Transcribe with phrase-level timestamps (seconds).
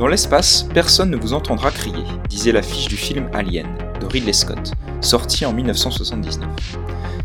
[0.00, 3.66] Dans l'espace, personne ne vous entendra crier, disait l'affiche du film Alien
[4.00, 6.48] de Ridley Scott, sorti en 1979.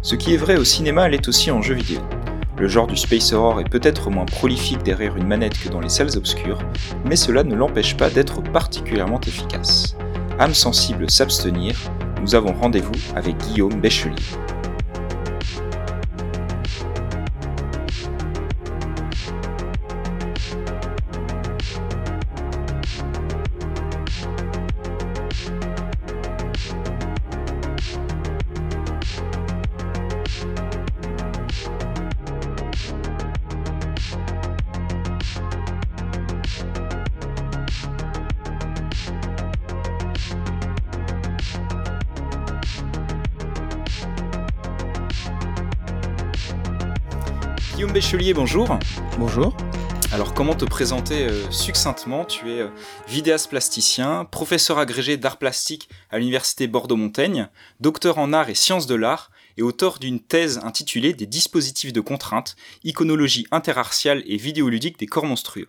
[0.01, 2.01] Ce qui est vrai au cinéma l'est aussi en jeu vidéo.
[2.57, 5.87] Le genre du space horror est peut-être moins prolifique derrière une manette que dans les
[5.87, 6.59] salles obscures,
[7.05, 9.95] mais cela ne l'empêche pas d'être particulièrement efficace.
[10.37, 11.77] Âme sensible s'abstenir,
[12.21, 14.15] nous avons rendez-vous avec Guillaume Béchelier.
[48.33, 48.79] Bonjour.
[49.19, 49.55] Bonjour.
[50.11, 52.25] Alors comment te présenter euh, succinctement?
[52.25, 52.69] Tu es euh,
[53.07, 57.49] vidéaste plasticien, professeur agrégé d'art plastique à l'université Bordeaux-Montaigne,
[57.81, 62.01] docteur en art et sciences de l'art et auteur d'une thèse intitulée Des dispositifs de
[62.01, 65.67] contrainte, iconologie interartiale et vidéoludique des corps monstrueux.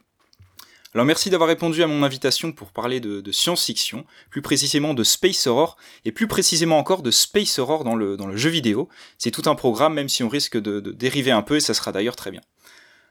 [0.96, 5.46] Alors merci d'avoir répondu à mon invitation pour parler de, science-fiction, plus précisément de space
[5.46, 8.88] horror, et plus précisément encore de space horror dans le, jeu vidéo.
[9.18, 11.92] C'est tout un programme, même si on risque de, dériver un peu, et ça sera
[11.92, 12.40] d'ailleurs très bien.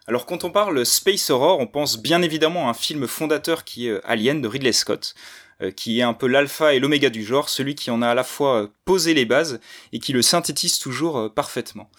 [0.07, 3.85] Alors quand on parle space horror, on pense bien évidemment à un film fondateur qui
[3.85, 5.13] est euh, Alien de Ridley Scott,
[5.61, 8.15] euh, qui est un peu l'alpha et l'oméga du genre, celui qui en a à
[8.15, 9.59] la fois euh, posé les bases
[9.93, 11.91] et qui le synthétise toujours parfaitement.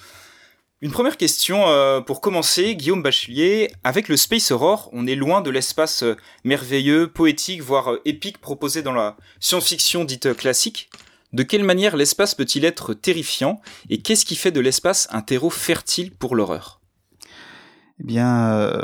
[0.86, 3.72] Une première question euh, pour commencer, Guillaume Bachelier.
[3.82, 8.38] Avec le Space Horror, on est loin de l'espace euh, merveilleux, poétique, voire euh, épique
[8.38, 10.88] proposé dans la science-fiction dite classique.
[11.32, 13.60] De quelle manière l'espace peut-il être terrifiant?
[13.90, 16.78] Et qu'est-ce qui fait de l'espace un terreau fertile pour l'horreur?
[17.98, 18.82] Eh bien, euh,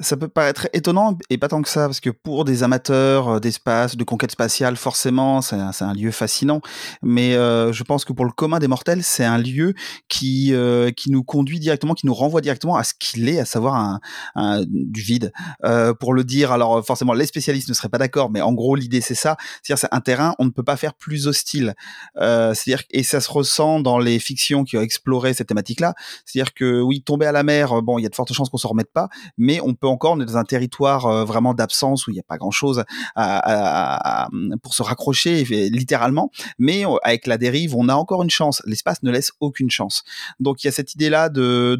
[0.00, 3.38] ça peut paraître étonnant et pas tant que ça, parce que pour des amateurs euh,
[3.38, 6.62] d'espace, de conquête spatiale, forcément, c'est un, lieu fascinant.
[7.02, 9.74] Mais euh, je pense que pour le commun des mortels, c'est un lieu
[10.08, 13.44] qui euh, qui nous conduit directement, qui nous renvoie directement à ce qu'il est, à
[13.44, 14.00] savoir un,
[14.34, 15.32] un du vide.
[15.64, 18.74] Euh, pour le dire, alors forcément, les spécialistes ne seraient pas d'accord, mais en gros,
[18.74, 21.74] l'idée c'est ça, c'est-à-dire c'est un terrain, on ne peut pas faire plus hostile.
[22.16, 25.94] c'est-à-dire et ça se ressent dans les fictions qui ont exploré cette thématique-là.
[26.24, 28.58] C'est-à-dire que oui, tomber à la mer, bon, il y a de fortes chance qu'on
[28.58, 29.08] s'en remette pas,
[29.38, 32.20] mais on peut encore, on est dans un territoire euh, vraiment d'absence où il n'y
[32.20, 32.84] a pas grand chose
[33.16, 34.28] à,
[34.62, 38.62] pour se raccrocher littéralement, mais euh, avec la dérive, on a encore une chance.
[38.66, 40.04] L'espace ne laisse aucune chance.
[40.38, 41.76] Donc il y a cette idée-là de,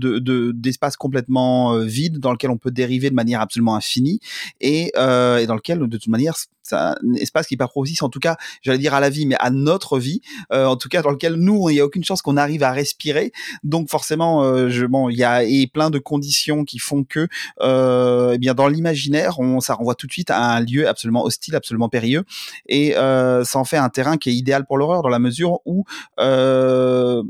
[0.52, 4.20] d'espace complètement euh, vide dans lequel on peut dériver de manière absolument infinie
[4.60, 6.34] et, dans lequel de toute manière
[6.72, 9.98] un espace qui propice, en tout cas, j'allais dire à la vie, mais à notre
[9.98, 10.20] vie,
[10.52, 12.72] euh, en tout cas dans lequel nous, il n'y a aucune chance qu'on arrive à
[12.72, 13.32] respirer.
[13.64, 17.28] Donc forcément, euh, je, bon, il y a et plein de conditions qui font que,
[17.60, 21.24] euh, eh bien, dans l'imaginaire, on, ça renvoie tout de suite à un lieu absolument
[21.24, 22.24] hostile, absolument périlleux,
[22.66, 25.60] et euh, ça en fait un terrain qui est idéal pour l'horreur dans la mesure
[25.64, 25.84] où
[26.18, 27.22] euh,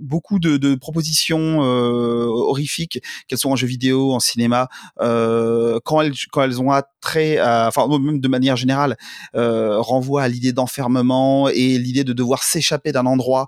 [0.00, 4.68] beaucoup de, de propositions euh, horrifiques, qu'elles soient en jeu vidéo, en cinéma,
[5.00, 8.96] euh, quand elles quand elles ont attrait, à, enfin même de manière générale,
[9.34, 13.46] euh, renvoient à l'idée d'enfermement et l'idée de devoir s'échapper d'un endroit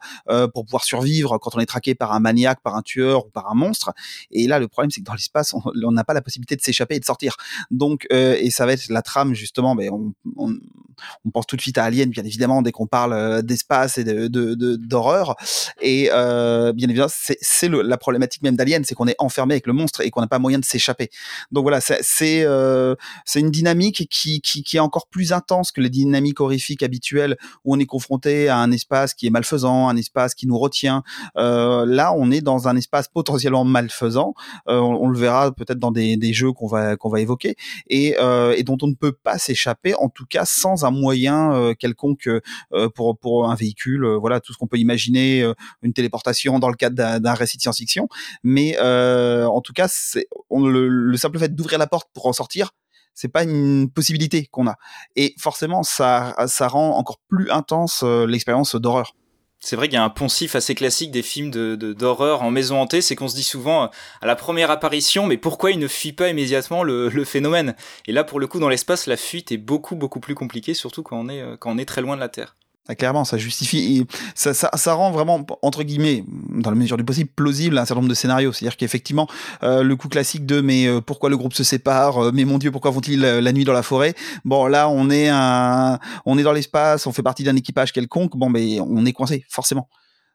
[0.54, 3.50] pour pouvoir survivre quand on est traqué par un maniaque, par un tueur ou par
[3.50, 3.92] un monstre.
[4.31, 6.97] Et là, le problème c'est que dans l'espace, on n'a pas la possibilité de s'échapper
[6.97, 7.37] et de sortir.
[7.70, 9.75] Donc, euh, et ça va être la trame justement.
[9.75, 10.54] Mais on, on,
[11.25, 14.28] on pense tout de suite à Alien, bien évidemment, dès qu'on parle d'espace et de
[14.76, 15.28] d'horreur.
[15.28, 19.54] De, et euh, euh, bien évidemment, c'est la problématique même d'Alien, c'est qu'on est enfermé
[19.54, 21.10] avec le monstre et qu'on n'a pas moyen de s'échapper.
[21.50, 22.94] Donc voilà, c'est euh,
[23.34, 24.41] une dynamique qui,
[24.72, 28.71] est encore plus intense que les dynamiques horrifiques habituelles où on est confronté à un
[28.71, 31.03] espace qui est malfaisant, un espace qui nous retient.
[31.37, 34.34] Euh, là, on est dans un espace potentiellement malfaisant.
[34.66, 37.56] On, le verra peut-être dans des, jeux qu'on va évoquer
[37.88, 38.16] et,
[38.65, 42.29] dont on ne peut pas s'échapper, en tout cas sans un moyen quelconque
[42.94, 44.06] pour pour un véhicule.
[44.20, 45.50] voilà, tout ce qu'on peut imaginer,
[45.82, 46.27] une téléportation
[46.58, 48.08] dans le cadre d'un récit de science-fiction.
[48.42, 49.88] Mais euh, en tout cas,
[50.50, 52.70] le, le, simple fait d'ouvrir la porte pour en sortir,
[53.14, 54.76] c'est pas une possibilité qu'on a.
[55.16, 59.14] Et forcément, ça, ça rend encore plus intense euh, l'expérience d'horreur.
[59.60, 62.52] C'est vrai qu'il y a un poncif assez classique des films d'horreur de, d'horreur en
[62.52, 63.86] maison hantée, c'est qu'on se dit souvent euh,
[64.20, 67.75] à la première apparition, mais pourquoi il ne fuit pas immédiatement le, le phénomène?
[68.06, 71.02] Et là, pour le coup, dans l'espace, la fuite est beaucoup beaucoup plus compliquée, surtout
[71.02, 72.54] quand on est quand on est très loin de la Terre.
[72.90, 77.05] Ah, clairement, ça justifie, ça, ça, ça, rend vraiment, entre guillemets, dans la mesure du
[77.05, 78.55] possible, plausible un certain nombre de scénarios.
[78.55, 79.29] C'est-à-dire qu'effectivement,
[79.62, 82.56] euh, le coup classique de mais euh, pourquoi le groupe se sépare, euh, mais mon
[82.56, 84.14] Dieu, pourquoi vont-ils la, nuit dans la forêt?
[84.46, 88.38] Bon, là, on est un, on est dans l'espace, on fait partie d'un équipage quelconque.
[88.38, 89.87] Bon, mais on est coincé, forcément.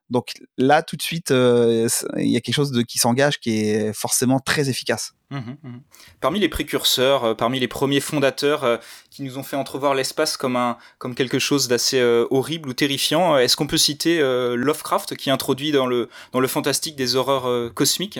[0.09, 3.93] Donc là, tout de suite, il y a quelque chose de, qui s'engage qui est
[3.93, 5.13] forcément très efficace.
[5.31, 5.77] Mmh mmh
[6.19, 8.79] parmi les précurseurs, parmi les premiers fondateurs
[9.09, 13.37] qui nous ont fait entrevoir l'espace comme, un, comme quelque chose d'assez horrible ou terrifiant,
[13.37, 18.19] est-ce qu'on peut citer Lovecraft qui introduit dans le, dans le fantastique des horreurs cosmiques?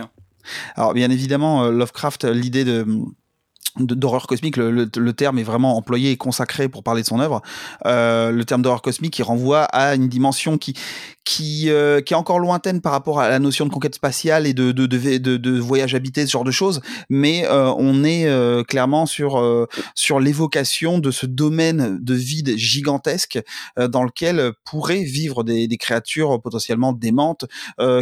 [0.76, 2.86] Alors bien évidemment, Lovecraft, l'idée de
[3.80, 7.42] d'horreur cosmique, le, terme est vraiment employé et consacré pour parler de son œuvre.
[7.86, 10.76] Euh, le terme d'horreur cosmique qui renvoie à une dimension qui
[11.26, 14.54] qui, euh, qui est encore lointaine par rapport à la notion de conquête spatiale et
[14.54, 18.28] de de, de, de, voyage habité, ce genre de choses, mais euh, on est
[18.68, 19.42] clairement sur
[19.96, 23.40] sur l'évocation de ce domaine de vide gigantesque
[23.78, 27.46] dans lequel pourraient vivre des, des créatures potentiellement démentes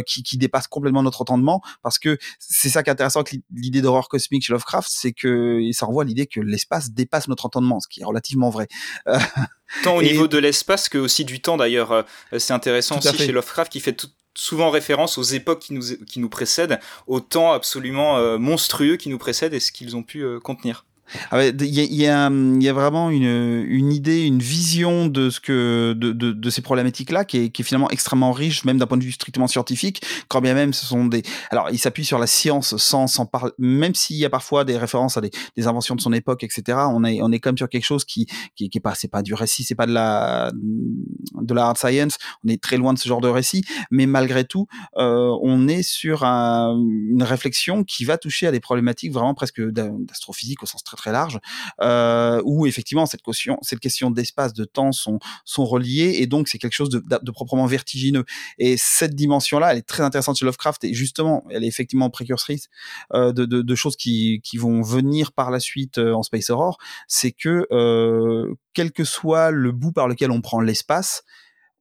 [0.06, 3.82] qui, qui dépassent complètement notre entendement, parce que c'est ça qui est intéressant avec l'idée
[3.82, 7.80] d'horreur cosmique chez Lovecraft, c'est que ça renvoie à l'idée que l'espace dépasse notre entendement,
[7.80, 8.68] ce qui est relativement vrai.
[9.82, 11.92] Tant au niveau de l'espace que aussi du temps d'ailleurs.
[11.92, 12.02] Euh,
[12.38, 16.28] c'est intéressant aussi chez Lovecraft qui fait souvent référence aux époques qui nous, qui nous
[16.28, 20.40] précèdent, au temps absolument euh, monstrueux qui nous précèdent et ce qu'ils ont pu euh,
[20.40, 20.84] contenir.
[21.30, 25.40] Ah il y, y, a, y, a, vraiment une, une, idée, une vision de ce
[25.40, 28.86] que de, de, de ces problématiques-là qui est, qui est, finalement extrêmement riche, même d'un
[28.86, 30.02] point de vue strictement scientifique.
[30.28, 33.52] Quand bien même ce sont des, alors il s'appuie sur la science sans sans parler,
[33.58, 36.78] même s'il y a parfois des références à des, des, inventions de son époque, etc.
[36.90, 38.26] On est on est même sur quelque chose qui
[38.56, 42.16] qui, qui pas c'est pas du récit, c'est pas de la de la hard science.
[42.44, 44.66] On est très loin de ce genre de récit, mais malgré tout,
[44.96, 49.60] euh, on est sur un, une réflexion qui va toucher à des problématiques vraiment presque
[49.60, 51.38] d'astrophysique au sens très très large,
[51.80, 56.48] euh, où effectivement cette question, cette question d'espace, de temps sont sont reliées, et donc
[56.48, 58.24] c'est quelque chose de, proprement vertigineux.
[58.58, 62.68] Et cette dimension-là, elle est très intéressante chez Lovecraft, et justement, elle est effectivement précurseuse
[63.12, 66.78] de, de, de, choses qui, qui vont venir par la suite euh, en Space Horror,
[67.08, 71.22] c'est que euh, quel que soit le bout par lequel on prend l'espace,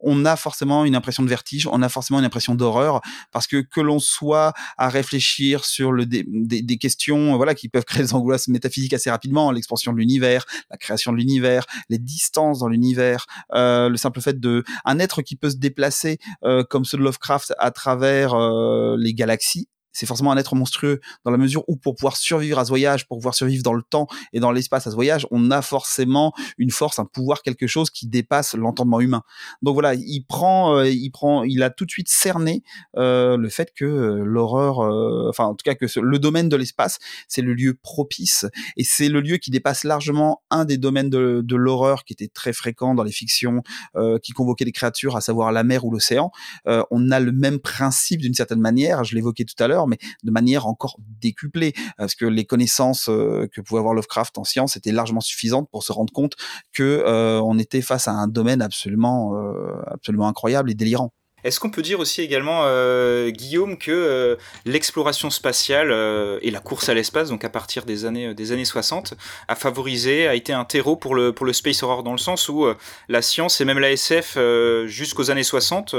[0.03, 3.01] on a forcément une impression de vertige, on a forcément une impression d'horreur,
[3.31, 7.85] parce que que l'on soit à réfléchir sur le des, des, questions, voilà, qui peuvent
[7.85, 12.59] créer des angoisses métaphysiques assez rapidement, l'expansion de l'univers, la création de l'univers, les distances
[12.59, 16.85] dans l'univers, euh, le simple fait de un être qui peut se déplacer euh, comme
[16.85, 21.37] ceux de Lovecraft à travers euh, les galaxies c'est forcément un être monstrueux dans la
[21.37, 24.39] mesure où pour pouvoir survivre à ce voyage, pour pouvoir survivre dans le temps et
[24.39, 28.07] dans l'espace à ce voyage, on a forcément une force, un pouvoir, quelque chose qui
[28.07, 29.23] dépasse l'entendement humain.
[29.61, 32.63] Donc voilà, il prend, euh, il prend, il a tout de suite cerné
[32.97, 34.79] euh, le fait que euh, l'horreur,
[35.29, 38.45] enfin en tout cas que le domaine de l'espace, c'est le lieu propice
[38.77, 42.53] et c'est le lieu qui dépasse largement un des domaines de, l'horreur qui était très
[42.53, 43.61] fréquent dans les fictions
[44.23, 46.31] qui convoquaient des créatures, à savoir la mer ou l'océan.
[46.65, 50.31] on a le même principe d'une certaine manière, je l'évoquais tout à l'heure mais de
[50.31, 54.91] manière encore décuplée, parce que les connaissances euh, que pouvait avoir Lovecraft en science étaient
[54.91, 56.33] largement suffisantes pour se rendre compte
[56.73, 61.13] que euh, on était face à un domaine absolument, euh, absolument incroyable et délirant.
[61.43, 62.67] Est-ce qu'on peut dire aussi également,
[63.29, 65.91] Guillaume, que l'exploration spatiale
[66.43, 69.15] et la course à l'espace, donc à partir des années, des années 60,
[69.47, 72.47] a favorisé, a été un terreau pour le, pour le space horror dans le sens
[72.47, 72.67] où
[73.09, 74.37] la science et même la SF
[74.85, 75.95] jusqu'aux années 60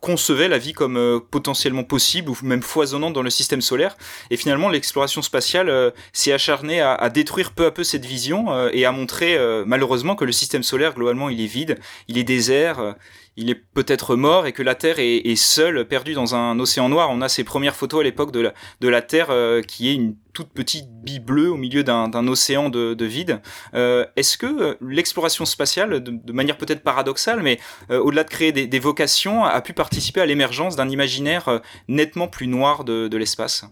[0.00, 3.96] concevait la vie comme euh, potentiellement possible ou même foisonnante dans le système solaire.
[4.30, 8.70] Et finalement, l'exploration spatiale euh, s'est acharnée à, détruire peu à peu cette vision euh,
[8.72, 11.78] et à montrer malheureusement que le système solaire, globalement, il est vide,
[12.08, 12.94] il est désert,
[13.38, 17.08] il est peut-être mort et que la Terre est, seule, perdue dans un océan noir.
[17.10, 19.28] On a ces premières photos à l'époque de la, Terre
[19.66, 23.40] qui est une toute petite bille bleue au milieu d'un océan de, de vide.
[23.74, 29.44] Euh, Est-ce que l'exploration spatiale, de, manière peut-être paradoxale, mais au-delà de créer des, vocations,
[29.44, 33.64] a pu participer à l'émergence d'un imaginaire nettement plus noir de l'espace?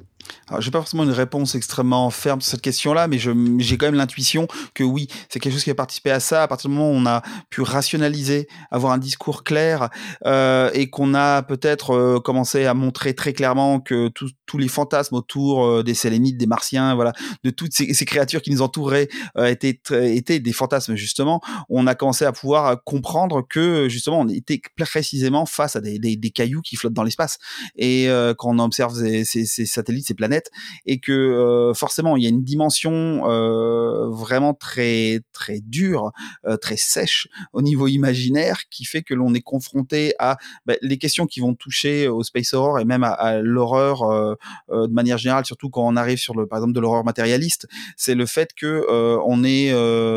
[0.48, 3.96] Alors, j'ai pas forcément une réponse extrêmement ferme sur cette question-là, mais j'ai quand même
[3.96, 6.44] l'intuition que oui, c'est quelque chose qui a participé à ça.
[6.44, 9.90] À partir du moment où on a pu rationaliser, avoir un discours clair,
[10.24, 14.08] euh, et qu'on a peut-être euh, commencé à montrer très clairement que
[14.46, 17.12] tous les fantasmes autour euh, des Sélénites, des Martiens, voilà,
[17.44, 21.40] de toutes ces, créatures qui nous entouraient euh, étaient, étaient des fantasmes justement.
[21.68, 26.30] On a commencé à pouvoir comprendre que justement on était précisément face à des, des,
[26.30, 27.38] cailloux qui flottent dans l'espace.
[27.76, 30.50] Et euh, quand on observe ces, ces, satellites, planète
[30.84, 36.12] et que euh, forcément il y a une dimension euh, vraiment très très dure,
[36.46, 40.98] euh, très sèche au niveau imaginaire qui fait que l'on est confronté à bah, les
[40.98, 44.36] questions qui vont toucher au space horror et même à, à l'horreur
[44.68, 48.14] de manière générale, surtout quand on arrive sur le par exemple de l'horreur matérialiste, c'est
[48.14, 48.86] le fait que
[49.24, 49.70] on est,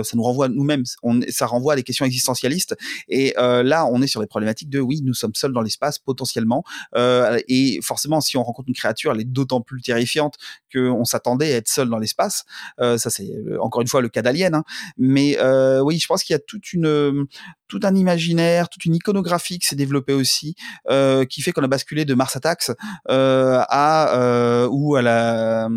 [0.04, 0.84] ça nous renvoie nous-mêmes,
[1.30, 2.76] ça renvoie à des questions existentialistes
[3.08, 6.64] et là on est sur des problématiques de oui nous sommes seuls dans l'espace potentiellement
[6.96, 10.36] et forcément si on rencontre une créature elle est d'autant plus terrifiante
[10.72, 12.46] qu'on s'attendait à être seul dans l'espace.
[12.80, 14.54] Euh, ça, c'est encore une fois le cas d'Alien.
[14.54, 14.64] Hein.
[14.98, 17.26] Mais euh, oui, je pense qu'il y a toute une
[17.70, 20.56] tout un imaginaire, toute une iconographie qui s'est développée aussi,
[20.90, 22.72] euh, qui fait qu'on a basculé de Mars Attacks
[23.10, 25.70] euh, à euh, ou à la,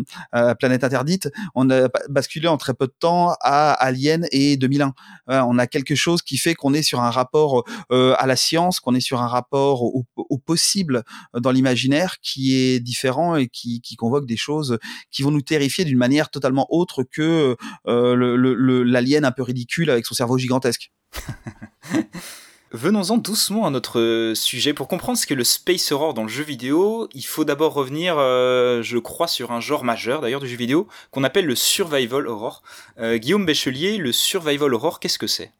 [0.59, 1.29] planète interdite.
[1.55, 4.93] On a basculé en très peu de temps à Alien et 2001.
[5.27, 8.95] on a quelque chose qui fait qu'on est sur un rapport à la science, qu'on
[8.95, 10.03] est sur un rapport au,
[10.45, 11.03] possible
[11.39, 14.79] dans l'imaginaire qui est différent et qui, qui, convoque des choses
[15.11, 20.15] qui vont nous terrifier d'une manière totalement autre que l'alien un peu ridicule avec son
[20.15, 20.91] cerveau gigantesque.
[22.73, 24.73] Venons-en doucement à notre sujet.
[24.73, 28.15] Pour comprendre ce qu'est le space horror dans le jeu vidéo, il faut d'abord revenir,
[28.17, 32.27] euh, je crois, sur un genre majeur d'ailleurs du jeu vidéo qu'on appelle le survival
[32.27, 32.63] horror.
[32.99, 35.51] Euh, Guillaume Béchelier, le survival horror, qu'est-ce que c'est?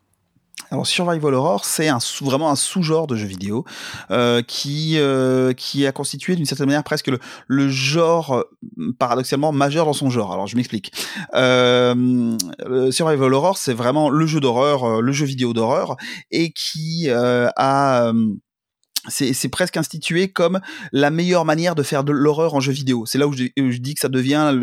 [0.72, 3.66] Alors Survival Horror, c'est un vraiment un sous-genre de jeu vidéo
[4.12, 7.12] euh, qui euh, qui a constitué d'une certaine manière presque
[7.48, 10.34] le, genre euh, paradoxalement majeur dans son genre.
[10.34, 10.92] Alors je m'explique.
[11.36, 12.38] Euh,
[12.92, 15.96] Survival Horror, c'est vraiment le jeu d'horreur, le jeu vidéo d'horreur
[16.32, 18.12] et qui a
[19.08, 23.06] c'est presque institué comme la meilleure manière de faire de l'horreur en jeu vidéo.
[23.06, 24.54] C'est là où je, dis que ça devient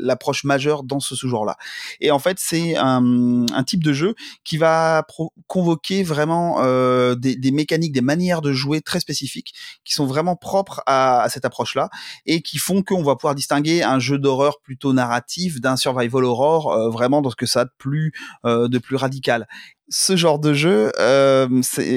[0.00, 1.56] l'approche majeure dans ce sous-genre-là.
[2.00, 5.06] Et en fait, c'est un, un, type de jeu qui va
[5.46, 10.34] convoquer vraiment euh, des, des, mécaniques, des manières de jouer très spécifiques, qui sont vraiment
[10.34, 11.88] propres à, à cette approche-là,
[12.26, 16.72] et qui font qu'on va pouvoir distinguer un jeu d'horreur plutôt narratif d'un survival horror,
[16.72, 18.12] euh, vraiment dans ce que ça a de plus,
[18.44, 19.46] euh, de plus radical
[19.88, 21.46] ce genre de jeu euh,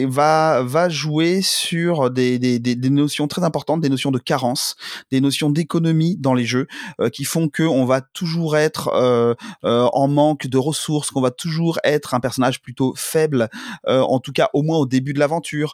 [0.07, 4.75] va jouer sur des, notions très importantes, des notions de carence,
[5.11, 6.67] des notions d'économie dans les jeux,
[6.99, 11.31] euh, qui font que on va toujours être euh, en manque de ressources, qu'on va
[11.31, 13.49] toujours être un personnage plutôt faible,
[13.87, 15.73] en tout cas au moins au début de l'aventure,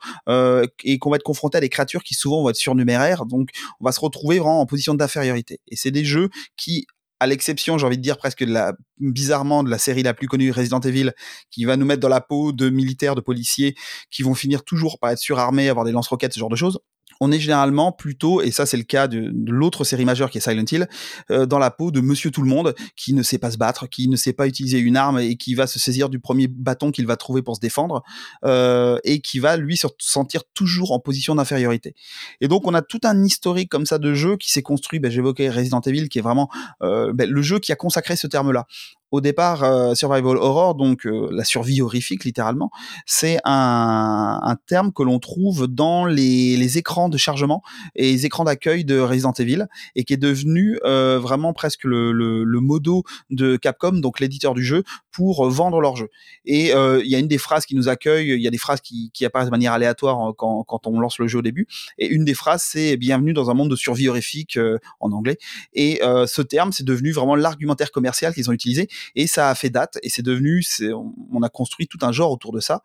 [0.84, 3.86] et qu'on va être confronté à des créatures qui souvent vont être surnuméraires, donc on
[3.86, 5.60] va se retrouver vraiment en position d'infériorité.
[5.68, 6.88] Et c'est des jeux qui
[7.20, 10.28] à l'exception, j'ai envie de dire presque de la, bizarrement de la série la plus
[10.28, 11.12] connue, Resident Evil,
[11.50, 13.76] qui va nous mettre dans la peau de militaires, de policiers,
[14.12, 16.80] qui vont finir toujours par être surarmés, avoir des lance-roquettes, ce genre de choses
[17.22, 20.42] on est généralement plutôt, et ça c'est le cas de, l'autre série majeure qui est
[20.42, 20.88] Silent Hill,
[21.32, 23.88] euh, dans la peau de Monsieur Tout le Monde, qui ne sait pas se battre,
[23.88, 26.92] qui ne sait pas utiliser une arme et qui va se saisir du premier bâton
[26.92, 28.04] qu'il va trouver pour se défendre,
[28.44, 31.96] euh, et qui va lui se sentir toujours en position d'infériorité.
[32.42, 35.12] Et donc on a tout un historique comme ça de jeu qui s'est construit, ben,
[35.12, 36.50] j'évoquais Resident Evil, qui est vraiment
[36.82, 38.66] euh, ben, le jeu qui a consacré ce terme-là
[39.12, 42.72] au départ, euh, survival horror, donc euh, la survie horrifique littéralement,
[43.06, 47.62] c'est un, un, terme que l'on trouve dans les, les, écrans de chargement
[47.96, 52.12] et les écrans d'accueil de Resident Evil et qui est devenu euh, vraiment presque le,
[52.12, 56.10] le, le, modo de Capcom, donc l'éditeur du jeu, pour vendre leur jeu.
[56.46, 58.82] Et il y a une des phrases qui nous accueille, il y a des phrases
[58.82, 62.08] qui, qui apparaissent de manière aléatoire quand, quand, on lance le jeu au début, et
[62.08, 64.60] une des phrases c'est bienvenue dans un monde de survie horrifique
[65.00, 65.38] en anglais.
[65.74, 69.70] Et ce terme, c'est devenu vraiment l'argumentaire commercial qu'ils ont utilisé et ça a fait
[69.70, 70.64] date et c'est devenu,
[71.32, 72.82] on a construit tout un genre autour de ça.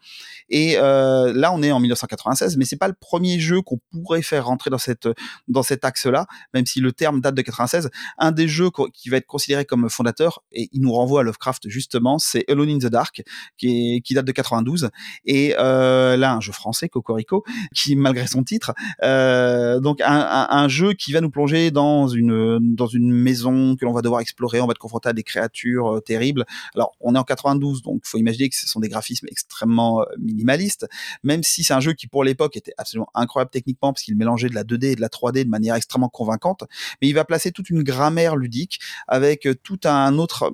[0.49, 4.23] Et euh, là, on est en 1996, mais c'est pas le premier jeu qu'on pourrait
[4.23, 5.09] faire rentrer dans cette
[5.49, 7.91] dans cet axe-là, même si le terme date de 96.
[8.19, 11.69] Un des jeux qui va être considéré comme fondateur et il nous renvoie à Lovecraft
[11.69, 13.23] justement, c'est Alone in the Dark,
[13.57, 14.91] qui, date de 92
[15.25, 18.73] et euh, là un jeu français Cocorico qui malgré son titre,
[19.03, 23.85] euh, donc un, un, jeu qui va nous plonger dans une dans une maison que
[23.85, 26.45] l'on va devoir explorer, on va être confronté à des créatures terrible.
[26.75, 30.02] Alors, on est en 92, donc il faut imaginer que ce sont des graphismes extrêmement
[30.02, 30.87] euh, minimalistes,
[31.23, 34.49] même si c'est un jeu qui, pour l'époque, était absolument incroyable techniquement, parce qu'il mélangeait
[34.49, 36.64] de la 2D et de la 3D de manière extrêmement convaincante,
[37.00, 40.52] mais il va placer toute une grammaire ludique avec euh, tout un autre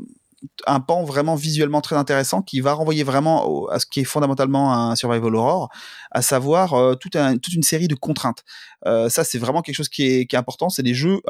[0.67, 4.73] un pan vraiment visuellement très intéressant qui va renvoyer vraiment à ce qui est fondamentalement
[4.73, 5.71] un survival horror,
[6.11, 8.45] à savoir euh, toute, une série de contraintes.
[8.87, 10.69] Euh, ça, c'est vraiment quelque chose qui est, important.
[10.69, 11.21] C'est des jeux.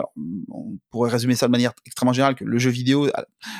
[0.51, 3.09] on pourrait résumer ça de manière extrêmement générale que le jeu vidéo,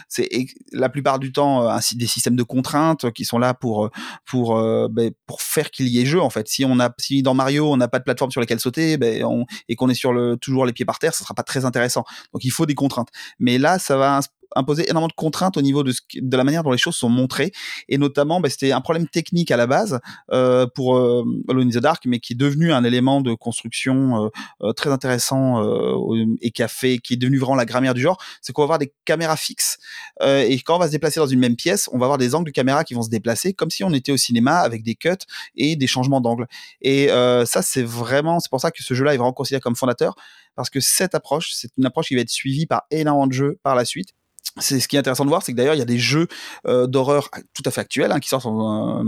[0.09, 0.29] c'est
[0.73, 3.91] la plupart du temps euh, des systèmes de contraintes qui sont là pour
[4.25, 4.57] pour
[4.91, 6.21] ben, pour faire qu'il y ait jeu.
[6.21, 8.59] En fait, si on a si dans Mario on n'a pas de plateforme sur laquelle
[8.59, 9.25] sauter, ben,
[9.69, 12.05] et qu'on est sur le toujours les pieds par terre, ça sera pas très intéressant.
[12.33, 13.11] Donc il faut des contraintes.
[13.39, 14.21] Mais là, ça va
[14.55, 17.09] imposer énormément de contraintes au niveau de, ce, de la manière dont les choses sont
[17.09, 17.53] montrées.
[17.89, 20.01] Et notamment bah, c'était un problème technique à la base
[20.33, 24.25] euh, pour euh, Alone in the Dark mais qui est devenu un élément de construction
[24.25, 24.29] euh,
[24.63, 28.01] euh très intéressant euh, et qui a fait qui est devenu vraiment la grammaire du
[28.01, 28.19] genre.
[28.41, 29.79] C'est qu'on va avoir des caméras fixes
[30.23, 32.35] euh, et quand on va se déplacer dans une même pièce on va avoir des
[32.35, 34.95] angles de caméra qui vont se déplacer comme si on était au cinéma avec des
[34.95, 35.11] cuts
[35.57, 36.47] et des changements d'angle.
[36.81, 39.77] Et ça c'est vraiment c'est pour ça que ce jeu là est vraiment considéré comme
[39.77, 40.15] fondateur
[40.55, 43.59] parce que cette approche c'est une approche qui va être suivie par énormément de jeux
[43.63, 44.11] par la suite
[44.59, 46.29] c'est ce qui est intéressant de voir, c'est que d'ailleurs il y a des jeux
[46.67, 49.03] euh, d'horreur tout à fait actuels hein, qui sortent euh,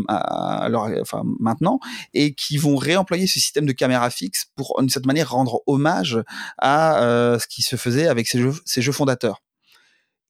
[1.40, 1.80] maintenant
[2.12, 6.22] et qui vont réemployer ce système de caméra fixe pour d'une certaine manière rendre hommage
[6.58, 9.42] à euh, ce qui se faisait avec ces jeux, ces jeux fondateurs.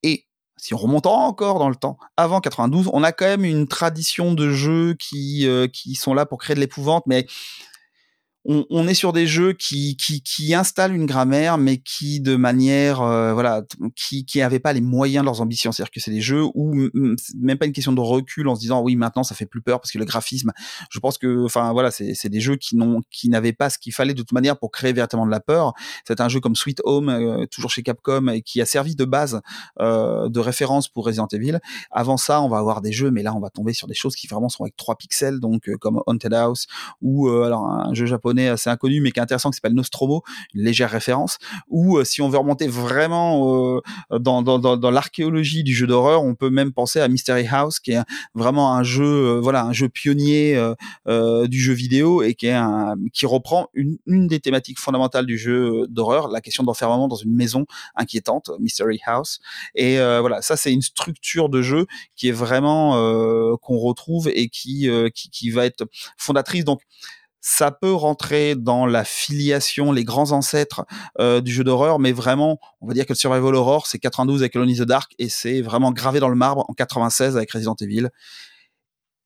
[0.02, 3.66] Et si on remonte encore dans le temps, avant 92, on a quand même une
[3.66, 7.26] tradition de jeux qui qui sont là pour créer de l'épouvante, mais
[8.45, 13.35] on, est sur des jeux qui, qui, installent une grammaire, mais qui de manière euh,
[13.35, 13.62] voilà,
[13.97, 15.73] qui qui n'avaient pas les moyens de leurs ambitions.
[15.73, 16.88] C'est-à-dire que c'est des jeux où
[17.37, 19.80] même pas une question de recul en se disant oui maintenant ça fait plus peur
[19.80, 20.52] parce que le graphisme.
[20.90, 23.92] Je pense que enfin voilà c'est des jeux qui n'ont qui n'avaient pas ce qu'il
[23.92, 25.75] fallait de toute manière pour créer véritablement de la peur.
[26.07, 29.04] C'est un jeu comme Sweet Home euh, toujours chez Capcom et qui a servi de
[29.04, 29.42] base
[29.80, 31.59] euh, de référence pour Resident Evil.
[31.90, 34.14] Avant ça on va avoir des jeux mais là on va tomber sur des choses
[34.14, 36.66] qui vraiment sont avec 3 pixels donc comme Haunted House
[37.02, 40.23] ou alors un jeu japonais assez inconnu mais qui est intéressant qui s'appelle Nostromo,
[40.54, 41.38] une légère référence.
[41.68, 43.80] Ou euh, si on veut remonter vraiment
[44.11, 48.02] euh, dans, l'archéologie du jeu d'horreur, on peut même penser à Mystery House qui est
[48.35, 50.58] vraiment un jeu euh, voilà un jeu pionnier
[51.06, 56.40] du jeu vidéo et qui reprend une, une des thématiques fondamentales du jeu d'horreur, la
[56.40, 59.40] question d'enfermement dans une maison inquiétante, Mystery House.
[59.75, 62.92] Et voilà, ça c'est une structure de jeu qui est vraiment
[63.58, 66.64] qu'on retrouve et qui, qui, qui va être fondatrice.
[66.64, 66.82] Donc
[67.40, 70.85] ça peut rentrer dans la filiation, les grands ancêtres
[71.21, 74.57] euh, du jeu d'horreur, mais vraiment, on va dire que survival horror, c'est 92 avec
[74.57, 77.76] Alone in the Dark, et c'est vraiment gravé dans le marbre en 96 avec Resident
[77.80, 78.09] Evil.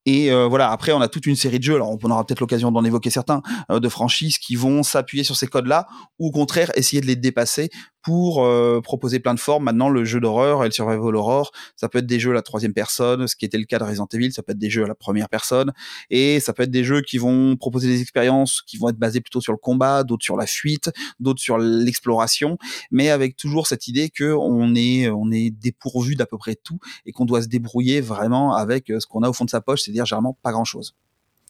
[0.05, 2.41] Et euh, voilà, après, on a toute une série de jeux, alors on aura peut-être
[2.41, 3.41] l'occasion d'en évoquer certains,
[3.71, 5.87] euh, de franchises qui vont s'appuyer sur ces codes-là,
[6.19, 7.71] ou au contraire, essayer de les dépasser
[8.03, 9.65] pour euh, proposer plein de formes.
[9.65, 12.43] Maintenant, le jeu d'horreur et le survival horror, ça peut être des jeux à la
[12.43, 14.85] troisième personne, ce qui était le cas de Resident Evil, ça peut être des jeux
[14.85, 15.73] à la première personne,
[16.11, 19.21] et ça peut être des jeux qui vont proposer des expériences qui vont être basées
[19.21, 20.91] plutôt sur le combat, d'autres sur la fuite,
[21.21, 22.59] d'autres sur l'exploration,
[22.91, 26.79] mais avec toujours cette idée que on est on est dépourvu d'à peu près tout
[27.07, 29.61] et qu'on doit se débrouiller vraiment avec euh, ce qu'on a au fond de sa
[29.61, 30.95] poche, c'est-à-dire généralement pas grand-chose.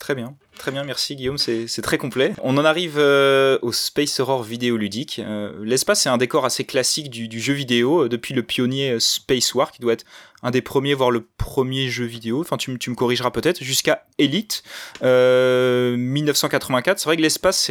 [0.03, 2.35] Très bien, très bien, merci Guillaume, c'est très complet.
[2.43, 5.21] On en arrive euh, au Space Horror vidéoludique.
[5.25, 9.55] Euh, L'espace est un décor assez classique du, jeu vidéo, euh, depuis le pionnier Space
[9.55, 10.05] War, qui doit être
[10.43, 14.65] un des premiers, voire le premier jeu vidéo, enfin tu, me corrigeras peut-être, jusqu'à Elite,
[15.03, 16.99] 1984.
[16.99, 17.71] C'est vrai que l'espace,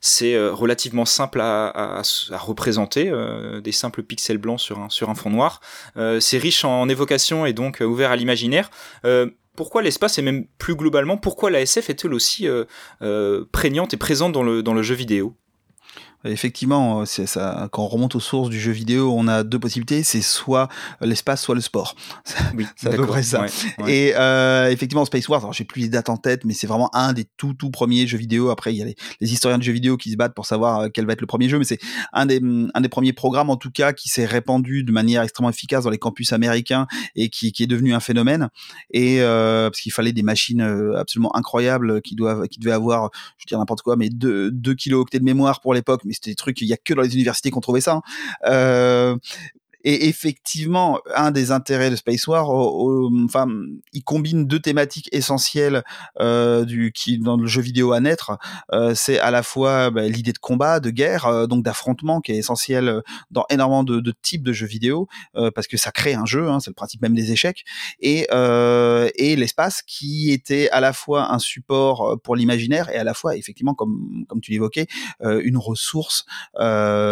[0.00, 2.00] c'est relativement simple à,
[2.32, 3.12] représenter,
[3.62, 5.60] des simples pixels blancs sur un, fond noir.
[6.20, 8.70] c'est riche en évocations et donc ouvert à l'imaginaire
[9.56, 12.64] pourquoi l'espace et même plus globalement, pourquoi la SF est-elle aussi euh,
[13.02, 15.34] euh, prégnante et présente dans le, dans le jeu vidéo?
[16.24, 17.68] Effectivement, c'est ça.
[17.72, 20.68] Quand on remonte aux sources du jeu vidéo, on a deux possibilités c'est soit
[21.00, 21.94] l'espace, soit le sport.
[22.56, 23.44] Oui, c'est à peu près ça.
[23.86, 26.94] Et euh, effectivement, Space Wars, alors j'ai plus les dates en tête, mais c'est vraiment
[26.94, 28.50] un des tout tout premiers jeux vidéo.
[28.50, 30.88] Après, il y a les, historiens de jeux vidéo qui se battent pour savoir euh,
[30.92, 31.80] quel va être le premier jeu, mais c'est
[32.12, 32.40] un des
[32.72, 35.90] un des premiers programmes en tout cas qui s'est répandu de manière extrêmement efficace dans
[35.90, 38.48] les campus américains et qui, qui est devenu un phénomène.
[38.90, 43.10] Et euh, parce qu'il fallait des machines euh, absolument incroyables qui doivent qui devaient avoir,
[43.36, 46.30] je veux dire n'importe quoi, mais 2 deux kilooctets de mémoire pour l'époque, mais c'était
[46.30, 48.00] des trucs, il y a que dans les universités qu'on trouvait ça.
[48.44, 49.18] Hein.
[49.86, 53.46] Et effectivement, un des intérêts de Space War, enfin,
[53.92, 55.84] il combine deux thématiques essentielles
[56.18, 58.36] euh, du qui dans le jeu vidéo à naître.
[58.72, 62.32] Euh, c'est à la fois bah, l'idée de combat, de guerre, euh, donc d'affrontement, qui
[62.32, 65.06] est essentiel dans énormément de, types de jeux vidéo,
[65.54, 67.64] parce que ça crée un jeu, hein, c'est le principe même des échecs,
[68.00, 73.14] et et l'espace qui était à la fois un support pour l'imaginaire et à la
[73.14, 74.88] fois effectivement, comme comme tu l'évoquais,
[75.20, 76.24] une ressource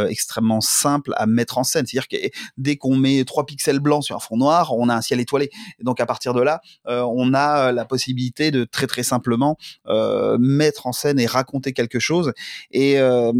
[0.09, 1.87] extrêmement simple à mettre en scène.
[1.87, 2.17] C'est-à-dire que
[2.65, 5.51] dès qu'on met trois pixels blancs sur un fond noir, on a un ciel étoilé.
[5.83, 10.37] donc à partir de là, euh, on a la possibilité de très très simplement euh,
[10.41, 12.33] mettre en scène et raconter quelque chose.
[12.71, 13.33] Et euh,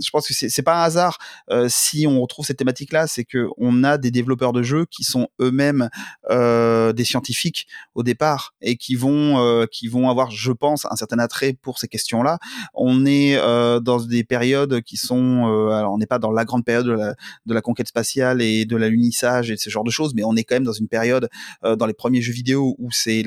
[0.00, 1.18] je pense que c'est pas un hasard
[1.68, 5.28] si on retrouve cette thématique-là, c'est que on a des développeurs de jeux qui sont
[5.40, 5.88] eux-mêmes
[6.30, 11.54] des scientifiques au départ et qui vont qui vont avoir, je pense, un certain attrait
[11.54, 12.38] pour ces questions-là.
[12.74, 13.36] On est
[13.80, 17.14] dans des périodes qui sont, alors on n'est pas dans la grande période de la,
[17.46, 20.44] de la conquête spatiale et de l'alunissage et ce genre de choses, mais on est
[20.44, 21.28] quand même dans une période
[21.64, 23.24] euh, dans les premiers jeux vidéo où c'est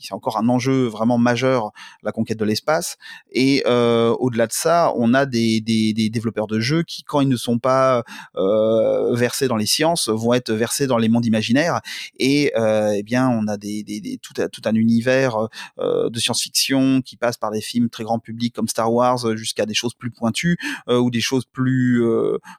[0.00, 1.70] c'est encore un enjeu vraiment majeur
[2.02, 2.96] la conquête de l'espace.
[3.32, 7.20] Et euh, au-delà de ça, on a des, des, des, développeurs de jeux qui, quand
[7.20, 8.02] ils ne sont pas
[8.36, 11.80] euh, versés dans les sciences, vont être versés dans les mondes imaginaires.
[12.18, 15.48] Et eh bien, on a des, des, tout, tout un univers
[15.78, 19.74] de science-fiction qui passe par des films très grand public comme Star Wars jusqu'à des
[19.74, 20.56] choses plus pointues
[20.88, 22.02] ou des choses plus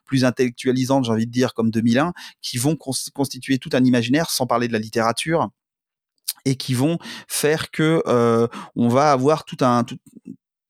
[0.04, 4.46] plus intellectualisantes, j'ai envie de dire, comme 2001, qui vont constituer tout un imaginaire, sans
[4.46, 5.48] parler de la littérature
[6.44, 9.84] et qui vont faire que euh, on va avoir tout un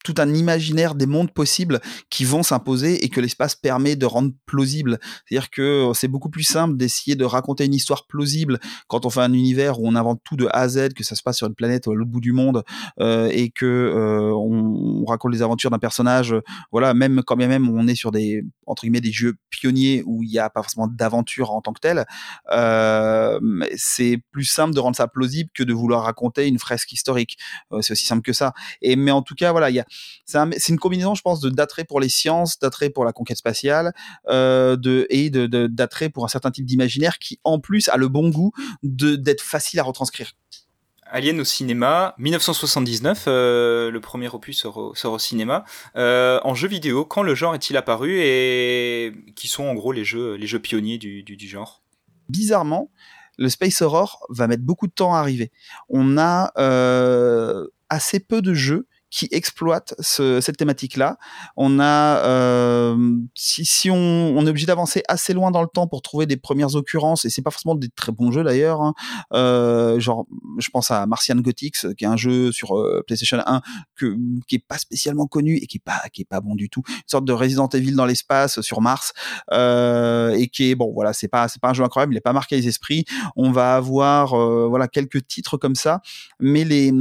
[0.02, 4.32] tout un imaginaire des mondes possibles qui vont s'imposer et que l'espace permet de rendre
[4.46, 4.98] plausible.
[5.26, 9.20] C'est-à-dire que c'est beaucoup plus simple d'essayer de raconter une histoire plausible quand on fait
[9.20, 11.46] un univers où on invente tout de A à Z, que ça se passe sur
[11.46, 12.62] une planète à l'autre bout du monde
[13.00, 16.34] euh, et que euh, on, raconte les aventures d'un personnage.
[16.70, 20.22] voilà, même quand bien même on est sur des entre guillemets des jeux pionniers où
[20.22, 22.06] il n'y a pas forcément d'aventure en tant que telle,
[22.52, 23.38] euh,
[23.76, 27.36] c'est plus simple de rendre ça plausible que de vouloir raconter une fresque historique.
[27.80, 28.52] c'est aussi simple que ça.
[28.80, 29.84] Et mais en tout cas, voilà, il y a
[30.24, 33.92] c'est une combinaison, je pense, de d'attrait pour les sciences, d'attrait pour la conquête spatiale,
[34.28, 38.08] euh, de et de d'attrait pour un certain type d'imaginaire qui, en plus, a le
[38.08, 38.52] bon goût
[38.82, 40.32] de d'être facile à retranscrire.
[41.12, 45.64] Alien au cinéma, 1979, euh, le premier opus sort au, cinéma.
[45.94, 50.06] Euh, en jeu vidéo, quand le genre est-il apparu et qui sont en gros les
[50.06, 51.82] jeux, les jeux pionniers du, du, du genre?
[52.30, 52.90] Bizarrement,
[53.36, 55.52] le Space Horror va mettre beaucoup de temps à arriver.
[55.90, 61.18] On a euh, assez peu de jeux qui exploite cette thématique-là.
[61.58, 62.96] On a, euh,
[63.34, 66.38] si, si on, on, est obligé d'avancer assez loin dans le temps pour trouver des
[66.38, 68.80] premières occurrences, et c'est pas forcément des très bons jeux d'ailleurs.
[68.80, 68.94] Hein,
[69.34, 70.26] euh, genre,
[70.58, 73.60] je pense à Martian Gothics, qui est un jeu sur euh, PlayStation 1
[73.96, 74.16] que,
[74.48, 76.82] qui est pas spécialement connu et qui est pas qui est pas bon du tout.
[76.88, 79.12] Une sorte de Resident Evil dans l'espace sur Mars
[79.52, 82.22] euh, et qui est bon, voilà, c'est pas c'est pas un jeu incroyable, il est
[82.22, 83.04] pas marqué les esprits.
[83.36, 86.00] On va avoir euh, voilà quelques titres comme ça,
[86.40, 86.92] mais les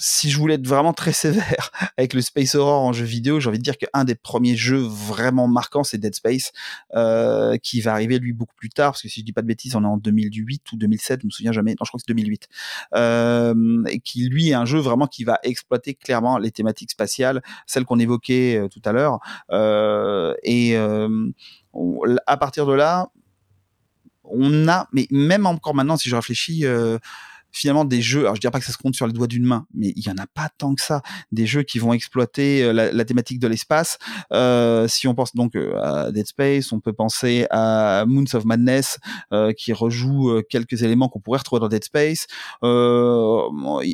[0.00, 3.48] si je voulais être vraiment très sévère avec le Space Horror en jeu vidéo, j'ai
[3.48, 6.52] envie de dire qu'un des premiers jeux vraiment marquants, c'est Dead Space,
[6.94, 9.46] euh, qui va arriver lui beaucoup plus tard, parce que si je dis pas de
[9.46, 12.04] bêtises, on est en 2008 ou 2007, je me souviens jamais, non, je crois que
[12.06, 12.48] c'est 2008,
[12.94, 17.42] euh, et qui lui est un jeu vraiment qui va exploiter clairement les thématiques spatiales,
[17.66, 19.18] celles qu'on évoquait euh, tout à l'heure,
[19.52, 20.76] euh, et
[22.26, 23.10] à partir de là,
[24.24, 26.64] on a, mais même encore maintenant, si je réfléchis,
[27.52, 29.44] finalement des jeux, alors je dirais pas que ça se compte sur les doigts d'une
[29.44, 32.62] main, mais il y en a pas tant que ça, des jeux qui vont exploiter
[32.62, 33.98] euh, la, thématique de l'espace.
[34.32, 38.44] Euh, si on pense donc euh, à Dead Space, on peut penser à Moons of
[38.44, 38.98] Madness
[39.32, 42.26] euh, qui rejoue quelques éléments qu'on pourrait retrouver dans Dead Space.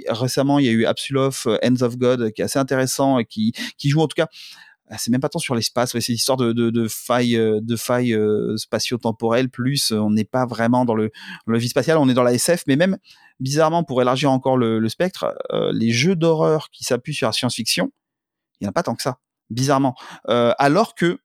[0.08, 3.52] récemment, il y a eu Absolof, Ends of God, qui est assez intéressant et qui
[3.78, 4.28] qui joue en tout cas
[4.98, 8.16] c'est même pas tant sur l'espace, c'est l'histoire de, de, de failles, de failles
[8.56, 11.10] spatio-temporelles, plus on n'est pas vraiment dans le,
[11.46, 12.96] dans le vie spatial, on est dans la SF, mais même
[13.40, 17.90] bizarrement, pour élargir encore le, spectre, euh, les jeux d'horreur qui s'appuient sur la science-fiction,
[18.60, 19.18] il n'y en a pas tant que ça,
[19.50, 19.94] bizarrement.
[20.28, 21.18] Euh, alors que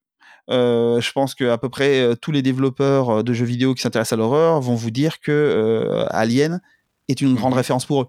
[0.49, 4.13] euh, je pense que à peu près tous les développeurs de jeux vidéo qui s'intéressent
[4.13, 6.61] à l'horreur vont vous dire que Alien
[7.07, 8.07] est une grande mmh référence pour eux.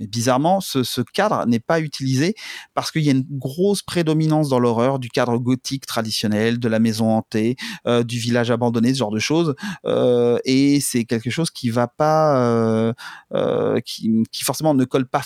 [0.00, 2.34] Mais bizarrement, ce, cadre n'est pas utilisé
[2.74, 6.78] parce qu'il y a une grosse prédominance dans l'horreur du cadre gothique traditionnel, de la
[6.78, 9.54] maison hantée, euh, du village abandonné, ce genre de choses.
[9.84, 15.22] Euh, et c'est quelque chose qui va pas, euh, qui, qui forcément ne colle pas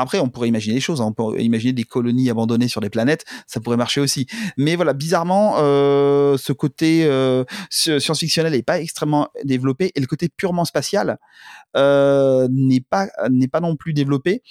[0.00, 1.00] après, on pourrait imaginer des choses.
[1.00, 1.06] Hein.
[1.08, 3.24] On pourrait imaginer des colonies abandonnées sur des planètes.
[3.46, 4.26] Ça pourrait marcher aussi.
[4.56, 10.28] Mais voilà, bizarrement, euh, ce côté euh, science-fictionnel n'est pas extrêmement développé et le côté
[10.28, 11.18] purement spatial
[11.76, 14.42] euh, n'est pas n'est pas non plus développé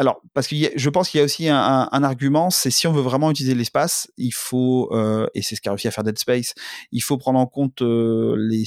[0.00, 3.02] alors, parce que je pense qu'il y a aussi un, argument, c'est si on veut
[3.02, 6.54] vraiment utiliser l'espace, il faut, euh, et c'est ce qu'a réussi à faire Dead Space,
[6.92, 8.64] il faut prendre en compte euh, les,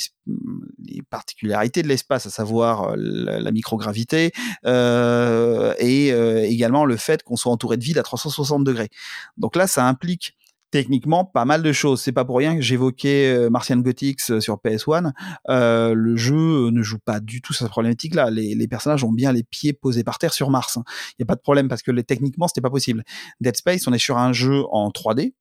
[1.09, 4.33] particularités de l'espace, à savoir euh, la, microgravité,
[4.65, 6.09] et
[6.49, 8.89] également le fait qu'on soit entouré de vide à 360 degrés.
[9.37, 10.35] Donc là, ça implique
[10.71, 12.01] techniquement pas mal de choses.
[12.01, 15.11] C'est pas pour rien que j'évoquais euh, Martian Gothics euh, sur PS1.
[15.49, 18.29] Euh, le jeu ne joue pas du tout cette problématique-là.
[18.31, 20.75] Les, personnages ont bien les pieds posés par terre sur Mars.
[20.75, 20.83] Il hein.
[21.19, 23.03] n'y a pas de problème parce que les, techniquement c'était pas possible.
[23.41, 25.33] Dead Space, on est sur un jeu en 3D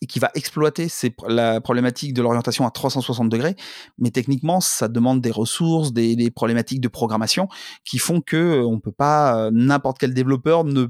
[0.00, 0.88] et qui va exploiter
[1.28, 3.56] la problématique de l'orientation à 360 degrés,
[3.98, 7.48] mais techniquement, ça demande des ressources, des, problématiques de programmation
[7.84, 10.86] qui font que on peut pas n'importe quel développeur ne,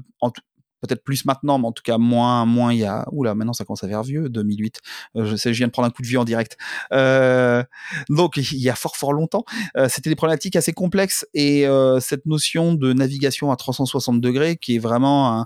[0.83, 3.05] peut-être plus maintenant, mais en tout cas moins, moins il y a.
[3.11, 4.81] Oula, maintenant ça commence à faire vieux, 2008.
[5.15, 6.57] Euh, je sais, je viens de prendre un coup de vieux en direct.
[6.91, 7.63] Euh,
[8.09, 9.45] donc il y a fort fort longtemps,
[9.77, 11.65] euh, c'était des problématiques assez complexes et
[11.99, 15.45] cette notion de navigation à 360 degrés, qui est vraiment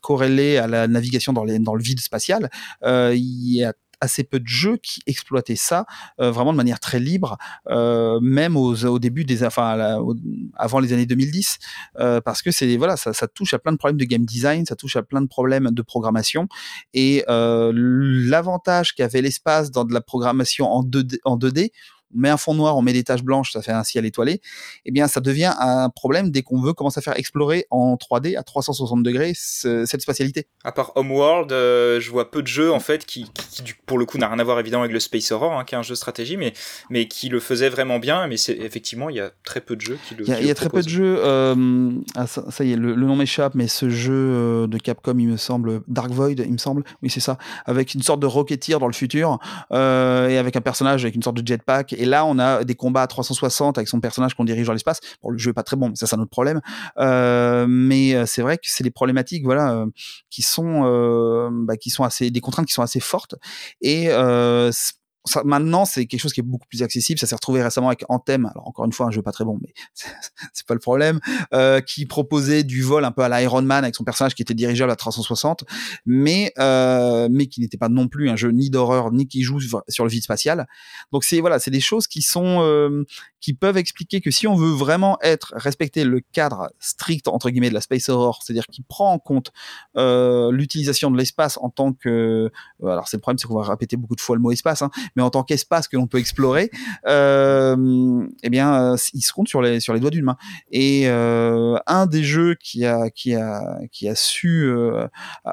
[0.00, 2.50] corrélée à la navigation dans, dans le vide spatial,
[2.82, 5.86] il y a assez peu de jeux qui exploitaient ça
[6.20, 10.02] euh, vraiment de manière très libre, euh, même aux, au début des, enfin,
[10.56, 11.58] avant les années 2010,
[11.98, 14.66] euh, parce que c'est voilà, ça, ça, touche à plein de problèmes de game design,
[14.66, 16.48] ça touche à plein de problèmes de programmation,
[16.94, 21.70] et l'avantage qu'avait l'espace dans de la programmation en 2D, en 2D
[22.14, 24.40] on met un fond noir, on met des taches blanches, ça fait un ciel étoilé,
[24.84, 28.36] eh bien ça devient un problème dès qu'on veut commencer à faire explorer en 3D
[28.36, 30.46] à 360 degrés cette spatialité.
[30.64, 33.26] À part Homeworld, euh, je vois peu de jeux en fait qui,
[33.86, 35.78] pour le coup n'a rien à voir évidemment avec le Space Horror, hein, qui est
[35.78, 36.52] un jeu de stratégie, mais
[36.90, 38.26] mais qui le faisait vraiment bien.
[38.26, 40.24] Mais c'est effectivement il y a très peu de jeux qui le.
[40.28, 41.18] Il y a, très peu de jeux.
[41.20, 45.28] Euh, ah, ça, y est, le, nom m'échappe, mais ce jeu euh, de Capcom, il
[45.28, 46.84] me semble Dark Void, il me semble.
[47.02, 49.38] Oui, c'est ça, avec une sorte de Rocketeer dans le futur
[49.72, 51.94] et avec un personnage avec une sorte de jetpack.
[52.00, 55.00] Et là, on a des combats à 360 avec son personnage qu'on dirige dans l'espace.
[55.22, 56.60] Bon, le jeu est pas très bon, mais ça c'est un autre problème.
[56.96, 59.84] mais c'est vrai que c'est des problématiques, voilà,
[60.30, 60.82] qui sont
[61.50, 63.34] bah, qui sont assez des contraintes qui sont assez fortes
[63.80, 64.70] et euh,
[65.24, 67.18] ça, maintenant, c'est quelque chose qui est beaucoup plus accessible.
[67.18, 68.46] Ça s'est retrouvé récemment avec Anthem.
[68.46, 69.72] Alors encore une fois, un jeu pas très bon, mais
[70.52, 71.20] c'est pas le problème.
[71.52, 74.54] Euh, qui proposait du vol un peu à l'Iron Man avec son personnage qui était
[74.54, 75.64] dirigeable à 360,
[76.06, 79.60] mais euh, mais qui n'était pas non plus un jeu ni d'horreur ni qui joue
[79.60, 80.66] sur le vide spatial.
[81.12, 83.04] Donc c'est voilà, c'est des choses qui sont euh,
[83.40, 87.70] qui peuvent expliquer que si on veut vraiment être respecter le cadre strict entre guillemets
[87.70, 89.52] de la space horror, c'est-à-dire qui prend en compte
[89.96, 92.50] euh, l'utilisation de l'espace en tant que
[92.82, 94.90] alors c'est le problème, c'est qu'on va répéter beaucoup de fois le mot espace, hein,
[95.16, 96.70] mais en tant qu'espace que l'on peut explorer,
[97.06, 100.36] euh, eh bien, euh, il se compte sur les sur les doigts d'une main.
[100.70, 105.06] Et euh, un des jeux qui a qui a qui a su euh,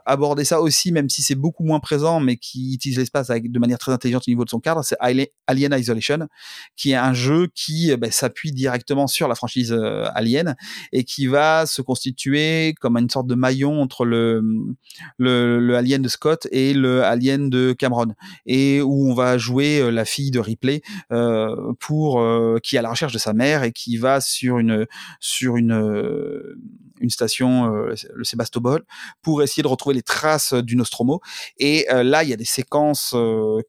[0.05, 3.79] aborder ça aussi, même si c'est beaucoup moins présent, mais qui utilise l'espace de manière
[3.79, 6.27] très intelligente au niveau de son cadre, c'est Alien Isolation,
[6.75, 9.71] qui est un jeu qui ben, s'appuie directement sur la franchise
[10.13, 10.55] Alien
[10.91, 14.41] et qui va se constituer comme une sorte de maillon entre le,
[15.17, 18.13] le, Alien de Scott et le Alien de Cameron,
[18.45, 22.79] et où on va jouer euh, la fille de Ripley euh, pour euh, qui est
[22.79, 24.85] à la recherche de sa mère et qui va sur une
[25.19, 25.73] sur une
[26.99, 28.83] une station, le Sébastopol,
[29.21, 31.21] pour essayer de retrouver les traces du Nostromo.
[31.57, 33.15] Et là, il y a des séquences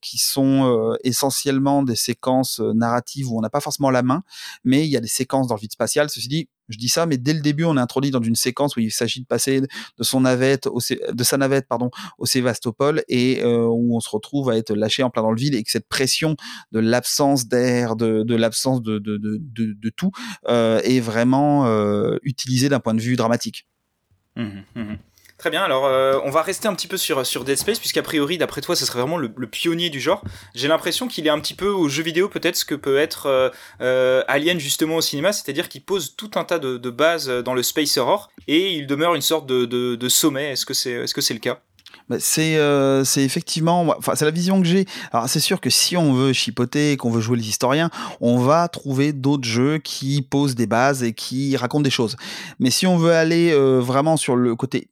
[0.01, 4.23] qui sont essentiellement des séquences narratives où on n'a pas forcément la main,
[4.64, 6.11] mais il y a des séquences dans le vide spatial.
[6.11, 8.76] Ceci dit, je dis ça, mais dès le début, on est introduit dans une séquence
[8.76, 9.66] où il s'agit de passer de
[10.02, 10.81] son navette, au,
[11.12, 15.02] de sa navette, pardon, au Sévastopol, et euh, où on se retrouve à être lâché
[15.02, 16.37] en plein dans le vide, et que cette pression
[16.72, 20.12] de l'absence d'air, de, de l'absence de, de, de, tout,
[20.48, 23.66] euh, est vraiment euh, utilisée d'un point de vue dramatique.
[24.37, 24.94] Mmh, mmh.
[25.38, 28.03] Très bien, alors euh, on va rester un petit peu sur, sur Dead Space, puisqu'a
[28.03, 30.24] priori, d'après toi, ce serait vraiment le, pionnier du genre.
[30.57, 33.27] J'ai l'impression qu'il est un petit peu au jeu vidéo, peut-être ce que peut être
[33.27, 33.48] euh,
[33.81, 37.62] euh, Alien justement au cinéma, c'est-à-dire qu'il pose tout un tas de, bases dans le
[37.62, 40.51] Space Horror, et il demeure une sorte de, de, sommet.
[40.51, 41.61] Est-ce que c'est est -ce le cas?
[42.09, 42.59] Bah, c'est
[43.05, 46.33] c'est effectivement enfin c'est la vision que j'ai alors c'est sûr que si on veut
[46.33, 51.03] chipoter qu'on veut jouer les historiens on va trouver d'autres jeux qui posent des bases
[51.03, 52.16] et qui racontent des choses
[52.59, 54.88] mais si on veut aller vraiment sur le côté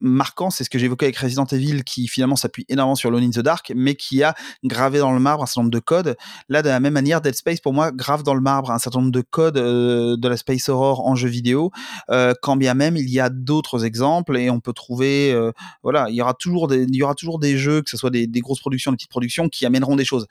[0.00, 3.30] marquant, c'est ce que j'évoquais avec Resident Evil, qui finalement s'appuie énormément sur Lone in
[3.30, 6.16] the Dark, mais qui a gravé dans le marbre un certain nombre de codes.
[6.48, 9.00] Là, de la même manière, Dead Space, pour moi, grave dans le marbre un certain
[9.00, 11.70] nombre de codes euh, de la space horror en jeu vidéo,
[12.10, 16.06] euh, quand bien même il y a d'autres exemples et on peut trouver, euh, voilà,
[16.10, 18.26] il y aura toujours des, il y aura toujours des jeux, que ce soit des,
[18.40, 20.26] grosses productions, des petites productions, qui amèneront des choses.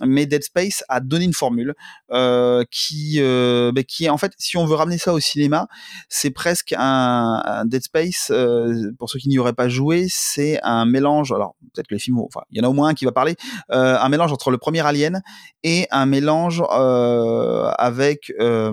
[0.00, 1.74] Mais Dead Space a donné une formule
[2.70, 5.68] qui, bah, qui en fait, si on veut ramener ça au cinéma,
[6.08, 8.32] c'est presque un, un Dead Space
[8.98, 11.32] pour ceux qui n'y auraient pas joué, c'est un mélange.
[11.32, 13.12] Alors peut-être que les films, enfin, il y en a au moins un qui va
[13.12, 13.36] parler.
[13.70, 15.22] Euh, un mélange entre le premier Alien
[15.62, 18.72] et un mélange euh, avec euh,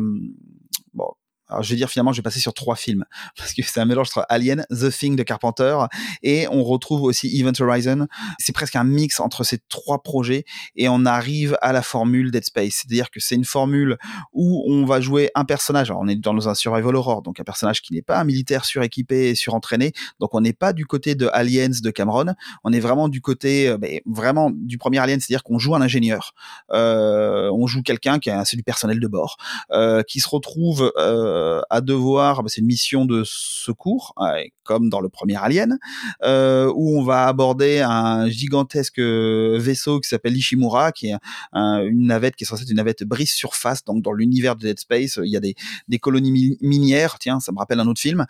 [1.50, 3.06] alors je vais dire finalement, je vais passer sur trois films
[3.38, 5.78] parce que c'est un mélange entre Alien, The Thing de Carpenter
[6.24, 8.08] et on retrouve aussi Event Horizon.
[8.40, 12.44] C'est presque un mix entre ces trois projets et on arrive à la formule Dead
[12.44, 13.98] Space, c'est-à-dire que c'est une formule
[14.34, 15.90] où on va jouer un personnage.
[15.90, 18.66] Alors on est dans un survival horror, donc un personnage qui n'est pas un militaire
[18.66, 19.94] suréquipé et surentraîné.
[20.20, 22.34] Donc on n'est pas du côté de Aliens de Cameron,
[22.64, 25.82] on est vraiment du côté, euh, ben, vraiment du premier Alien, c'est-à-dire qu'on joue un
[25.82, 26.34] ingénieur,
[26.72, 29.38] euh, on joue quelqu'un qui a c'est du personnel de bord,
[29.72, 34.34] euh, qui se retrouve euh, euh, à devoir, bah, c'est une mission de secours, hein,
[34.64, 35.78] comme dans le premier Alien,
[36.24, 41.16] euh, où on va aborder un gigantesque euh, vaisseau qui s'appelle Ishimura, qui est
[41.54, 43.84] une navette qui est censée être une navette brise surface.
[43.86, 45.56] Donc dans l'univers de Dead Space, il y a des,
[46.00, 48.26] colonies minières, tiens, ça me rappelle un autre film,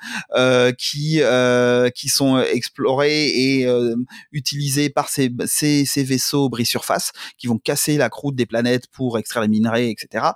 [0.78, 1.22] qui
[1.96, 3.68] qui sont explorées et
[4.32, 9.18] utilisées par ces, ces, vaisseaux brise surface, qui vont casser la croûte des planètes pour
[9.18, 10.28] extraire les minerais, etc.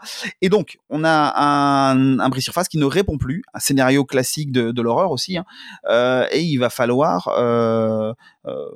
[0.42, 4.82] Et donc on a un brise surface qui ne répond plus, un scénario classique de,
[4.82, 5.46] l'horreur aussi, hein.
[5.90, 8.14] euh, et il va falloir euh,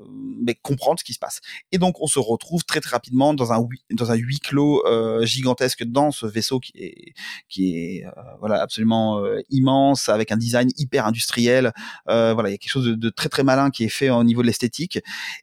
[0.10, 1.42] mais comprendre ce qui se passe.
[1.72, 4.84] Et donc on se retrouve très très rapidement dans un dans un huis clos
[5.24, 7.14] gigantesque dans ce vaisseau qui est
[7.50, 8.06] qui est
[8.40, 11.74] voilà absolument immense avec un design hyper industriel.
[12.06, 14.24] voilà, il y a quelque chose de, de, très très malin qui est fait au
[14.24, 15.00] niveau de l'esthétique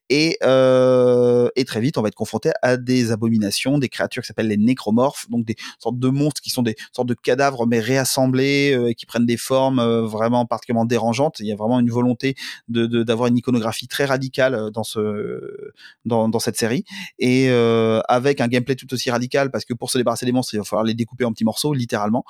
[0.09, 4.49] et et très vite on va être confronté à des abominations, des créatures qui s'appellent
[4.49, 8.75] les nécromorphes, donc des sortes de monstres qui sont des sortes de cadavres mais réassemblés
[8.75, 11.41] euh, et qui prennent des formes euh, vraiment particulièrement dérangeantes.
[11.41, 12.35] Il y a vraiment une volonté
[12.69, 15.73] de d'avoir une iconographie très radicale euh, dans ce
[16.05, 16.85] dans, dans cette série
[17.19, 17.51] et
[18.09, 20.65] avec un gameplay tout aussi radical parce que pour se débarrasser des monstres, il va
[20.65, 22.25] falloir les découper en petits morceaux littéralement.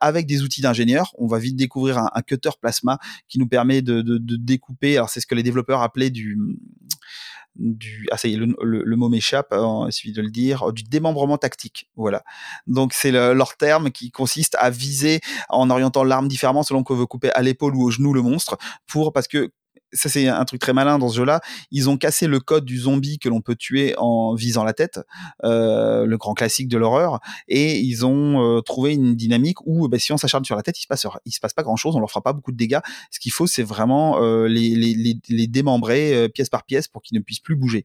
[0.00, 4.02] avec des outils d'ingénieur, on va vite découvrir un, cutter plasma qui nous permet de,
[4.02, 4.96] de, découper.
[4.96, 6.38] Alors c'est ce que les développeurs appelaient du
[7.56, 10.72] du ah ça y est le, le, mot m'échappe hein, il suffit de le dire
[10.72, 12.22] du démembrement tactique voilà
[12.66, 16.94] donc c'est le, leur terme qui consiste à viser en orientant l'arme différemment selon qu'on
[16.94, 18.56] veut couper à l'épaule ou au genou le monstre
[18.86, 19.50] pour parce que
[19.92, 21.40] ça c'est un truc très malin dans ce jeu-là.
[21.70, 25.00] Ils ont cassé le code du zombie que l'on peut tuer en visant la tête,
[25.44, 29.98] euh, le grand classique de l'horreur, et ils ont euh, trouvé une dynamique où bah,
[29.98, 32.00] si on s'acharne sur la tête, il se passe il se passe pas grand-chose, on
[32.00, 32.80] leur fera pas beaucoup de dégâts.
[33.10, 36.88] Ce qu'il faut, c'est vraiment euh, les, les, les, les, démembrer euh, pièce par pièce
[36.88, 37.84] pour qu'ils ne puissent plus bouger.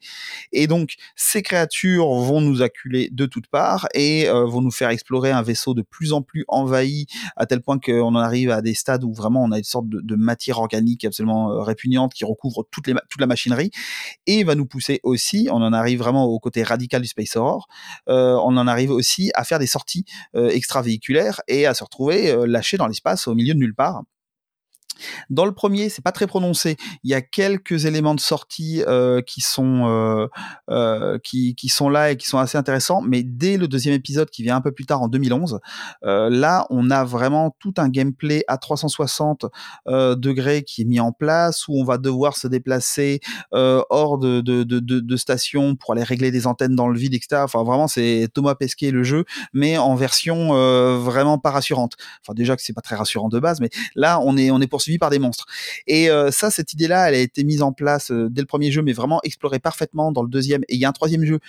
[0.51, 4.89] Et donc ces créatures vont nous acculer de toutes parts et euh, vont nous faire
[4.89, 8.61] explorer un vaisseau de plus en plus envahi à tel point qu'on en arrive à
[8.61, 12.25] des stades où vraiment on a une sorte de, de matière organique absolument répugnante qui
[12.25, 13.71] recouvre toute, la machinerie
[14.27, 17.67] et va nous pousser aussi, on en arrive vraiment au côté radical du Space Horror,
[18.09, 20.05] euh, on en arrive aussi à faire des sorties
[20.35, 24.03] euh, extravéhiculaires et à se retrouver euh, lâché dans l'espace au milieu de nulle part.
[25.29, 26.77] Dans le premier, c'est pas très prononcé.
[27.03, 30.27] Il y a quelques éléments de sortie euh, qui sont euh,
[30.69, 34.43] euh, qui, sont là et qui sont assez intéressants, mais dès le deuxième épisode qui
[34.43, 35.59] vient un peu plus tard en 2011,
[36.03, 39.45] euh, là on a vraiment tout un gameplay à 360
[39.87, 43.19] euh, degrés qui est mis en place où on va devoir se déplacer
[43.51, 47.41] hors de, de, de, de, station pour aller régler des antennes dans le vide, etc.
[47.43, 50.49] Enfin vraiment c'est Thomas Pesquet le jeu, mais en version
[50.97, 51.93] vraiment pas rassurante.
[52.21, 54.67] Enfin déjà que c'est pas très rassurant de base, mais là on est on est
[54.67, 55.45] pour suivi par des monstres.
[55.87, 58.71] Et euh, ça, cette idée-là, elle a été mise en place euh, dès le premier
[58.71, 60.61] jeu, mais vraiment explorée parfaitement dans le deuxième.
[60.69, 61.39] Et il y a un troisième jeu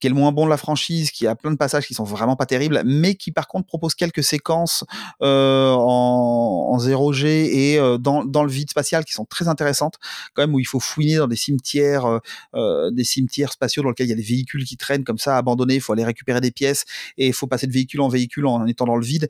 [0.00, 2.02] qui est le moins bon de la franchise, qui a plein de passages qui sont
[2.02, 4.82] vraiment pas terribles, mais qui par contre propose quelques séquences
[5.22, 9.98] euh, en, en 0G et dans, le vide spatial qui sont très intéressantes,
[10.34, 12.20] quand même où il faut fouiner dans des cimetières,
[12.52, 15.76] des cimetières spatiaux dans lesquels il y a des véhicules qui traînent comme ça abandonnés,
[15.76, 16.84] il faut aller récupérer des pièces
[17.16, 19.28] et il faut passer de véhicule en véhicule en étant dans le vide.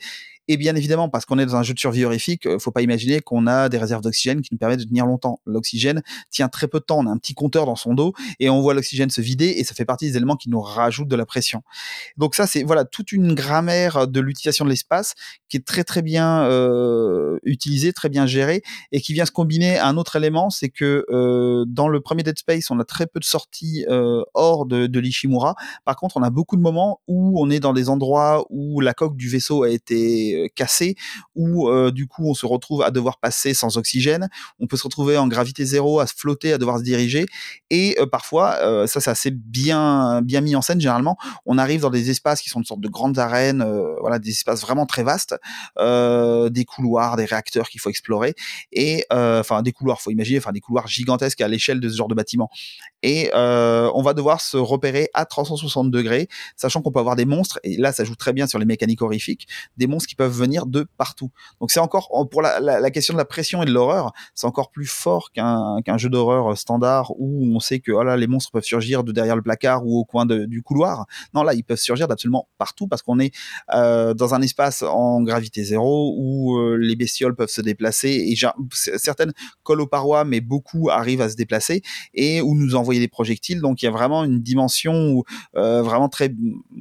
[0.49, 2.83] Et bien évidemment, parce qu'on est dans un jeu de survie horrifique, euh, faut pas
[2.83, 5.41] imaginer qu'on a des réserves d'oxygène qui nous permettent de tenir longtemps.
[5.47, 6.99] L'oxygène tient très peu de temps.
[6.99, 9.65] On a un petit compteur dans son dos et on voit l'oxygène se vider et
[9.65, 11.63] ça fait partie des éléments qui nous rajoutent de la pression.
[12.17, 15.15] Donc ça, c'est voilà toute une grammaire de l'utilisation de l'espace
[15.49, 19.79] qui est très très bien euh, utilisée, très bien gérée et qui vient se combiner
[19.79, 23.07] à un autre élément, c'est que euh, dans le premier Dead Space, on a très
[23.07, 25.55] peu de sorties euh, hors de, de l'Ishimura.
[25.85, 28.95] Par contre, on a beaucoup de moments où on est dans des endroits où la
[28.95, 30.97] coque du vaisseau a été euh, cassé,
[31.35, 34.85] où euh, du coup on se retrouve à devoir passer sans oxygène, on peut se
[34.85, 37.27] retrouver en gravité zéro, à se flotter, à devoir se diriger,
[37.71, 41.17] et euh, parfois, ça c'est assez bien bien mis en scène généralement,
[41.47, 43.65] on arrive dans des espaces qui sont une sorte de grandes arènes,
[44.01, 45.35] voilà, des espaces vraiment très vastes,
[45.79, 48.35] des couloirs, des réacteurs qu'il faut explorer,
[48.73, 52.09] et enfin des couloirs, faut imaginer, enfin des couloirs gigantesques à l'échelle de ce genre
[52.09, 52.51] de bâtiment,
[53.03, 57.59] et on va devoir se repérer à 360 degrés, sachant qu'on peut avoir des monstres,
[57.65, 60.67] et là ça joue très bien sur les mécaniques horrifiques, des monstres qui peuvent venir
[60.67, 61.31] de partout.
[61.61, 64.87] Donc c'est encore pour la, question de la pression et de l'horreur, c'est encore plus
[64.87, 69.05] fort qu'un jeu d'horreur standard où on sait que oh là, les monstres peuvent surgir
[69.05, 71.07] de derrière le placard ou au coin du couloir.
[71.35, 73.35] Non, là ils peuvent surgir d'absolument partout parce qu'on est
[73.75, 78.37] euh, dans un espace en gravité zéro où euh, les bestioles peuvent se déplacer et
[78.75, 79.33] certaines
[79.63, 81.83] collent aux parois, mais beaucoup arrivent à se déplacer
[82.15, 83.61] et où nous envoyer des projectiles.
[83.61, 85.25] Donc il y a vraiment une dimension où,
[85.57, 86.35] euh, vraiment très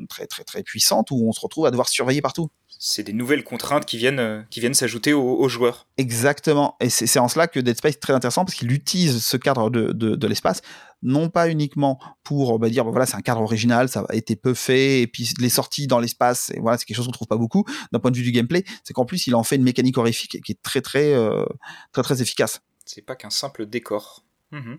[0.10, 2.50] très très très puissante où on se retrouve à devoir surveiller partout
[2.84, 5.88] c'est des nouvelles contraintes qui viennent, euh, qui viennent s'ajouter aux, aux, joueurs.
[5.98, 6.78] Exactement.
[6.82, 9.70] Et c'est en cela que Dead Space est très intéressant parce qu'il utilise ce cadre
[9.70, 10.64] de, de, de l'espace,
[11.04, 14.36] non pas uniquement pour bah, dire bah, voilà c'est un cadre original, ça a été
[14.36, 17.38] peu fait et puis les sorties dans l'espace, voilà c'est quelque chose qu'on trouve pas
[17.38, 20.00] beaucoup d'un point de vue du gameplay, c'est qu'en plus il en fait une mécanique
[20.00, 21.46] horrifique qui est très très euh,
[21.92, 22.62] très très efficace.
[22.86, 24.24] C'est pas qu'un simple décor.
[24.52, 24.74] Mmh.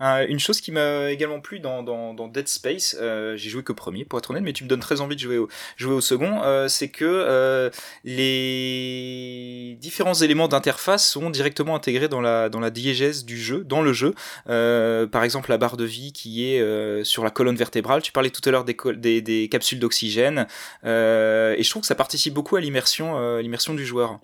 [0.00, 1.82] Euh, une chose qui m'a également plu dans,
[2.28, 5.02] Dead Space, euh, j'ai joué que premier pour être honnête, mais tu me donnes très
[5.02, 7.70] envie de jouer au, second, euh, c'est que
[8.04, 14.14] les différents éléments d'interface sont directement intégrés dans la, diégèse du jeu, dans le jeu.
[14.46, 18.02] Par exemple, la barre de vie qui est sur la colonne vertébrale.
[18.02, 20.46] Tu parlais tout à l'heure des, capsules d'oxygène,
[20.84, 24.20] et je trouve que ça participe beaucoup à l'immersion du joueur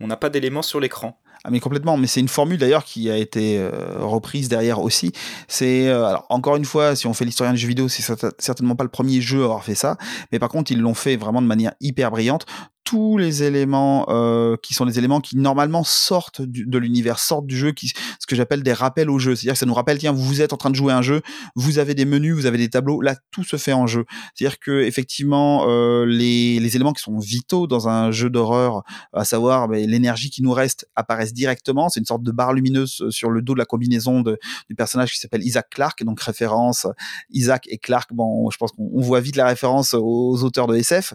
[0.00, 1.18] on n'a pas d'éléments sur l'écran.
[1.44, 3.70] Ah mais complètement, mais c'est une formule d'ailleurs qui a été euh,
[4.00, 5.12] reprise derrière aussi.
[5.48, 8.02] C'est euh, encore une fois, si on fait l'historien du jeu vidéo, c'est
[8.38, 9.96] certainement pas le premier jeu à avoir fait ça,
[10.32, 12.46] mais par contre ils l'ont fait vraiment de manière hyper brillante
[12.86, 17.56] tous les éléments euh, qui sont des éléments qui normalement sortent de l'univers, sortent du
[17.56, 19.34] jeu, qui, ce que j'appelle des rappels au jeu.
[19.34, 21.20] C'est-à-dire que ça nous rappelle, tiens, vous êtes en train de jouer un jeu,
[21.56, 24.04] vous avez des menus, vous avez des tableaux, là tout se fait en jeu.
[24.34, 29.24] C'est-à-dire que effectivement euh, les, les, éléments qui sont vitaux dans un jeu d'horreur, à
[29.24, 31.88] savoir ben, l'énergie qui nous reste, apparaissent directement.
[31.88, 34.76] C'est une sorte de barre lumineuse euh, sur le dos de la combinaison de, du
[34.76, 36.86] personnage qui s'appelle Isaac Clarke, donc référence
[37.30, 38.12] Isaac et Clarke.
[38.12, 41.14] Bon, je pense qu'on voit vite la référence aux auteurs de SF.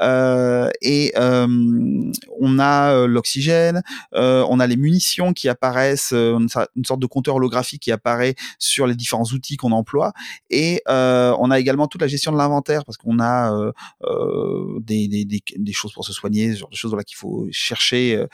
[0.00, 1.46] Euh, et euh,
[2.40, 3.82] on a euh, l'oxygène,
[4.14, 8.86] euh, on a les munitions qui apparaissent, une sorte de compteur holographique qui apparaît sur
[8.86, 10.12] les différents outils qu'on emploie,
[10.50, 13.72] et on a également toute la gestion de l'inventaire parce qu'on a
[14.80, 18.24] des, des, des, choses pour se soigner, ce genre de choses voilà qu'il faut chercher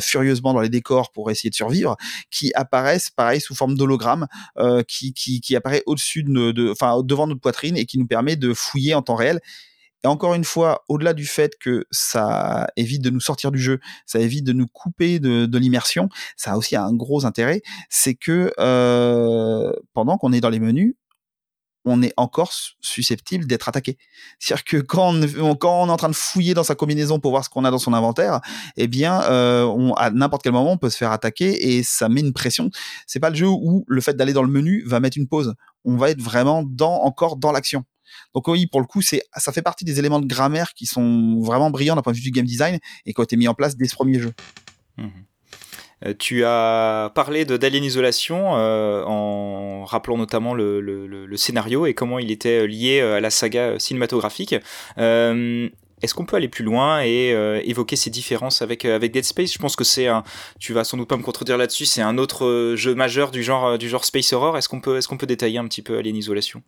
[0.00, 1.96] furieusement dans les décors pour essayer de survivre,
[2.30, 4.26] qui apparaissent pareil sous forme d'hologramme,
[4.88, 8.54] qui, qui, qui apparaît au-dessus de, enfin devant notre poitrine et qui nous permet de
[8.54, 9.40] fouiller en temps réel
[10.04, 13.80] et encore une fois, au-delà du fait que ça évite de nous sortir du jeu,
[14.04, 18.52] ça évite de nous couper de, l'immersion, ça a aussi un gros intérêt, c'est que
[18.60, 20.94] euh, pendant qu'on est dans les menus,
[21.86, 23.98] on est encore susceptible d'être attaqué.
[24.38, 27.30] C'est-à-dire que quand on, quand on est en train de fouiller dans sa combinaison pour
[27.30, 28.40] voir ce qu'on a dans son inventaire,
[28.76, 32.08] eh bien, euh, on, à n'importe quel moment, on peut se faire attaquer et ça
[32.08, 32.70] met une pression.
[33.06, 35.54] C'est pas le jeu où le fait d'aller dans le menu va mettre une pause.
[35.84, 37.84] On va être vraiment dans, encore dans l'action.
[38.34, 41.70] Donc oui, pour le coup, ça fait partie des éléments de grammaire qui sont vraiment
[41.70, 43.76] brillants d'un point de vue du game design et qui ont été mis en place
[43.76, 44.32] dès ce premier jeu.
[44.96, 45.08] Mmh
[46.04, 52.18] euh, tu as parlé de d'Alien Isolation euh, en rappelant notamment le, scénario et comment
[52.18, 54.54] il était lié à la saga cinématographique.
[54.98, 55.68] Euh,
[56.02, 57.30] est-ce qu'on peut aller plus loin et
[57.64, 59.52] évoquer ces différences avec, avec Dead Space?
[59.52, 60.22] Je pense que c'est un,
[60.60, 63.78] tu vas sans doute pas me contredire là-dessus, c'est un autre jeu majeur du genre,
[63.78, 64.58] du genre Space Horror.
[64.58, 66.62] Est-ce qu'on peut, est qu'on peut détailler un petit peu Alien Isolation?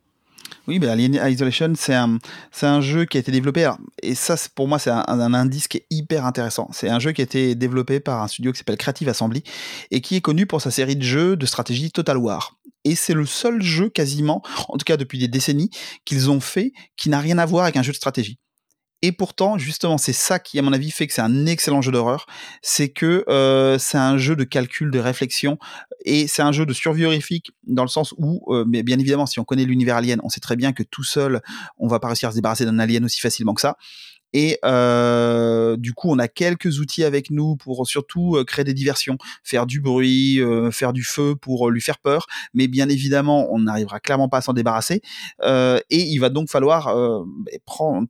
[0.67, 2.19] Oui, ben Alien Isolation, c'est un,
[2.51, 3.71] c'est un jeu qui a été développé,
[4.03, 6.69] et ça, pour moi, c'est un, indice qui est hyper intéressant.
[6.73, 9.43] C'est un jeu qui a été développé par un studio qui s'appelle Creative Assembly,
[9.91, 12.57] et qui est connu pour sa série de jeux de stratégie Total War.
[12.85, 15.71] Et c'est le seul jeu quasiment, en tout cas depuis des décennies,
[16.05, 18.39] qu'ils ont fait qui n'a rien à voir avec un jeu de stratégie.
[19.07, 21.93] Et pourtant, justement, c'est ça qui, à mon avis, fait que c'est un excellent jeu
[21.93, 22.27] d'horreur.
[22.61, 25.59] C'est que euh, c'est un jeu de calcul, de réflexion,
[26.05, 29.27] et c'est un jeu de survie horrifique dans le sens où, euh, mais bien évidemment,
[29.27, 31.41] si on connaît l'univers alien, on sait très bien que tout seul,
[31.79, 33.77] on va pas réussir à se débarrasser d'un alien aussi facilement que ça.
[34.39, 38.75] Et euh, du coup, on a quelques outils avec nous pour surtout euh, créer des
[38.75, 42.27] diversions, faire du bruit, euh, faire du feu pour lui faire peur.
[42.53, 45.01] Mais bien évidemment, on n'arrivera clairement pas à s'en débarrasser.
[45.43, 46.95] et il va donc falloir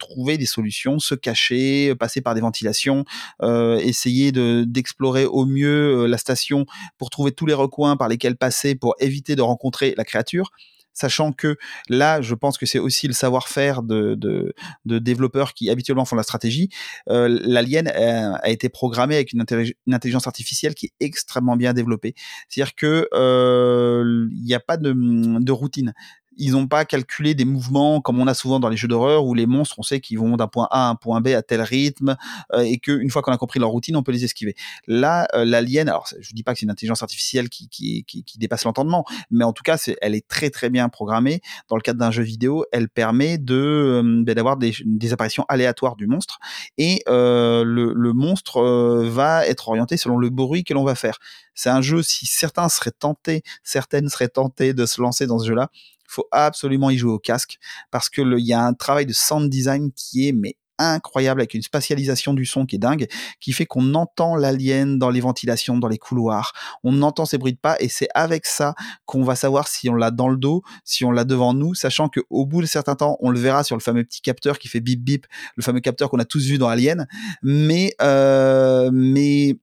[0.01, 3.05] trouver des solutions, se cacher, passer par des ventilations,
[3.43, 6.66] essayer de d'explorer au mieux la station
[6.99, 10.51] pour trouver tous les recoins par lesquels passer pour éviter de rencontrer la créature
[10.97, 11.57] sachant que
[11.89, 14.19] là, je pense que c'est aussi le savoir-faire de,
[14.85, 16.71] développeurs qui habituellement font la stratégie.
[17.09, 19.45] Euh, L'Alien a, été programmé avec une,
[19.93, 22.15] intelligence artificielle qui est extrêmement bien développée.
[22.49, 25.93] C'est-à-dire que euh, il n'y a pas de routine
[26.37, 29.34] ils n'ont pas calculé des mouvements comme on a souvent dans les jeux d'horreur où
[29.34, 31.62] les monstres, on sait qu'ils vont d'un point A à un point B à tel
[31.62, 32.16] rythme
[32.53, 34.55] euh, et qu'une fois qu'on a compris leur routine, on peut les esquiver.
[34.87, 38.24] Là, euh, l'alien, alors je dis pas que c'est une intelligence artificielle qui, qui, qui,
[38.24, 41.41] qui dépasse l'entendement, mais en tout cas, c'est, elle est très très bien programmée.
[41.68, 45.45] Dans le cadre d'un jeu vidéo, elle permet de euh, ben, d'avoir des, des, apparitions
[45.49, 46.39] aléatoires du monstre
[46.78, 48.62] et euh, le, le, monstre
[49.05, 51.18] va être orienté selon le bruit que l'on va faire.
[51.55, 55.47] C'est un jeu, si certains seraient tentés, certaines seraient tentées de se lancer dans ce
[55.47, 55.70] jeu-là,
[56.09, 57.59] il faut absolument y jouer au casque
[57.91, 61.55] parce que il y a un travail de sound design qui est mais incroyable avec
[61.55, 63.07] une spatialisation du son qui est dingue,
[63.41, 66.53] qui fait qu'on entend l'alien dans les ventilations, dans les couloirs,
[66.85, 69.95] on entend ces bruits de pas et c'est avec ça qu'on va savoir si on
[69.95, 72.95] l'a dans le dos, si on l'a devant nous, sachant que au bout de certains
[72.95, 75.27] temps, on le verra sur le fameux petit capteur qui fait bip bip,
[75.57, 77.07] le fameux capteur qu'on a tous vu dans Alien,
[77.43, 79.59] mais euh, mais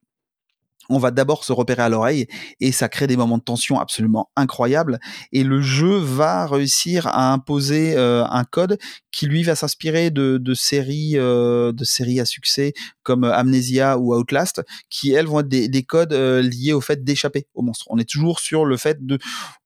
[0.93, 2.27] on va d'abord se repérer à l'oreille
[2.59, 4.99] et ça crée des moments de tension absolument incroyables
[5.31, 8.77] et le jeu va réussir à imposer euh, un code
[9.11, 14.61] qui lui va s'inspirer de, séries euh, de séries à succès comme Amnesia ou Outlast
[14.89, 17.85] qui elles vont être des, codes euh, liés au fait d'échapper au monstre.
[17.89, 19.17] On est toujours sur le fait de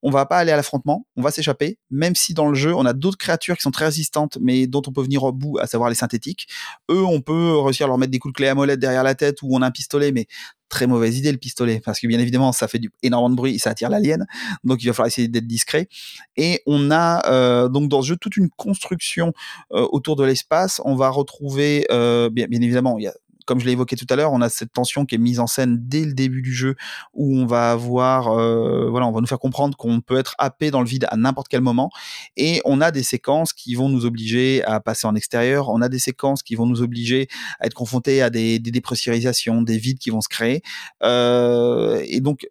[0.02, 2.86] on va pas aller à l'affrontement, on va s'échapper même si dans le jeu on
[2.86, 5.66] a d'autres créatures qui sont très résistantes mais dont on peut venir au bout à
[5.66, 6.48] savoir les synthétiques.
[6.90, 9.14] Eux on peut réussir à leur mettre des coups de clé à molette derrière la
[9.14, 10.26] tête ou on a un pistolet mais
[10.68, 11.80] très mauvaise idée le pistolet.
[11.84, 14.26] Parce que bien évidemment ça fait du, énormément de bruit et ça attire l'alien.
[14.64, 15.88] Donc il va falloir essayer d'être discret.
[16.36, 19.32] Et on a euh, donc dans ce jeu toute une construction
[19.72, 20.80] euh, autour de l'espace.
[20.84, 23.14] On va retrouver euh, bien, bien évidemment il y a
[23.48, 25.46] comme je l'ai évoqué tout à l'heure, on a cette tension qui est mise en
[25.46, 26.76] scène dès le début du jeu,
[27.14, 30.70] où on va avoir, euh, voilà, on va nous faire comprendre qu'on peut être happé
[30.70, 31.90] dans le vide à n'importe quel moment,
[32.36, 35.88] et on a des séquences qui vont nous obliger à passer en extérieur, on a
[35.88, 37.26] des séquences qui vont nous obliger
[37.58, 40.60] à être confrontés à des, dépressurisations, des vides qui vont se créer,
[41.02, 42.46] euh, et donc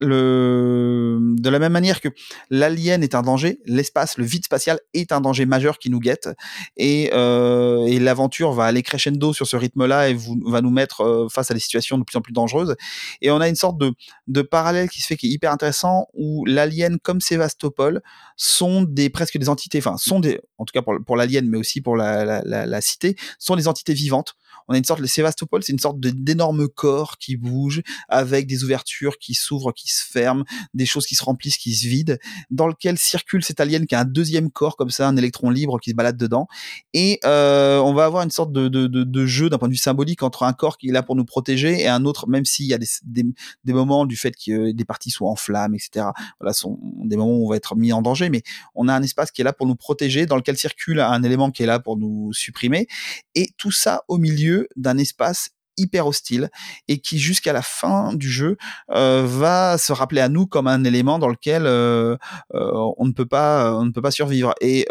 [0.00, 2.08] le, de la même manière que
[2.50, 6.28] l'alien est un danger, l'espace, le vide spatial est un danger majeur qui nous guette
[6.76, 11.28] et, euh, et l'aventure va aller crescendo sur ce rythme-là et va nous mettre euh,
[11.28, 12.76] face à des situations de plus en plus dangereuses.
[13.22, 16.44] Et on a une sorte de, parallèle qui se fait qui est hyper intéressant où
[16.46, 18.00] l'alien comme Sébastopol
[18.36, 21.80] sont des presque des entités, enfin sont des, en tout cas pour, l'alien mais aussi
[21.80, 24.36] pour la, la, la cité, sont des entités vivantes
[24.68, 28.64] on a une sorte, le Sévastopol, c'est une sorte d'énorme corps qui bouge avec des
[28.64, 30.44] ouvertures qui s'ouvrent, qui se ferment,
[30.74, 32.18] des choses qui se remplissent, qui se vident,
[32.50, 35.80] dans lequel circule cet alien qui a un deuxième corps comme ça, un électron libre
[35.80, 36.48] qui se balade dedans.
[36.92, 40.42] Et euh, on va avoir une sorte de, jeu d'un point de vue symbolique entre
[40.42, 42.78] un corps qui est là pour nous protéger et un autre, même s'il y a
[42.78, 43.24] des, des,
[43.64, 46.06] des, moments du fait que des parties soient en flammes, etc.
[46.40, 48.42] Voilà, sont des moments où on va être mis en danger, mais
[48.74, 51.50] on a un espace qui est là pour nous protéger, dans lequel circule un élément
[51.50, 52.86] qui est là pour nous supprimer,
[53.34, 56.50] et tout ça au milieu d'un espace hyper hostile
[56.88, 58.56] et qui jusqu'à la fin du jeu
[58.90, 62.16] euh, va se rappeler à nous comme un élément dans lequel euh,
[62.54, 64.86] euh, on ne peut pas on ne peut pas survivre et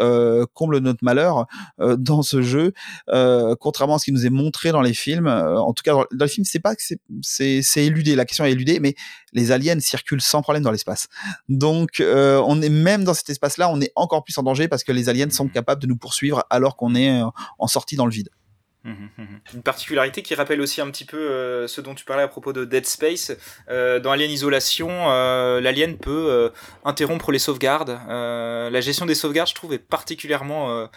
[0.54, 1.46] comble notre malheur
[1.78, 2.72] dans ce jeu
[3.60, 6.24] contrairement à ce qui nous est montré dans les films en tout cas dans, dans
[6.24, 6.82] les films c'est pas que
[7.22, 8.94] c'est c'est éludé la question est éludée mais
[9.32, 11.08] les aliens circulent sans problème dans l'espace
[11.48, 14.84] donc on est même dans cet espace là on est encore plus en danger parce
[14.84, 17.20] que les aliens sont capables de nous poursuivre alors qu'on est
[17.58, 18.30] en sortie dans le vide.
[18.84, 22.52] Une particularité qui rappelle aussi un petit peu euh, ce dont tu parlais à propos
[22.52, 23.32] de Dead Space.
[23.68, 26.50] Euh, dans Alien Isolation, euh, l'alien peut
[26.84, 27.98] interrompre les sauvegardes.
[28.08, 30.88] la gestion des sauvegardes, je trouve, est particulièrement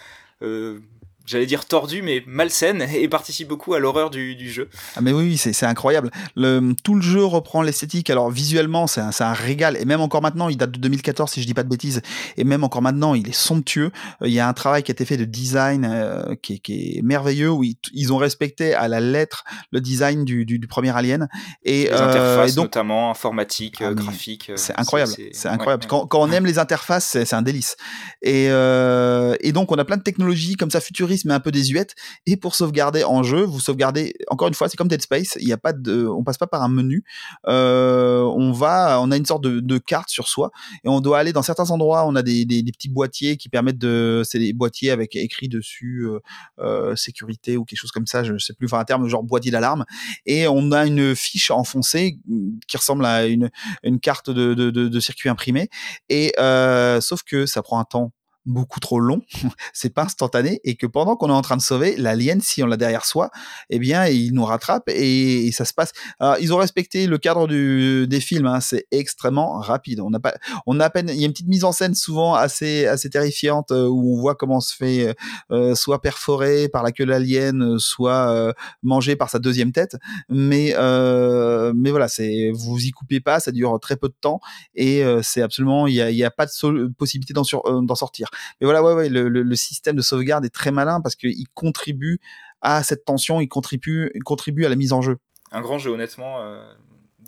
[1.32, 4.70] j'allais dire tordue, mais malsaine, et participe beaucoup à l'horreur du, du, jeu.
[4.98, 6.12] Ah mais oui, c'est incroyable.
[6.36, 8.10] Le, tout le jeu reprend l'esthétique.
[8.10, 11.42] Alors visuellement, c'est un, un, régal, et même encore maintenant, il date de 2014 si
[11.42, 12.02] je dis pas de bêtises,
[12.36, 13.92] et même encore maintenant, il est somptueux.
[14.22, 16.60] Euh, il y a un travail qui a été fait de design euh, qui, est,
[16.60, 20.60] qui, est, merveilleux, où ils, ils, ont respecté à la lettre le design du, du,
[20.60, 21.30] du premier Alien.
[21.64, 24.52] Et, les interfaces, euh, donc, notamment informatiques, ah, graphiques.
[24.56, 25.14] C'est incroyable.
[25.32, 25.84] C'est incroyable.
[25.84, 27.78] Ouais, quand, quand, on aime les interfaces, c'est un délice.
[28.22, 31.96] Et, et donc, on a plein de technologies comme ça futuristes mais un peu désuète.
[32.26, 35.48] Et pour sauvegarder en jeu, vous sauvegardez, encore une fois, c'est comme Dead Space, il
[35.48, 37.04] y a pas de, on passe pas par un menu.
[37.48, 40.52] Euh, on va, on a une sorte de, carte sur soi
[40.84, 42.06] et on doit aller dans certains endroits.
[42.06, 46.06] On a des, des, petits boîtiers qui permettent de, c'est des boîtiers avec écrit dessus
[46.06, 46.20] euh,
[46.60, 49.52] euh, sécurité ou quelque chose comme ça, je sais plus, enfin un terme genre boîtier
[49.52, 49.86] d'alarme.
[50.26, 52.20] Et on a une fiche enfoncée
[52.68, 53.50] qui ressemble à une,
[53.84, 55.70] une carte de, de, circuit imprimé.
[56.10, 56.34] Et
[57.02, 58.12] sauf que ça prend un temps
[58.46, 59.22] beaucoup trop long,
[59.74, 62.68] c'est pas instantané, et que pendant qu'on est en train de sauver, l'alien, si on
[62.68, 63.30] l'a derrière soi,
[63.70, 65.92] eh bien, il nous rattrape et, ça se passe.
[66.20, 70.00] Alors, ils ont respecté le cadre du, des films, hein, c'est extrêmement rapide.
[70.00, 70.34] On n'a pas,
[70.66, 73.10] on a à peine, il y a une petite mise en scène souvent assez, assez
[73.10, 75.14] terrifiante euh, où on voit comment on se fait euh,
[75.52, 79.98] euh, soit perforé par la queue de l'alien, soit euh, mangé par sa deuxième tête.
[80.30, 84.40] Mais, euh, mais voilà, c'est, vous y coupez pas, ça dure très peu de temps
[84.76, 88.30] et c'est absolument, il y a, y a pas de possibilité d'en sortir.
[88.60, 92.20] Mais voilà, ouais, ouais, le, système de sauvegarde est très malin parce qu'il contribue
[92.62, 95.18] à cette tension, il contribue, contribue à la mise en jeu.
[95.52, 96.42] Un grand jeu, honnêtement.
[96.42, 96.64] Euh,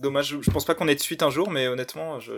[0.04, 0.38] dommage.
[0.42, 2.34] Je pense pas qu'on ait de suite un jour, mais honnêtement, je.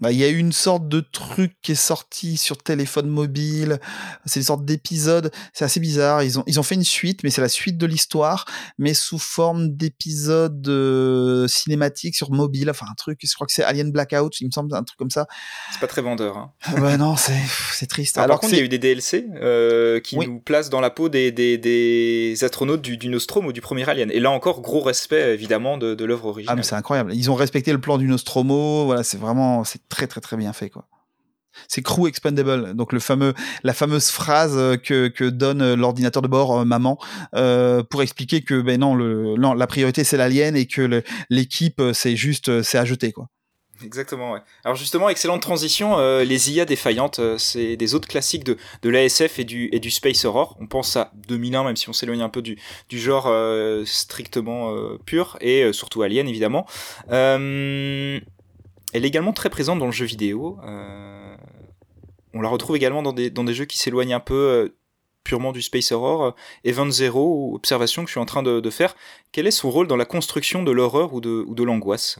[0.00, 3.80] Bah, il y a eu une sorte de truc qui est sorti sur téléphone mobile.
[4.26, 5.32] C'est une sorte d'épisode.
[5.52, 6.22] C'est assez bizarre.
[6.22, 8.44] Ils ont ils ont fait une suite, mais c'est la suite de l'histoire,
[8.78, 12.70] mais sous forme d'épisode euh, cinématique sur mobile.
[12.70, 13.18] Enfin un truc.
[13.22, 14.40] Je crois que c'est Alien Blackout.
[14.40, 15.26] Il me semble un truc comme ça.
[15.72, 16.36] C'est pas très vendeur.
[16.36, 16.52] Hein.
[16.78, 17.40] bah non, c'est
[17.72, 18.16] c'est triste.
[18.16, 20.28] Alors, Alors par contre, il y a eu des DLC euh, qui oui.
[20.28, 23.88] nous placent dans la peau des des, des astronautes du, du Nostrum ou du premier
[23.88, 24.12] Alien.
[24.12, 27.14] Et là encore, gros respect évidemment de, de l'œuvre Ah mais c'est incroyable.
[27.14, 28.84] Ils ont respecté le plan du Nostromo.
[28.86, 30.86] Voilà, c'est vraiment c'est très très très bien fait quoi.
[31.66, 36.60] C'est crew expendable, donc le fameux, la fameuse phrase que, que donne l'ordinateur de bord,
[36.60, 36.98] euh, maman,
[37.34, 42.14] euh, pour expliquer que ben non, le, la priorité c'est l'alien et que l'équipe c'est
[42.14, 43.28] juste c'est à jeter quoi.
[43.84, 44.40] Exactement, ouais.
[44.64, 48.90] Alors justement, excellente transition, euh, les IA défaillantes, euh, c'est des autres classiques de, de
[48.90, 50.56] l'ASF et du, et du Space Horror.
[50.60, 52.58] On pense à 2001, même si on s'éloigne un peu du,
[52.88, 54.74] du genre euh, strictement
[55.04, 56.66] pur, et surtout Alien, évidemment.
[57.08, 58.24] Elle
[58.92, 60.58] est également très présente dans le jeu vidéo.
[62.34, 64.74] On la retrouve également dans des, dans des jeux qui s'éloignent un peu
[65.24, 66.34] purement du space horror.
[66.64, 68.96] Event Zero Observation que je suis en train de, de faire.
[69.30, 72.18] Quel est son rôle dans la construction de l'horreur ou de, ou de l'angoisse?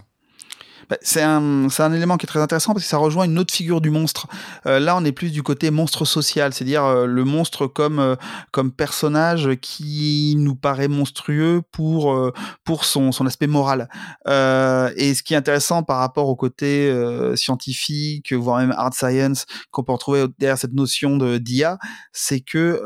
[1.02, 3.80] C'est un, un, élément qui est très intéressant parce que ça rejoint une autre figure
[3.80, 4.26] du monstre.
[4.66, 8.16] Euh, là, on est plus du côté monstre social, c'est-à-dire euh, le monstre comme euh,
[8.52, 12.32] comme personnage qui nous paraît monstrueux pour
[12.64, 13.88] pour son, son aspect moral.
[14.26, 16.92] et ce qui est intéressant par rapport au côté
[17.36, 21.78] scientifique, voire même hard science, qu'on peut retrouver derrière cette notion de d'IA,
[22.12, 22.82] c'est que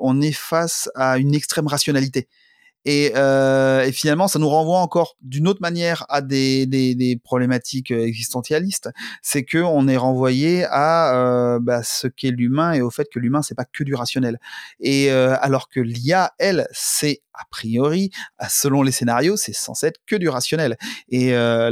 [0.00, 2.28] on est face à une extrême rationalité.
[2.86, 7.16] Et, euh, et, finalement, ça nous renvoie encore d'une autre manière à des, des, des
[7.16, 8.90] problématiques euh, existentialistes.
[9.22, 13.18] C'est que on est renvoyé à euh, bah, ce qu'est l'humain et au fait que
[13.18, 14.38] l'humain c'est pas que du rationnel.
[14.78, 18.10] Et euh, alors que l'IA, elle, c'est a priori,
[18.48, 20.76] selon les scénarios, c'est censé être que du rationnel.
[21.08, 21.70] Et euh,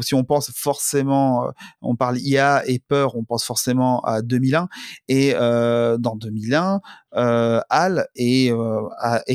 [0.00, 1.50] si on pense forcément, euh,
[1.82, 4.68] on parle IA et peur, on pense forcément à 2001.
[5.08, 6.80] Et euh, dans 2001,
[7.16, 8.52] euh, Hal est,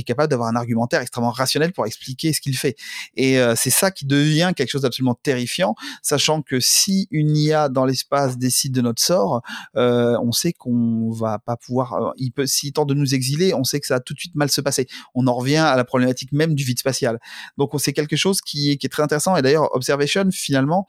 [0.06, 2.76] capable d'avoir un argumentaire extrêmement rationnel pour expliquer ce qu'il fait.
[3.16, 7.86] Et c'est ça qui devient quelque chose d'absolument terrifiant, sachant que si une IA dans
[7.86, 9.42] l'espace décide de notre sort,
[9.76, 12.14] on sait qu'on va pas pouvoir.
[12.46, 14.62] s'il tente de nous exiler, on sait que ça va tout de suite mal se
[14.62, 14.88] passer.
[15.16, 17.20] On en revient à la problématique même du vide spatial.
[17.58, 19.36] Donc c'est quelque chose qui est, très intéressant.
[19.36, 20.88] Et d'ailleurs, Observation, finalement,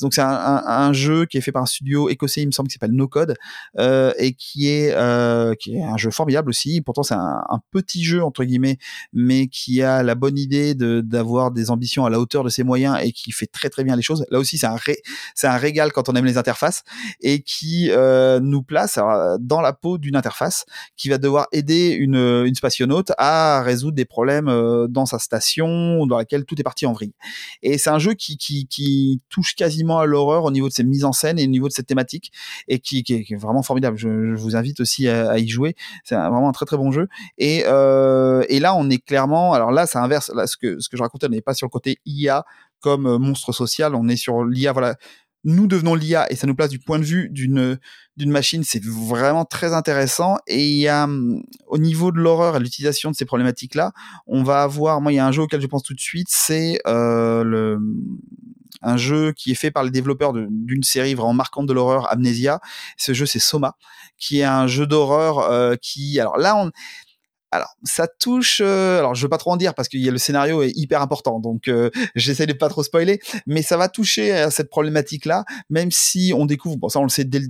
[0.00, 2.74] donc c'est un, jeu qui est fait par un studio écossais, il me semble, qui
[2.74, 3.34] s'appelle No Code,
[3.78, 6.80] euh, et qui est euh, qui est un jeu formidable aussi.
[6.80, 8.78] Pourtant c'est un, petit jeu entre guillemets,
[9.12, 12.98] mais qui a la bonne idée d'avoir des ambitions à la hauteur de ses moyens
[13.02, 14.24] et qui fait très très bien les choses.
[14.30, 14.76] Là aussi c'est un
[15.34, 16.82] c'est un régal quand on aime les interfaces
[17.20, 18.98] et qui euh, nous place
[19.40, 20.64] dans la peau d'une interface
[20.96, 26.18] qui va devoir aider une une spationaute à résoudre des problèmes dans sa station dans
[26.18, 27.14] laquelle tout est parti en vrille.
[27.62, 31.04] Et c'est un jeu qui qui touche quasiment à l'horreur au niveau de ses mises
[31.04, 32.32] en scène et au niveau de cette thématique
[32.68, 33.96] et qui, est, vraiment formidable.
[33.96, 35.76] Je, vous invite aussi à, y jouer.
[36.04, 37.08] C'est vraiment un très très bon jeu.
[37.38, 39.52] Et, euh, et là, on est clairement.
[39.52, 40.32] Alors là, ça inverse.
[40.46, 42.44] Ce que je racontais, on n'est pas sur le côté IA
[42.80, 43.94] comme euh, monstre social.
[43.94, 44.72] On est sur l'IA.
[44.72, 44.96] Voilà
[45.46, 47.78] nous devenons l'IA et ça nous place du point de vue d'une
[48.16, 50.38] d'une machine, c'est vraiment très intéressant.
[50.48, 51.08] Et a
[51.68, 53.92] au niveau de l'horreur et l'utilisation de ces problématiques là,
[54.26, 56.28] on va avoir, moi il y a un jeu auquel je pense tout de suite,
[56.30, 57.78] c'est euh, le
[58.82, 62.60] un jeu qui est fait par les développeurs d'une série vraiment marquante de l'horreur, Amnesia.
[62.96, 63.76] Ce jeu, c'est Soma,
[64.18, 66.70] qui est un jeu d'horreur euh, qui, alors là, on,
[67.52, 68.60] alors, ça touche.
[68.62, 71.38] Euh, alors, je veux pas trop en dire parce que le scénario est hyper important,
[71.38, 73.20] donc euh, j'essaie de pas trop spoiler.
[73.46, 76.76] Mais ça va toucher à cette problématique-là, même si on découvre.
[76.76, 77.40] Bon, ça, on le sait dès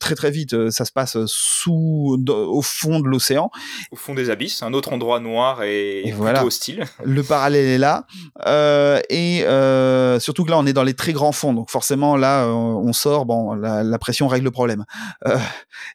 [0.00, 0.54] très très vite.
[0.54, 3.50] Euh, ça se passe sous, au fond de l'océan,
[3.92, 6.44] au fond des abysses, un autre endroit noir et, et voilà.
[6.44, 6.84] hostile.
[7.04, 8.06] Le parallèle est là,
[8.46, 12.16] euh, et euh, surtout que là, on est dans les très grands fonds, donc forcément
[12.16, 13.24] là, on sort.
[13.24, 14.84] Bon, la, la pression règle le problème,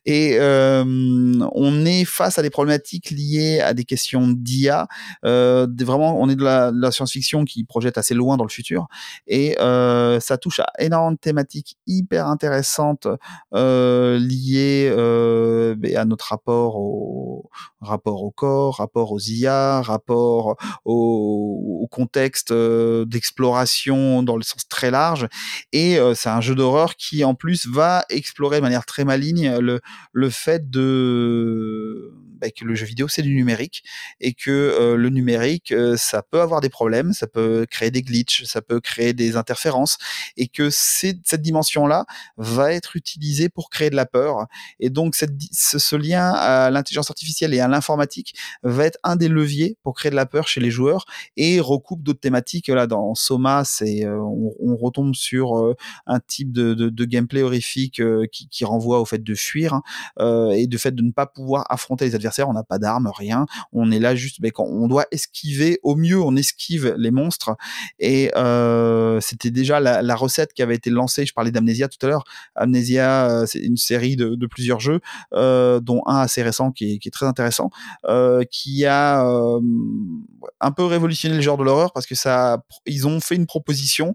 [0.05, 4.87] et on est face à des problématiques liées à des questions d'IA.
[5.25, 8.87] Euh, vraiment, on est de la, science-fiction qui projette assez loin dans le futur
[9.27, 13.07] et euh, ça touche à énormément de thématiques hyper intéressantes
[13.53, 14.89] euh, liées
[15.95, 17.49] à notre rapport au
[17.81, 24.91] rapport au corps, rapport aux IA, rapport au, au contexte d'exploration dans le sens très
[24.91, 25.27] large.
[25.71, 29.79] Et c'est un jeu d'horreur qui en plus va explorer de manière très maligne le,
[30.13, 33.83] le fait de bah, que le jeu vidéo c'est du numérique
[34.21, 38.01] et que euh, le numérique euh, ça peut avoir des problèmes, ça peut créer des
[38.01, 39.97] glitches, ça peut créer des interférences
[40.37, 42.05] et que cette dimension là
[42.37, 44.47] va être utilisée pour créer de la peur
[44.79, 49.27] et donc cette, ce, lien à l'intelligence artificielle et à l'informatique va être un des
[49.27, 52.69] leviers pour créer de la peur chez les joueurs et recoupe d'autres thématiques.
[52.69, 55.75] Là dans Soma c'est euh, on, retombe sur
[56.05, 60.67] un type de, de, gameplay horrifique qui, qui, renvoie au fait de fuir hein, et
[60.67, 63.45] du fait de ne pas pouvoir affronter les adversaires on n'a pas d'armes, rien.
[63.71, 67.55] On est là juste, mais quand on doit esquiver, au mieux on esquive les monstres.
[67.99, 71.25] Et euh, c'était déjà la, recette qui avait été lancée.
[71.25, 72.23] Je parlais d'Amnesia tout à l'heure.
[72.55, 74.99] Amnesia, euh, c'est une série de, plusieurs jeux,
[75.33, 77.69] euh, dont un assez récent qui est, très intéressant,
[78.51, 79.23] qui a
[80.61, 84.13] un peu révolutionné le genre de l'horreur parce que ça, ils ont fait une proposition.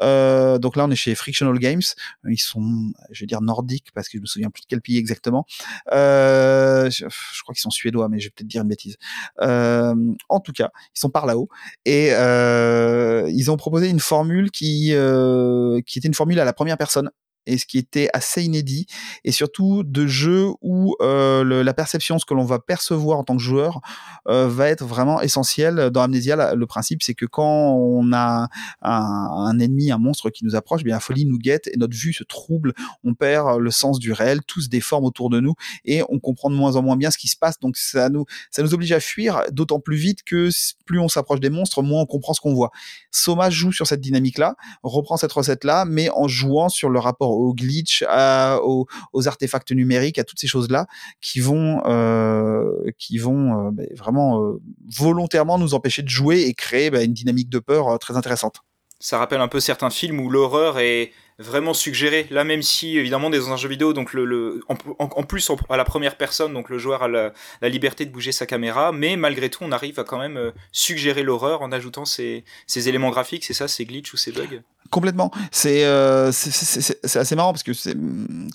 [0.00, 1.82] donc là, on est chez Frictional Games.
[2.28, 4.98] Ils sont, je vais dire nordiques parce que je me souviens plus de quel pays
[4.98, 5.46] exactement.
[5.90, 8.96] je crois qu'ils sont suédois, mais je vais peut-être dire une bêtise.
[9.40, 9.94] Euh,
[10.28, 11.48] en tout cas, ils sont par là-haut
[11.84, 16.52] et euh, ils ont proposé une formule qui euh, qui était une formule à la
[16.52, 17.10] première personne
[17.46, 18.86] et ce qui était assez inédit,
[19.24, 23.36] et surtout de jeux où euh, la perception, ce que l'on va percevoir en tant
[23.36, 23.80] que joueur,
[24.28, 25.90] euh, va être vraiment essentiel.
[25.90, 28.48] Dans Amnesia, le principe, c'est que quand on a
[28.82, 32.12] un, ennemi, un monstre qui nous approche, bien la folie nous guette et notre vue
[32.12, 32.72] se trouble,
[33.04, 36.50] on perd le sens du réel, tout se déforme autour de nous et on comprend
[36.50, 37.58] de moins en moins bien ce qui se passe.
[37.60, 40.48] Donc ça nous, ça nous oblige à fuir, d'autant plus vite que
[40.84, 42.70] plus on s'approche des monstres, moins on comprend ce qu'on voit.
[43.10, 47.54] Soma joue sur cette dynamique-là, reprend cette recette-là, mais en jouant sur le rapport au
[47.54, 48.04] glitch,
[48.62, 48.86] aux,
[49.26, 50.86] artefacts numériques, à toutes ces choses-là
[51.20, 54.60] qui vont, euh, qui vont euh, ben, vraiment euh,
[54.96, 58.60] volontairement nous empêcher de jouer et créer ben, une dynamique de peur très intéressante.
[58.98, 62.26] Ça rappelle un peu certains films où l'horreur est vraiment suggérée.
[62.30, 64.10] Là, même si évidemment dans un jeu vidéo, donc
[64.98, 67.32] en, plus à la première personne, donc le joueur a la,
[67.68, 71.60] liberté de bouger sa caméra, mais malgré tout, on arrive à quand même suggérer l'horreur
[71.60, 73.44] en ajoutant ces, ces éléments graphiques.
[73.44, 74.62] C'est ça, ces glitches ou ces bugs?
[74.90, 75.30] Complètement.
[75.66, 77.72] Euh, c'est assez marrant parce que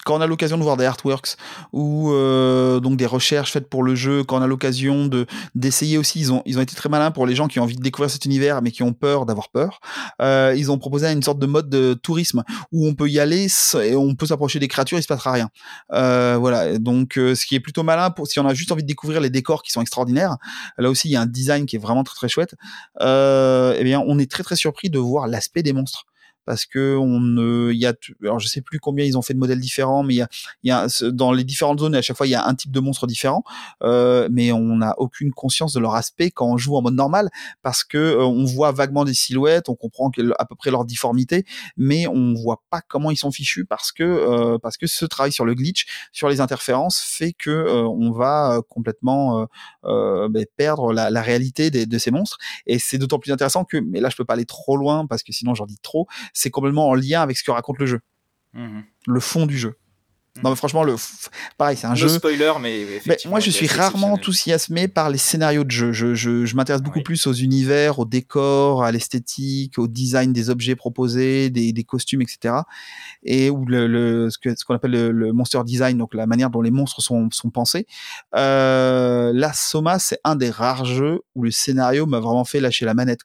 [0.06, 1.36] quand on a l'occasion de voir des artworks
[1.74, 5.26] ou euh, donc des recherches faites pour le jeu, quand on a l'occasion de
[5.56, 7.76] d'essayer aussi, ils ont ils ont été très malins pour les gens qui ont envie
[7.76, 9.80] de découvrir cet univers mais qui ont peur d'avoir peur.
[10.22, 13.48] Euh, ils ont proposé une sorte de mode de tourisme où on peut y aller
[13.84, 15.50] et on peut s'approcher des créatures, il se passera rien.
[15.90, 16.78] voilà.
[16.78, 19.30] Donc ce qui est plutôt malin pour si on a juste envie de découvrir les
[19.30, 20.38] décors qui sont extraordinaires.
[20.78, 22.56] Là aussi, il y a un design qui est vraiment très très chouette.
[23.00, 26.06] eh bien, on est très très surpris de voir l'aspect des monstres
[26.46, 29.34] parce que on ne, il y a, alors je sais plus combien ils ont fait
[29.34, 30.30] de modèles différents, mais il y a,
[30.64, 32.80] y a dans les différentes zones à chaque fois il y a un type de
[32.80, 33.44] monstre différent,
[33.84, 37.30] euh, mais on n'a aucune conscience de leur aspect quand on joue en mode normal
[37.62, 41.46] parce que euh, on voit vaguement des silhouettes, on comprend à peu près leur difformité,
[41.78, 45.32] mais on voit pas comment ils sont fichus parce que euh, parce que ce travail
[45.32, 49.48] sur le glitch, sur les interférences fait que euh, on va complètement
[49.84, 52.38] ben, perdre la, la réalité des, de ces monstres.
[52.66, 55.24] Et c'est d'autant plus intéressant que mais là je peux pas aller trop loin parce
[55.24, 58.00] que sinon j'en dis trop c'est complètement en lien avec ce que raconte le jeu.
[58.54, 58.84] Mhm.
[59.08, 59.76] Le fond du jeu.
[60.44, 60.96] Non, mais franchement, le
[61.58, 62.08] pareil, c'est un jeu.
[62.08, 65.92] spoiler, mais, moi, je suis rarement enthousiasmé par les scénarios de jeu.
[65.92, 70.78] Je, je, m'intéresse beaucoup plus aux univers, aux décors, à l'esthétique, au design des objets
[70.78, 72.56] proposés, des, des costumes, etc.
[73.24, 76.62] Et où le, le ce qu'on ce appelle le, monster design, donc la manière dont
[76.62, 77.86] les monstres sont, sont pensés.
[78.34, 82.86] Euh, la Soma, c'est un des rares jeux où le scénario m'a vraiment fait lâcher
[82.86, 83.22] la manette.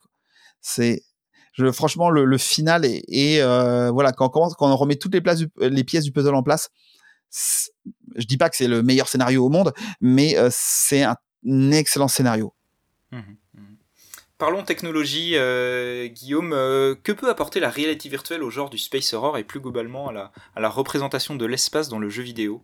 [0.61, 1.05] C'est
[1.73, 6.43] franchement, le, final est, euh, voilà quand on remet toutes les, pièces du puzzle en
[6.43, 6.71] place.
[8.17, 11.17] Je dis pas que c'est le meilleur scénario au monde, mais euh, c'est un,
[11.73, 12.55] excellent scénario.
[13.13, 13.61] Mmh mmh
[14.39, 16.51] Parlons technologie, euh, Guillaume.
[16.51, 20.61] que peut apporter la réalité virtuelle au genre du space horror et plus globalement à
[20.61, 22.63] la représentation de l'espace dans le jeu vidéo?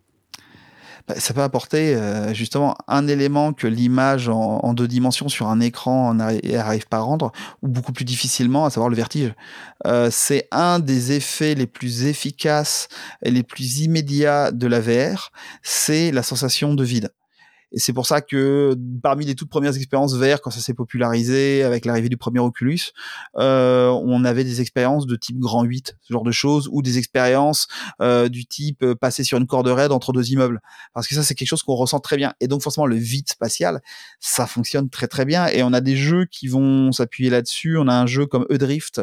[1.16, 6.14] Ça peut apporter euh, justement un élément que l'image en, deux dimensions sur un écran
[6.14, 7.32] n'arrive pas à rendre,
[7.62, 9.34] ou beaucoup plus difficilement, à savoir le vertige.
[9.86, 12.88] Euh, c'est un des effets les plus efficaces
[13.22, 15.30] et les plus immédiats de la VR,
[15.62, 17.10] c'est la sensation de vide.
[17.72, 21.62] Et c'est pour ça que parmi les toutes premières expériences VR, quand ça s'est popularisé
[21.62, 22.92] avec l'arrivée du premier Oculus,
[23.38, 26.98] euh, on avait des expériences de type grand 8, ce genre de choses, ou des
[26.98, 27.68] expériences
[28.00, 30.60] euh, du type euh, passer sur une corde raide entre deux immeubles.
[30.92, 32.34] Parce que ça, c'est quelque chose qu'on ressent très bien.
[32.40, 33.80] Et donc forcément, le vide spatial,
[34.20, 35.46] ça fonctionne très très bien.
[35.46, 37.78] Et on a des jeux qui vont s'appuyer là-dessus.
[37.78, 39.00] On a un jeu comme E-Drift,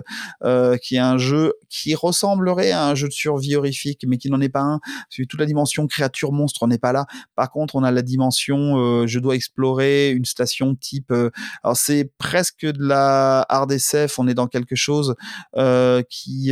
[0.81, 4.41] qui est un jeu qui ressemblerait à un jeu de survie horrifique, mais qui n'en
[4.41, 4.79] est pas un.
[5.09, 7.05] Toute la dimension créature monstre n'est pas là.
[7.35, 11.11] Par contre, on a la dimension euh, je dois explorer une station type.
[11.11, 11.29] Euh,
[11.63, 13.69] alors c'est presque de la hard.
[14.17, 15.15] On est dans quelque chose
[15.55, 16.51] euh, qui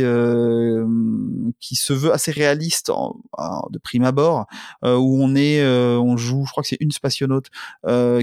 [1.60, 4.46] qui se veut assez réaliste de prime abord,
[4.82, 6.44] où on est, on joue.
[6.46, 7.46] Je crois que c'est une spationaute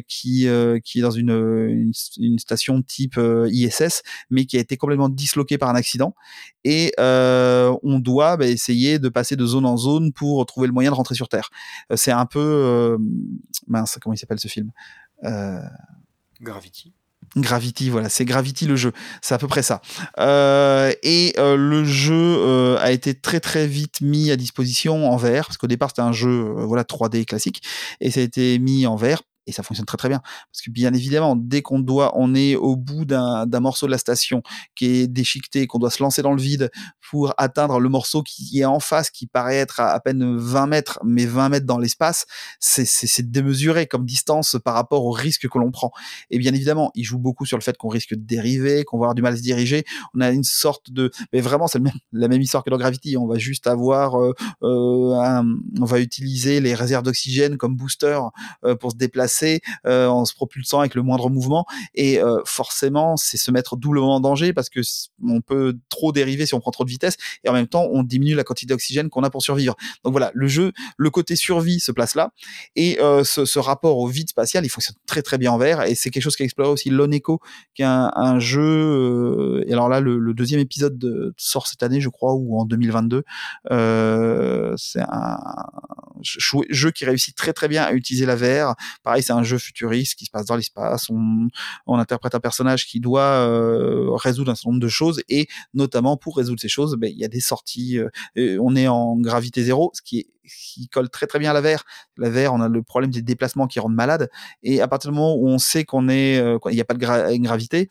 [0.07, 0.47] qui
[0.83, 3.19] qui est dans une, une, station type
[3.51, 6.15] ISS, mais qui a été complètement disloquée par un accident
[6.63, 10.91] et on doit bah, essayer de passer de zone en zone pour trouver le moyen
[10.91, 11.49] de rentrer sur Terre.
[11.95, 12.97] c'est un peu
[13.75, 14.71] mince, comment il s'appelle ce film?
[15.23, 15.59] Euh,
[16.41, 16.93] Gravity.
[17.35, 19.81] Gravity, voilà, c'est Gravity le jeu, c'est à peu près ça.
[20.19, 25.45] Euh, et euh, le jeu a été très très vite mis à disposition en VR,
[25.47, 27.63] parce qu'au départ c'était un jeu voilà 3D classique,
[27.99, 30.21] et ça a été mis en VR et ça fonctionne très très bien.
[30.51, 33.97] Parce que bien évidemment dès qu'on doit on est au bout d'un morceau de la
[33.97, 34.41] station
[34.75, 36.71] qui est déchiqueté qu'on doit se lancer dans le vide
[37.09, 40.99] pour atteindre le morceau qui est en face qui paraît être à, peine 20 mètres
[41.03, 42.25] mais 20 mètres dans l'espace
[42.59, 45.91] c'est démesuré comme distance par rapport au risque que l'on prend.
[46.29, 49.05] Et bien évidemment il joue beaucoup sur le fait qu'on risque de dériver qu'on va
[49.05, 49.85] avoir du mal à se diriger.
[50.13, 51.79] On a une sorte de mais vraiment c'est
[52.11, 53.17] la même histoire que dans Gravity.
[53.17, 54.33] On va juste avoir euh,
[54.63, 55.43] euh,
[55.79, 58.19] on va utiliser les réserves d'oxygène comme booster
[58.63, 61.65] euh, pour se déplacer déplacer en se propulsant avec le moindre mouvement.
[61.93, 64.81] Et forcément, c'est se mettre doublement en danger parce que
[65.23, 68.03] on peut trop dériver si on prend trop de vitesse et en même temps, on
[68.03, 69.75] diminue la quantité d'oxygène qu'on a pour survivre.
[70.03, 72.31] Donc voilà, le jeu, le côté survie se place là
[72.75, 75.95] et ce, ce, rapport au vide spatial, il fonctionne très très bien en VR et
[75.95, 77.39] c'est quelque chose qu'a exploré aussi Loneco,
[77.73, 79.63] qui est un, jeu.
[79.67, 83.23] et alors là, le, deuxième épisode de, sort cette année, je crois, ou en 2022.
[83.71, 85.37] Euh, c'est un
[86.21, 88.75] jeu qui réussit très très bien à utiliser la VR.
[89.03, 91.09] Pareil, c'est un jeu futuriste qui se passe dans l'espace.
[91.09, 91.47] On,
[91.87, 96.17] on, interprète un personnage qui doit euh, résoudre un certain nombre de choses et notamment
[96.17, 97.99] pour résoudre ces choses, ben, il y a des sorties.
[97.99, 100.27] Euh, on est en gravité zéro, ce qui est
[100.91, 101.83] colle très très bien à la VR.
[102.17, 104.29] La VR, on a le problème des déplacements qui rendent malade.
[104.63, 106.93] Et à partir du moment où on sait qu'on est, euh, il n'y a pas
[106.93, 107.89] de gravité,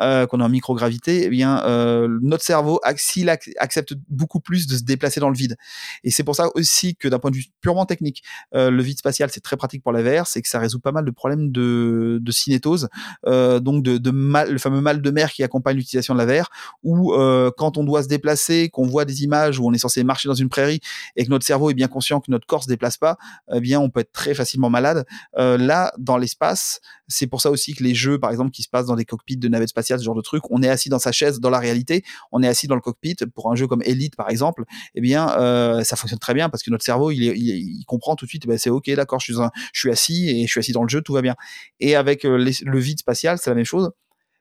[0.00, 4.82] euh, qu'on est en microgravité, eh bien euh, notre cerveau accepte beaucoup plus de se
[4.82, 5.56] déplacer dans le vide.
[6.04, 8.22] Et c'est pour ça aussi que d'un point de vue purement technique,
[8.54, 10.92] euh, le vide spatial c'est très pratique pour la VR, c'est que ça résout pas
[10.92, 12.88] mal de problèmes de, de cinétose,
[13.26, 16.26] euh, donc de, de mal, le fameux mal de mer qui accompagne l'utilisation de la
[16.26, 16.50] VR,
[16.82, 20.04] où euh, quand on doit se déplacer, qu'on voit des images où on est censé
[20.04, 20.80] marcher dans une prairie
[21.16, 23.16] et que notre cerveau est bien conscient que notre corps se déplace pas,
[23.52, 25.04] eh bien on peut être très facilement malade.
[25.36, 28.86] là, dans l'espace, c'est pour ça aussi que les jeux, par exemple, qui se passent
[28.86, 31.12] dans des cockpits de navettes spatiales, ce genre de truc, on est assis dans sa
[31.12, 33.16] chaise dans la réalité, on est assis dans le cockpit.
[33.34, 34.64] Pour un jeu comme Elite, par exemple,
[34.94, 38.24] eh bien, euh, ça fonctionne très bien parce que notre cerveau, il, il, comprend tout
[38.24, 40.72] de suite, ben, c'est ok, d'accord, je suis, je suis assis et je suis assis
[40.72, 41.36] dans le jeu, tout va bien.
[41.80, 43.90] Et avec euh, le vide spatial, c'est la même chose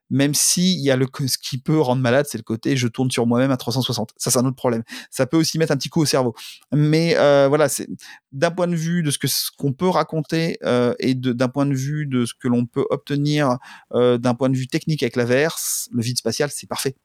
[0.10, 2.88] même si il y a le ce qui peut rendre malade, c'est le côté je
[2.88, 4.14] tourne sur moi-même à 360.
[4.18, 4.84] Ça, c'est un autre problème.
[5.10, 6.36] Ça peut aussi mettre un petit coup au cerveau.
[6.72, 7.88] Mais euh, voilà, c'est
[8.32, 11.66] d'un point de vue de ce que ce qu'on peut raconter euh, et d'un point
[11.66, 13.58] de vue de ce que l'on peut obtenir
[13.94, 15.56] euh, d'un point de vue technique avec la VR,
[15.92, 16.96] le vide spatial, c'est parfait.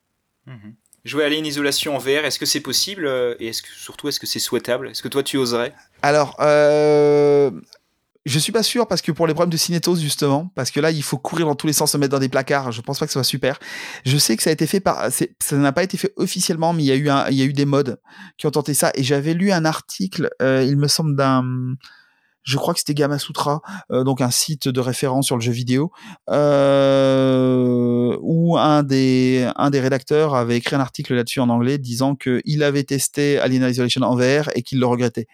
[0.46, 0.70] Mmh
[1.02, 3.08] Jouer à une isolation en VR, est-ce que c'est possible
[3.40, 4.90] et est-ce que surtout est-ce que c'est souhaitable?
[4.90, 5.72] Est-ce que toi tu oserais?
[6.02, 7.50] Alors, euh,
[8.30, 10.92] je suis pas sûr parce que pour les problèmes de cinétose justement, parce que là
[10.92, 12.70] il faut courir dans tous les sens, se mettre dans des placards.
[12.70, 13.58] Je pense pas que ce soit super.
[14.04, 16.84] Je sais que ça a été fait par, ça n'a pas été fait officiellement, mais
[16.84, 18.00] il y a eu un, il y a eu des modes
[18.38, 18.92] qui ont tenté ça.
[18.94, 21.44] Et j'avais lu un article, euh, il me semble d'un,
[22.44, 25.90] je crois que c'était Gamasutra, euh, donc un site de référence sur le jeu vidéo,
[26.30, 32.14] euh, où un des un des rédacteurs avait écrit un article là-dessus en anglais disant
[32.14, 35.26] qu'il avait testé Alien Isolation en VR et qu'il le regrettait.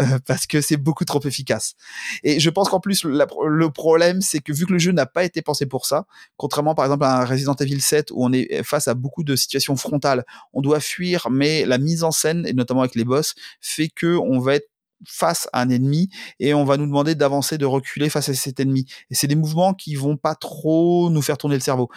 [0.00, 1.74] Euh, parce que c'est beaucoup trop efficace.
[2.22, 5.22] Et je pense qu'en plus, le problème, c'est que vu que le jeu n'a pas
[5.22, 6.06] été pensé pour ça,
[6.38, 9.76] contrairement par exemple à Resident Evil 7 où on est face à beaucoup de situations
[9.76, 10.24] frontales,
[10.54, 14.16] on doit fuir, mais la mise en scène, et notamment avec les boss, fait que
[14.16, 14.68] on va être
[15.06, 18.60] face à un ennemi et on va nous demander d'avancer, de reculer face à cet
[18.60, 18.86] ennemi.
[19.10, 21.90] Et c'est des mouvements qui vont pas trop nous faire tourner le cerveau.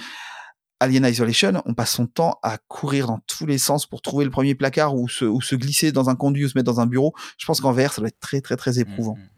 [0.85, 4.31] Alien Isolation, on passe son temps à courir dans tous les sens pour trouver le
[4.31, 6.85] premier placard ou se, ou se glisser dans un conduit ou se mettre dans un
[6.85, 7.13] bureau.
[7.37, 9.15] Je pense qu'en VR, ça doit être très très très mmh, éprouvant.
[9.15, 9.34] Mmh.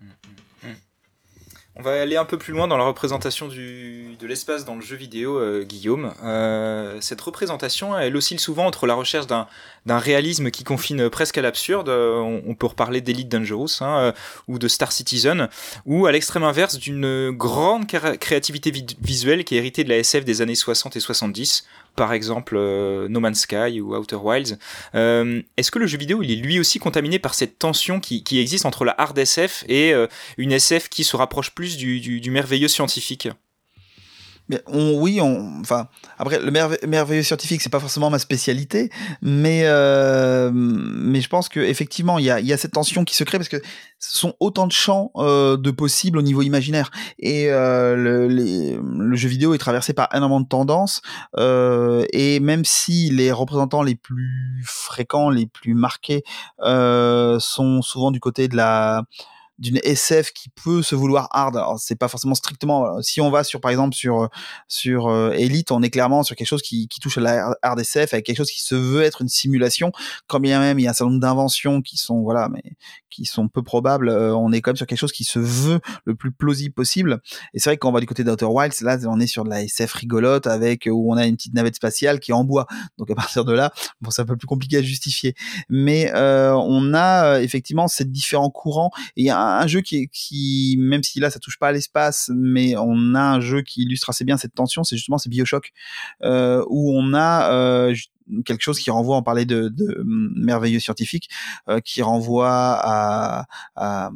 [1.80, 4.82] On va aller un peu plus loin dans la représentation du, de l'espace dans le
[4.82, 6.12] jeu vidéo, euh, Guillaume.
[6.24, 9.48] Euh, cette représentation, elle oscille souvent entre la recherche d'un,
[9.88, 14.12] réalisme qui confine presque à l'absurde, euh, on, peut reparler d'Elite Dangerous hein,
[14.48, 15.50] ou de Star Citizen,
[15.86, 20.42] ou à l'extrême inverse d'une grande créativité visuelle qui est héritée de la SF des
[20.42, 21.68] années 60 et 70,
[21.98, 24.58] par exemple euh, No Man's Sky ou Outer Wilds.
[24.96, 28.24] Euh, est-ce que le jeu vidéo il est lui aussi contaminé par cette tension qui,
[28.40, 32.70] existe entre la hard SF et euh, une SF qui se rapproche plus du merveilleux
[32.70, 33.28] scientifique?
[34.68, 35.88] On, oui, enfin,
[36.18, 36.52] après, le
[36.88, 38.90] merveilleux scientifique, c'est pas forcément ma spécialité,
[39.22, 43.16] mais, euh, mais je pense que effectivement, il y a, y a cette tension qui
[43.16, 43.62] se crée parce que
[44.00, 46.92] ce sont autant de champs euh, de possibles au niveau imaginaire.
[47.20, 51.02] Et euh, le, le, jeu vidéo est traversé par énormément de tendances,
[51.38, 56.24] et même si les représentants les plus fréquents, les plus marqués,
[56.60, 59.04] sont souvent du côté de la
[59.60, 61.58] d'une SF qui peut se vouloir hard.
[61.80, 63.02] c'est pas forcément strictement.
[63.02, 64.30] Si on va sur par exemple sur
[64.68, 67.80] sur euh, Elite, on est clairement sur quelque chose qui, qui touche à la hard
[67.80, 69.92] SF avec quelque chose qui se veut être une simulation.
[70.28, 72.64] Quand bien même il y a un certain nombre d'inventions qui sont voilà, mais
[73.10, 74.10] qui sont peu probables.
[74.10, 77.20] Euh, on est quand même sur quelque chose qui se veut le plus plausible possible.
[77.54, 79.44] Et c'est vrai que quand on va du côté d'Outer Wilds, là on est sur
[79.44, 82.44] de la SF rigolote avec où on a une petite navette spatiale qui est en
[82.44, 82.68] bois.
[82.98, 85.36] Donc à partir de là, bon c'est un peu plus compliqué à justifier.
[85.70, 88.92] Mais euh, on a effectivement ces différents courants.
[89.16, 89.32] Et
[89.68, 93.40] jeu qui, qui même si là ça touche pas à l'espace, mais on a un
[93.40, 95.72] jeu qui illustre assez bien cette tension, c'est justement c'est Bioshock,
[96.24, 97.96] euh, où on a euh,
[98.46, 101.30] quelque chose qui renvoie, on parlait de, de merveilleux scientifique,
[101.70, 104.12] euh, qui renvoie à, à,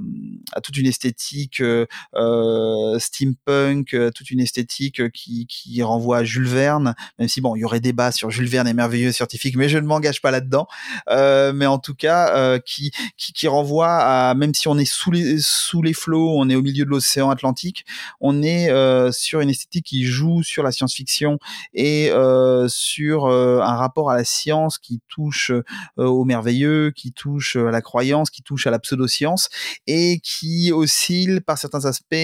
[0.51, 6.95] à, toute une esthétique euh, steampunk, toute une esthétique qui, qui renvoie à Jules Verne,
[7.19, 9.77] même si bon, il y aurait débat sur Jules Verne et merveilleux scientifique, mais je
[9.77, 10.67] ne m'engage pas là-dedans.
[11.07, 15.37] mais en tout cas, qui, qui, qui renvoie à même si on est sous les
[15.39, 17.85] sous les flots, on est au milieu de l'océan Atlantique,
[18.19, 18.69] on est
[19.11, 21.39] sur une esthétique qui joue sur la science-fiction
[21.73, 25.63] et euh, sur euh, un rapport à la science qui touche euh,
[25.97, 29.49] au merveilleux, qui touche à la croyance, qui touche à la pseudo-science
[29.87, 32.15] et qui oscille par certains aspects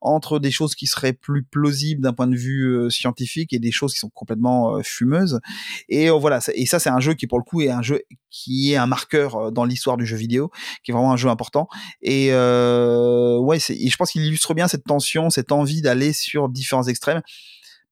[0.00, 3.92] entre des choses qui seraient plus plausibles d'un point de vue scientifique et des choses
[3.92, 5.40] qui sont complètement fumeuses.
[5.88, 8.72] Et voilà, et ça c'est un jeu qui pour le coup est un jeu qui
[8.72, 10.50] est un marqueur dans l'histoire du jeu vidéo,
[10.82, 11.68] qui est vraiment un jeu important.
[12.02, 16.84] Et ouais, et je pense qu'il illustre bien cette tension, cette envie d'aller sur différents
[16.84, 17.22] extrêmes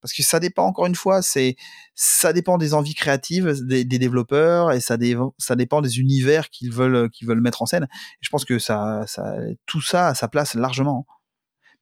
[0.03, 1.57] parce que ça dépend encore une fois, c'est
[1.95, 7.29] ça dépend des envies créatives des, développeurs et ça, dépend des univers qu'ils veulent qu'ils
[7.29, 7.85] veulent mettre en scène.
[7.85, 9.37] Et je pense que ça, ça
[9.67, 11.07] tout ça a sa place largement.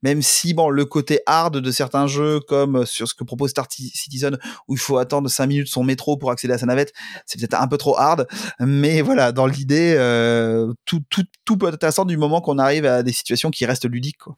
[0.03, 3.66] Même si bon le côté hard de certains jeux comme sur ce que propose Star
[3.71, 6.93] Citizen où il faut attendre 5 minutes son métro pour accéder à sa navette,
[7.27, 8.27] c'est peut-être un peu trop hard,
[8.61, 12.87] mais voilà, dans l'idée euh, tout, tout, tout peut être intéressant du moment qu'on arrive
[12.87, 14.37] à des situations qui restent ludiques quoi.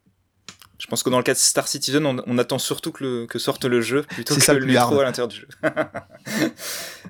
[0.83, 3.39] Je pense que dans le cas de Star Citizen, on, attend surtout que, le, que,
[3.39, 5.49] sorte le jeu plutôt que le métro à l'intérieur du jeu.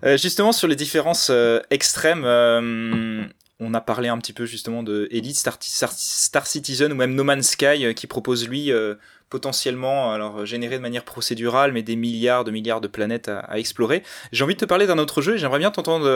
[0.04, 3.22] Euh, justement, sur les différences euh, extrêmes, euh,
[3.60, 7.22] on a parlé un petit peu justement de Elite, Star, Star, Citizen ou même No
[7.22, 8.72] Man's Sky qui propose lui
[9.30, 14.02] potentiellement alors générer de manière procédurale mais des milliards de milliards de planètes à, explorer.
[14.32, 16.06] J'ai envie de te parler d'un autre jeu et j'aimerais bien t'entendre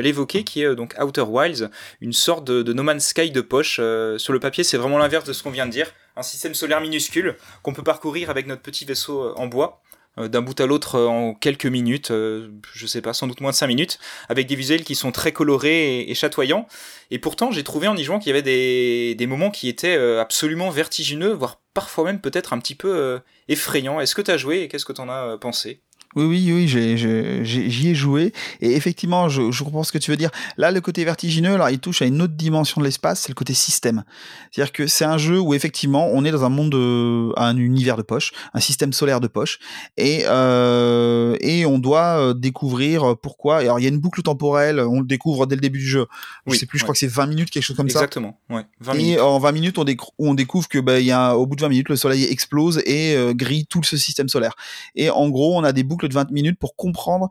[0.00, 1.68] l'évoquer qui est donc Outer Wilds,
[2.00, 3.74] une sorte de, de, No Man's Sky de poche.
[4.16, 6.80] sur le papier, c'est vraiment l'inverse de ce qu'on vient de dire un système solaire
[6.80, 9.82] minuscule qu'on peut parcourir avec notre petit vaisseau euh, en bois
[10.18, 13.52] euh, d'un bout à l'autre euh, en quelques minutes, je sais pas, sans doute moins
[13.52, 13.98] de 5 minutes,
[14.28, 16.66] avec des visuels qui sont très colorés et, chatoyants.
[17.10, 20.70] Et pourtant, j'ai trouvé en y jouant qu'il y avait des, moments qui étaient absolument
[20.70, 24.00] vertigineux, voire parfois même peut-être un petit peu effrayants.
[24.00, 25.82] Est-ce que tu as joué et qu'est-ce que tu en as pensé?
[26.16, 28.32] Oui, oui, oui, j'y ai, joué.
[28.60, 30.30] Et effectivement, je, je, comprends ce que tu veux dire.
[30.56, 33.34] Là, le côté vertigineux, alors, il touche à une autre dimension de l'espace, c'est le
[33.34, 34.04] côté système.
[34.50, 37.96] C'est-à-dire que c'est un jeu où, effectivement, on est dans un monde, de, un univers
[37.96, 39.58] de poche, un système solaire de poche,
[39.96, 43.58] et, euh, et on doit euh, découvrir pourquoi.
[43.58, 46.06] alors, il y a une boucle temporelle, on le découvre dès le début du jeu.
[46.46, 48.00] Je sais plus, je crois que c'est 20 minutes, quelque chose comme ça.
[48.00, 48.64] Exactement, ouais.
[48.80, 49.84] 20 et en 20 minutes, on,
[50.18, 52.82] on découvre que, bah, il y a, au bout de 20 minutes, le soleil explose
[52.86, 54.54] et euh, grille tout ce système solaire.
[54.94, 57.28] Et en gros, on a des boucles de 20 minutes pour comprendre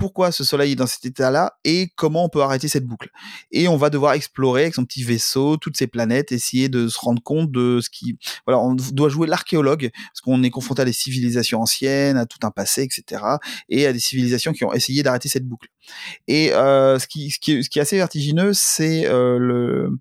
[0.00, 3.10] pourquoi ce soleil est dans cet état-là et comment on peut arrêter cette boucle.
[3.52, 6.98] Et on va devoir explorer avec son petit vaisseau toutes ces planètes, essayer de se
[6.98, 10.84] rendre compte de ce qui, voilà, on doit jouer l'archéologue parce qu'on est confronté à
[10.86, 13.22] des civilisations anciennes, à tout un passé, etc.
[13.68, 15.68] et à des civilisations qui ont essayé d'arrêter cette boucle.
[16.26, 19.98] Et euh, ce, qui, est assez vertigineux, c'est euh, le,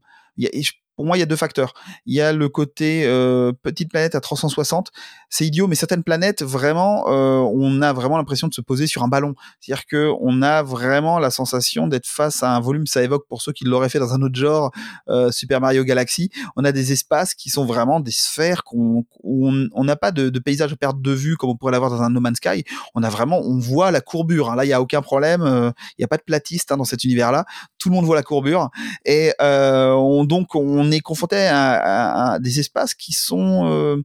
[0.99, 1.73] pour moi, il y a deux facteurs.
[2.05, 4.91] Il y a le côté euh, petite planète à 360.
[5.29, 9.01] C'est idiot, mais certaines planètes, vraiment, euh, on a vraiment l'impression de se poser sur
[9.01, 9.33] un ballon.
[9.61, 12.85] C'est-à-dire que on a vraiment la sensation d'être face à un volume.
[12.85, 14.71] Ça évoque pour ceux qui l'auraient fait dans un autre genre,
[15.07, 16.31] euh, Super Mario Galaxy.
[16.57, 20.39] On a des espaces qui sont vraiment des sphères qu'on, on n'a pas de, de,
[20.39, 22.65] paysage à perte de vue comme on pourrait l'avoir dans un No Man's Sky.
[22.93, 24.49] On a vraiment, on voit la courbure.
[24.49, 24.57] Hein.
[24.57, 25.43] Là, il y a aucun problème.
[25.43, 27.45] Euh, il n'y a pas de platiste hein, dans cet univers-là.
[27.77, 28.69] Tout le monde voit la courbure.
[29.05, 34.01] Et euh, on, donc, on on est confronté à, des espaces qui sont euh,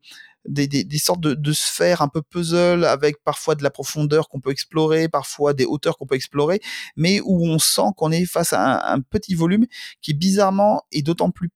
[0.46, 5.08] des, sortes de, sphères un peu puzzle avec parfois de la profondeur qu'on peut explorer,
[5.08, 6.60] parfois des hauteurs qu'on peut explorer,
[6.96, 9.66] mais où on sent qu'on est face à un, un, petit volume
[10.02, 11.50] qui bizarrement est d'autant plus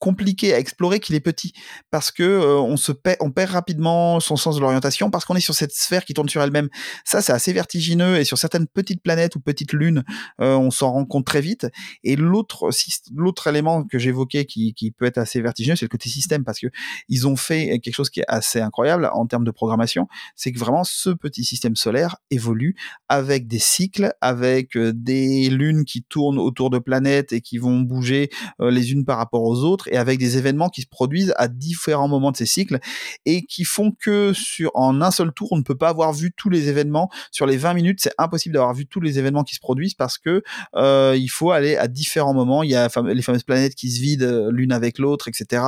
[0.00, 1.52] compliqué à explorer qu'il est petit
[1.90, 5.36] parce que euh, on se perd, on perd rapidement son sens de l'orientation parce qu'on
[5.36, 6.68] est sur cette sphère qui tourne sur elle-même.
[7.04, 10.02] Ça, c'est assez vertigineux et sur certaines petites planètes ou petites lunes,
[10.40, 11.68] euh, on s'en rend compte très vite.
[12.02, 12.70] Et l'autre,
[13.14, 16.58] l'autre élément que j'évoquais qui, qui peut être assez vertigineux, c'est le côté système parce
[16.58, 16.68] que
[17.08, 20.58] ils ont fait quelque chose qui est assez incroyable en termes de programmation, c'est que
[20.58, 22.74] vraiment ce petit système solaire évolue
[23.10, 27.80] avec des cycles, avec euh, des lunes qui tournent autour de planètes et qui vont
[27.80, 28.30] bouger
[28.60, 32.08] les unes par rapport aux autres et avec des événements qui se produisent à différents
[32.08, 32.78] moments de ces cycles
[33.26, 36.32] et qui font que sur en un seul tour, on ne peut pas avoir vu
[36.32, 38.00] tous les événements sur les 20 minutes.
[38.00, 40.42] C'est impossible d'avoir vu tous les événements qui se produisent parce que
[40.76, 42.62] euh, il faut aller à différents moments.
[42.62, 45.62] Il y a les fameuses planètes qui se vident euh, l'une avec l'autre, etc.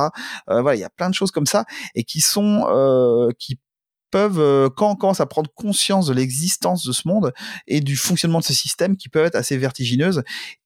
[0.49, 1.65] Euh, voilà, il y a plein de choses comme ça
[1.95, 3.59] et qui sont euh, qui
[4.13, 7.33] peuvent, euh, quand on commence à prendre conscience de l'existence de ce monde
[7.65, 10.21] et du fonctionnement de ce système, qui peuvent être assez vertigineuses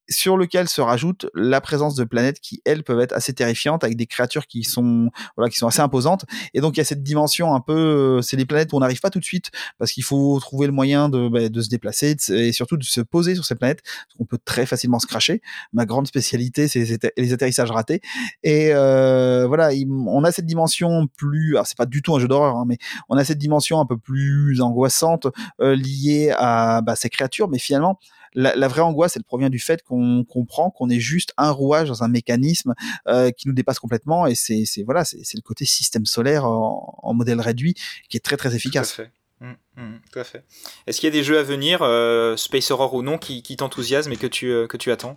[0.10, 3.98] sur lequel se rajoute la présence de planètes qui elles peuvent être assez terrifiantes avec
[3.98, 6.26] des créatures qui sont voilà qui sont assez imposantes.
[6.54, 7.74] Et donc il y a cette dimension un peu
[8.18, 10.68] euh, c'est des planètes où on n'arrive pas tout de suite parce qu'il faut trouver
[10.68, 13.82] le moyen de, bah, de se déplacer et surtout de se poser sur ces planètes
[13.84, 15.42] parce qu'on peut très facilement se cracher.
[15.74, 18.02] Ma grande spécialité c'est les atterrissages ratés.
[18.44, 19.70] Et euh, voilà
[20.08, 22.78] on a cette dimension plus alors c'est pas du tout un jeu d'horreur hein, mais
[23.10, 25.28] on a cette dimension un peu plus angoissante
[25.62, 27.50] euh, liée à bah, ces créatures.
[27.50, 28.00] Mais finalement
[28.38, 32.04] la, vraie angoisse, elle provient du fait qu'on comprend qu'on est juste un rouage dans
[32.04, 32.76] un mécanisme
[33.08, 34.28] euh, qui nous dépasse complètement.
[34.28, 37.74] Et c'est voilà, c'est le côté système solaire en, modèle réduit
[38.10, 38.96] qui est très très efficace.
[38.96, 39.12] Tout à fait.
[39.40, 40.44] Mmh, mmh, tout à fait.
[40.86, 43.56] Est-ce qu'il y a des jeux à venir, euh, Space Horror ou non, qui, qui
[43.56, 45.14] t'enthousiasment et que tu, euh, que tu attends?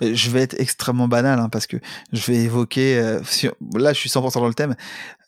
[0.00, 1.76] Je vais être extrêmement banal hein, parce que
[2.12, 2.96] je vais évoquer,
[3.74, 4.74] là je suis 100% dans le thème,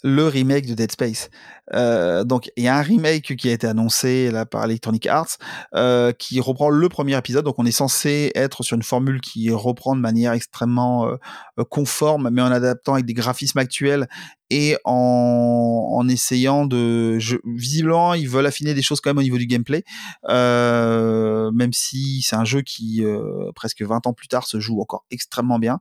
[0.02, 1.30] le remake de Dead Space.
[1.72, 5.36] Euh, donc il y a un remake qui a été annoncé là par Electronic Arts
[5.74, 7.44] euh, qui reprend le premier épisode.
[7.44, 12.30] Donc on est censé être sur une formule qui reprend de manière extrêmement euh, conforme,
[12.30, 14.08] mais en adaptant avec des graphismes actuels
[14.50, 19.22] et en, en essayant de je, visiblement ils veulent affiner des choses quand même au
[19.22, 19.84] niveau du gameplay
[20.28, 24.80] euh, même si c'est un jeu qui euh, presque 20 ans plus tard se joue
[24.80, 25.80] encore extrêmement bien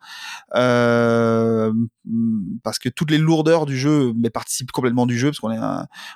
[0.56, 1.74] euh,
[2.64, 5.60] parce que toutes les lourdeurs du jeu mais participe complètement du jeu parce qu'on est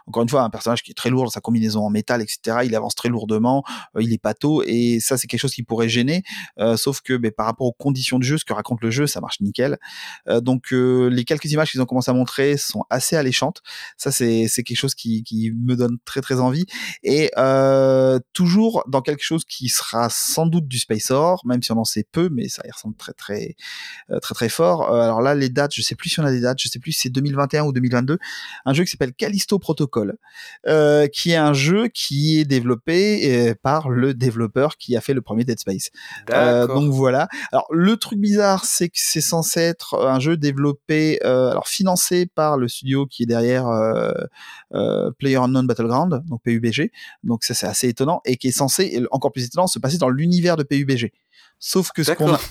[0.07, 2.59] encore une fois un personnage qui est très lourd sa combinaison en métal, etc.
[2.65, 3.63] Il avance très lourdement,
[3.95, 6.23] euh, il est pâteau et ça c'est quelque chose qui pourrait gêner.
[6.59, 9.21] Euh, sauf que par rapport aux conditions de jeu, ce que raconte le jeu, ça
[9.21, 9.77] marche nickel.
[10.27, 13.61] Euh, donc les quelques images qu'ils ont commencé à montrer sont assez alléchantes.
[13.97, 16.65] Ça c'est c'est quelque chose qui qui me donne très très envie
[17.03, 17.31] et
[18.33, 21.83] toujours dans quelque chose qui sera sans doute du Space Horror, même si on en
[21.85, 23.55] sait peu, mais ça y ressemble très très
[24.21, 24.93] très très fort.
[24.93, 26.91] alors là les dates, je sais plus si on a des dates, je sais plus
[26.91, 28.17] si c'est 2021 ou 2022,
[28.65, 30.17] un jeu qui s'appelle Callisto Protocol,
[30.67, 35.13] euh, qui est un jeu qui est développé euh, par le développeur qui a fait
[35.13, 35.89] le premier Dead Space.
[36.31, 37.27] Euh, donc voilà.
[37.51, 42.57] Alors le truc bizarre, c'est que c'est censé être un jeu développé, alors financé par
[42.57, 43.65] le studio qui est derrière
[45.17, 46.91] Player Unknown Battleground, donc PUBG.
[47.23, 50.09] Donc ça c'est assez étonnant et qui est censé, encore plus étonnant, se passer dans
[50.09, 51.11] l'univers de PUBG.
[51.65, 52.41] Sauf que ce qu'on a.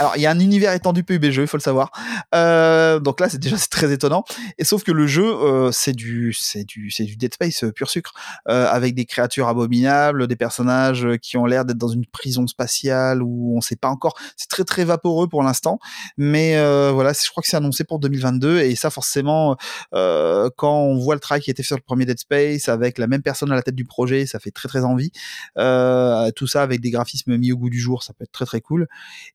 [0.00, 1.92] Alors, il y a un univers étendu PUBG, il faut le savoir.
[2.34, 4.24] Euh, donc là, c'est déjà c'est très étonnant.
[4.58, 7.70] Et sauf que le jeu, euh, c'est du, c'est du, c'est du Dead Space euh,
[7.70, 8.14] pur sucre,
[8.48, 13.22] euh, avec des créatures abominables, des personnages qui ont l'air d'être dans une prison spatiale
[13.22, 14.14] où on sait pas encore.
[14.36, 15.78] C'est très très vaporeux pour l'instant,
[16.16, 16.56] mais
[16.90, 19.56] voilà, je crois que c'est annoncé pour 2022 et ça forcément,
[19.92, 22.98] quand on voit le travail qui a été fait sur le premier Dead Space avec
[22.98, 25.12] la même personne à la tête du projet, ça fait très très envie.
[25.54, 28.60] tout ça avec des graphismes mis au goût du jour, ça peut être très très
[28.60, 28.86] cool.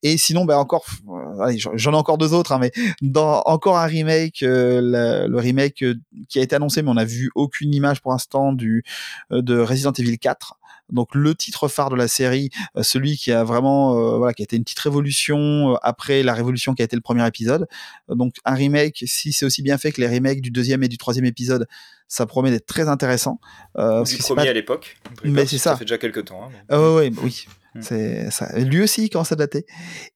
[0.04, 2.72] Et sinon, ben encore, euh, j'en ai encore deux autres, hein, mais
[3.02, 5.96] dans encore un remake, euh, le remake euh,
[6.30, 8.84] qui a été annoncé, mais on n'a vu aucune image pour l'instant du
[9.32, 10.58] de Resident Evil 4
[10.92, 12.50] donc le titre phare de la série,
[12.82, 16.82] celui qui a vraiment voilà qui a été une petite révolution après la révolution qui
[16.82, 17.66] a été le premier épisode.
[18.10, 20.98] donc un remake, si c'est aussi bien fait que les remakes du deuxième et du
[20.98, 21.66] troisième épisode,
[22.12, 23.40] ça promet d'être très intéressant.
[23.78, 24.98] Euh, du premier à l'époque.
[25.24, 25.72] Mais c'est ça.
[25.72, 26.44] Ça fait déjà quelques temps.
[26.44, 27.48] Hein, ah oui.
[27.80, 28.58] C'est ça.
[28.60, 29.66] Lui aussi, il commence à dater.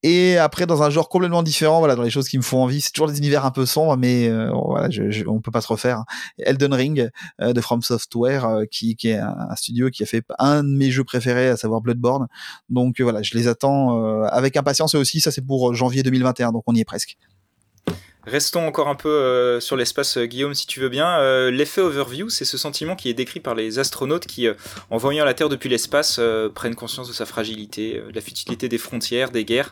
[0.04, 2.82] Et après, dans un genre complètement différent, voilà, dans les choses qui me font envie,
[2.82, 5.68] c'est toujours des univers un peu sombres, mais euh, voilà, je, on peut pas se
[5.68, 6.00] refaire.
[6.00, 6.06] Hein.
[6.38, 7.10] Elden Ring
[7.42, 10.70] euh, de From Software, euh, qui, qui est un, studio qui a fait un de
[10.70, 12.28] mes jeux préférés, à savoir Bloodborne.
[12.70, 14.94] Donc voilà, je les attends avec impatience.
[14.94, 17.18] Et aussi, ça c'est pour janvier 2021, donc on y est presque.
[18.26, 21.20] Restons encore un peu euh, sur l'espace, euh, Guillaume, si tu veux bien.
[21.20, 24.48] Euh, l'effet overview, c'est ce sentiment qui est décrit par les astronautes qui,
[24.90, 26.20] en voyant la Terre depuis l'espace,
[26.54, 29.72] prennent conscience de sa fragilité, de la futilité des frontières, des guerres,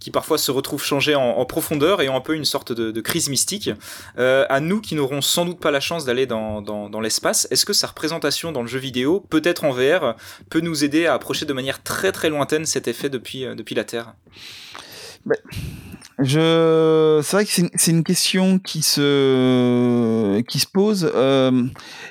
[0.00, 3.28] qui parfois se retrouvent changées en, profondeur et ont un peu une sorte de, crise
[3.28, 3.70] mystique.
[4.16, 7.72] à nous qui n'aurons sans doute pas la chance d'aller dans, dans, l'espace, est-ce que
[7.72, 10.14] sa représentation dans le jeu vidéo, peut-être en VR,
[10.50, 13.84] peut nous aider à approcher de manière très très lointaine cet effet depuis, depuis la
[13.84, 14.14] Terre?
[16.24, 21.10] Je, c'est vrai que c'est une, question qui se, qui se pose.
[21.14, 21.64] Euh,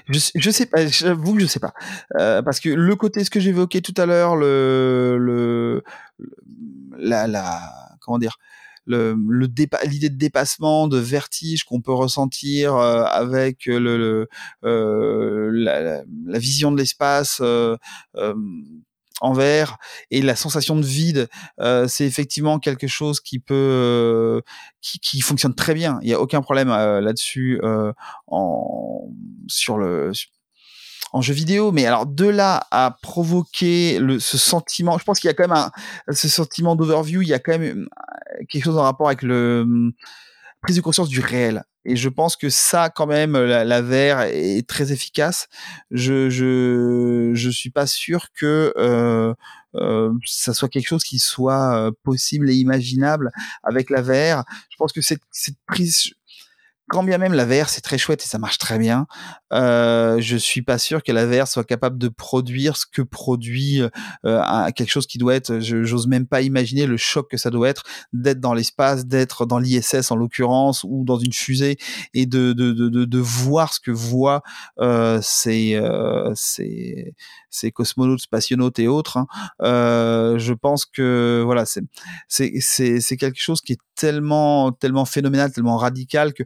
[0.09, 1.73] je, je sais pas, j'avoue que je sais pas,
[2.19, 5.83] euh, parce que le côté, ce que j'évoquais tout à l'heure, le, le,
[6.97, 7.61] la, la,
[7.99, 8.37] comment dire,
[8.85, 9.47] le, le
[9.85, 14.27] l'idée de dépassement, de vertige qu'on peut ressentir euh, avec le, le
[14.63, 17.77] euh, la, la, vision de l'espace euh,
[19.21, 19.77] envers
[20.09, 21.29] et la sensation de vide,
[21.61, 24.41] euh, c'est effectivement quelque chose qui peut, euh,
[24.81, 25.99] qui, fonctionne très bien.
[26.01, 27.61] Il y a aucun problème euh, là-dessus
[28.27, 29.07] en
[29.47, 30.11] sur le
[31.13, 35.27] en jeu vidéo, mais alors de là à provoquer le, ce sentiment, je pense qu'il
[35.27, 35.71] y a quand même un,
[36.13, 37.87] ce sentiment d'overview, il y a quand même
[38.47, 39.91] quelque chose en rapport avec le
[40.61, 41.63] prise de conscience du réel.
[41.85, 45.47] Et je pense que ça, quand même, la, la VR est très efficace.
[45.89, 49.33] Je je je suis pas sûr que euh,
[50.25, 53.31] ça soit quelque chose qui soit possible et imaginable
[53.63, 54.43] avec la VR.
[54.69, 56.13] Je pense que cette, cette prise
[56.91, 59.07] quand bien même la VR c'est très chouette et ça marche très bien,
[59.53, 63.81] euh, je suis pas sûr que la VR soit capable de produire ce que produit
[64.25, 65.59] euh, quelque chose qui doit être.
[65.59, 69.57] J'ose même pas imaginer le choc que ça doit être d'être dans l'espace, d'être dans
[69.57, 71.77] l'ISS en l'occurrence ou dans une fusée
[72.13, 74.41] et de de, de, de, voir ce que voient
[74.79, 77.15] euh, ces, euh, ces
[77.49, 79.17] ces cosmonautes, spationautes et autres.
[79.17, 79.27] Hein.
[79.61, 81.83] Euh, je pense que voilà c'est
[82.27, 86.43] c'est c'est quelque chose qui est tellement tellement phénoménal, tellement radical que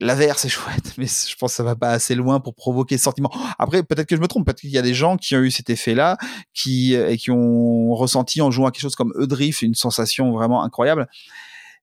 [0.00, 2.98] la VR c'est chouette, mais je pense que ça va pas assez loin pour provoquer
[2.98, 3.30] ce sentiment.
[3.58, 5.50] Après, peut-être que je me trompe, peut-être qu'il y a des gens qui ont eu
[5.50, 6.16] cet effet-là,
[6.54, 10.62] qui et qui ont ressenti en jouant à quelque chose comme Eudrift une sensation vraiment
[10.62, 11.08] incroyable.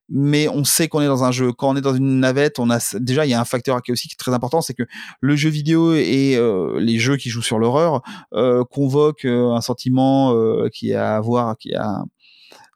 [0.07, 1.51] Mais on sait qu'on est dans un jeu.
[1.51, 3.91] Quand on est dans une navette, on a déjà il y a un facteur qui
[3.91, 4.83] est aussi très important, c'est que
[5.19, 8.01] le jeu vidéo et euh, les jeux qui jouent sur l'horreur
[8.33, 12.03] euh, convoquent euh, un sentiment euh, qui a à voir, qui a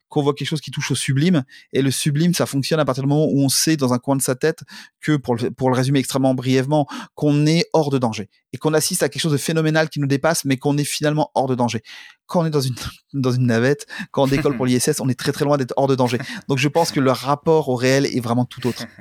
[0.10, 1.44] qu'on voit quelque chose qui touche au sublime.
[1.72, 4.16] Et le sublime, ça fonctionne à partir du moment où on sait dans un coin
[4.16, 4.64] de sa tête
[5.00, 8.74] que, pour le, pour le résumer extrêmement brièvement, qu'on est hors de danger et qu'on
[8.74, 11.56] assiste à quelque chose de phénoménal qui nous dépasse, mais qu'on est finalement hors de
[11.56, 11.82] danger.
[12.26, 12.76] Quand on est dans une,
[13.14, 15.88] dans une navette, quand on décolle pour l'ISS, on est très très loin d'être hors
[15.88, 16.18] de danger.
[16.48, 18.86] Donc je pense que le rapport au réel est vraiment tout autre.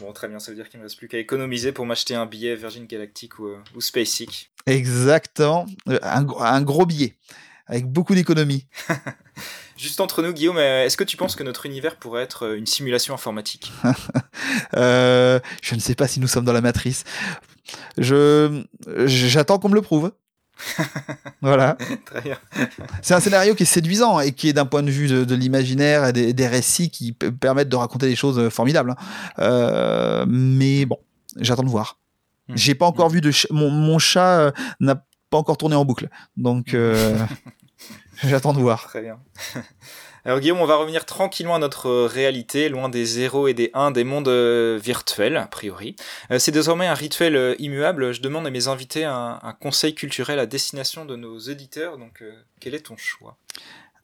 [0.00, 2.16] Bon, très bien, ça veut dire qu'il ne me reste plus qu'à économiser pour m'acheter
[2.16, 4.50] un billet Virgin Galactic ou, euh, ou SpaceX.
[4.66, 7.16] Exactement, euh, un, un gros billet,
[7.66, 8.66] avec beaucoup d'économies.
[9.76, 12.58] Juste entre nous, Guillaume, euh, est-ce que tu penses que notre univers pourrait être euh,
[12.58, 13.72] une simulation informatique
[14.76, 17.04] euh, Je ne sais pas si nous sommes dans la matrice.
[17.98, 18.62] Je
[19.06, 20.12] j'attends qu'on me le prouve.
[21.42, 21.76] voilà.
[23.02, 26.06] C'est un scénario qui est séduisant et qui est d'un point de vue de, l'imaginaire
[26.06, 28.94] et des, récits qui permettent de raconter des choses formidables.
[29.38, 30.24] Hein.
[30.28, 30.98] mais bon,
[31.40, 31.98] j'attends de voir.
[32.48, 32.52] Hmm.
[32.56, 33.14] J'ai pas encore hmm.
[33.14, 36.76] vu de mon, mon, chat n'a pas encore tourné en boucle, donc.
[38.22, 38.84] J'attends de voir.
[38.84, 39.18] Très bien.
[40.26, 43.90] Alors Guillaume, on va revenir tranquillement à notre réalité, loin des zéros et des 1
[43.90, 45.96] des mondes euh, virtuels, a priori.
[46.30, 48.14] Euh, c'est désormais un rituel euh, immuable.
[48.14, 51.98] Je demande à mes invités un, un conseil culturel à destination de nos auditeurs.
[51.98, 52.24] Donc,
[52.58, 53.36] quel est ton choix?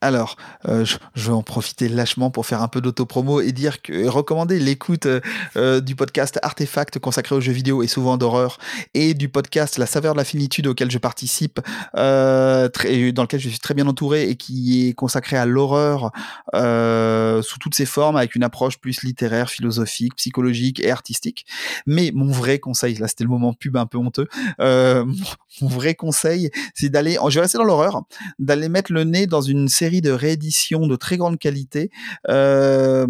[0.03, 0.37] Alors,
[0.67, 4.59] euh, je, vais en profiter lâchement pour faire un peu d'autopromo et dire que recommander
[4.59, 5.21] l'écoute euh,
[5.57, 8.57] euh, du podcast Artefact consacré aux jeux vidéo et souvent d'horreur
[8.95, 11.61] et du podcast La saveur de la finitude auquel je participe,
[11.93, 16.13] très, dans lequel je suis très bien entouré et qui est consacré à l'horreur
[16.55, 21.45] sous toutes ses formes avec une approche plus littéraire, philosophique, psychologique et artistique.
[21.87, 24.29] Mais mon vrai conseil, là c'était le moment pub un peu honteux,
[24.59, 28.03] mon vrai conseil c'est d'aller, je vais rester dans l'horreur,
[28.39, 31.91] d'aller mettre le nez dans une série de rééditions de très grande qualité.
[32.29, 33.07] Euh,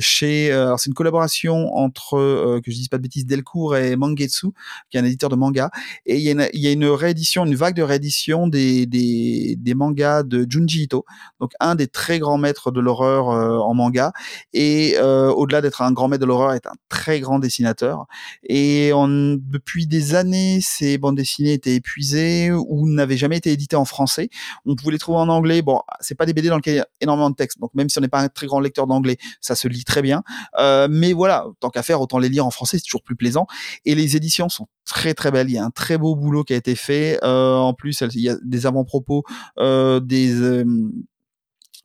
[0.00, 3.76] chez, euh, alors c'est une collaboration entre, euh, que je dise pas de bêtises, Delcourt
[3.76, 4.48] et Mangetsu,
[4.90, 5.70] qui est un éditeur de manga.
[6.06, 6.30] Et il y,
[6.66, 11.04] a une, réédition, une vague de réédition des, des, mangas de Junji Ito,
[11.40, 14.12] donc un des très grands maîtres de l'horreur en manga.
[14.52, 18.06] Et au-delà d'être un grand maître de l'horreur, est un très grand dessinateur.
[18.44, 23.84] Et depuis des années, ces bandes dessinées étaient épuisées ou n'avaient jamais été éditées en
[23.84, 24.30] français.
[24.64, 25.62] On pouvait les trouver en anglais.
[25.62, 27.58] Bon, c'est pas des BD dans lesquels il y a énormément de texte.
[27.60, 30.02] Donc même si on n'est pas un très grand lecteur d'anglais, ça se lit très
[30.02, 30.22] bien.
[30.58, 33.46] Euh, mais voilà, tant qu'à faire, autant les lire en français, c'est toujours plus plaisant.
[33.84, 35.48] Et les éditions sont très très belles.
[35.48, 37.18] Il y a un très beau boulot qui a été fait.
[37.22, 39.24] Euh, en plus, il y a des avant-propos,
[39.58, 40.64] euh, des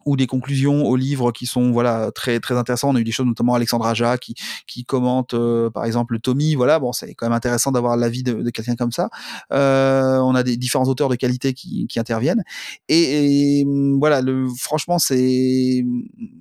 [0.06, 2.94] ou des conclusions au livre qui sont voilà très très intéressantes.
[2.94, 4.36] On a eu des choses notamment Alexandre Aja qui
[4.68, 6.56] qui commente euh, par exemple Tommy.
[6.56, 9.10] Voilà, bon c'est quand même intéressant d'avoir l'avis de, de quelqu'un comme ça.
[9.52, 12.44] Euh, on a des différents auteurs de qualité qui, qui interviennent
[12.88, 13.66] et, et
[14.00, 15.84] voilà le franchement c'est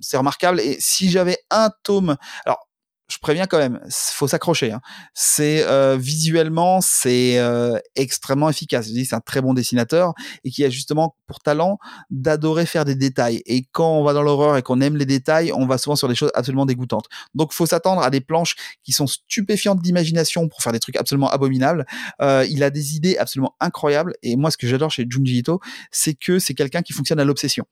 [0.00, 0.60] c'est remarquable.
[0.60, 2.67] Et si j'avais un tome, alors
[3.10, 4.72] je préviens quand même, faut s'accrocher.
[4.72, 4.80] Hein.
[5.14, 8.88] C'est euh, visuellement, c'est euh, extrêmement efficace.
[8.88, 10.12] Je dis, c'est un très bon dessinateur
[10.44, 11.78] et qui a justement pour talent
[12.10, 13.42] d'adorer faire des détails.
[13.46, 16.08] Et quand on va dans l'horreur et qu'on aime les détails, on va souvent sur
[16.08, 17.06] des choses absolument dégoûtantes.
[17.34, 21.30] Donc, faut s'attendre à des planches qui sont stupéfiantes d'imagination pour faire des trucs absolument
[21.30, 21.86] abominables.
[22.20, 24.14] Euh, il a des idées absolument incroyables.
[24.22, 25.60] Et moi, ce que j'adore chez Junji Ito,
[25.90, 27.66] c'est que c'est quelqu'un qui fonctionne à l'obsession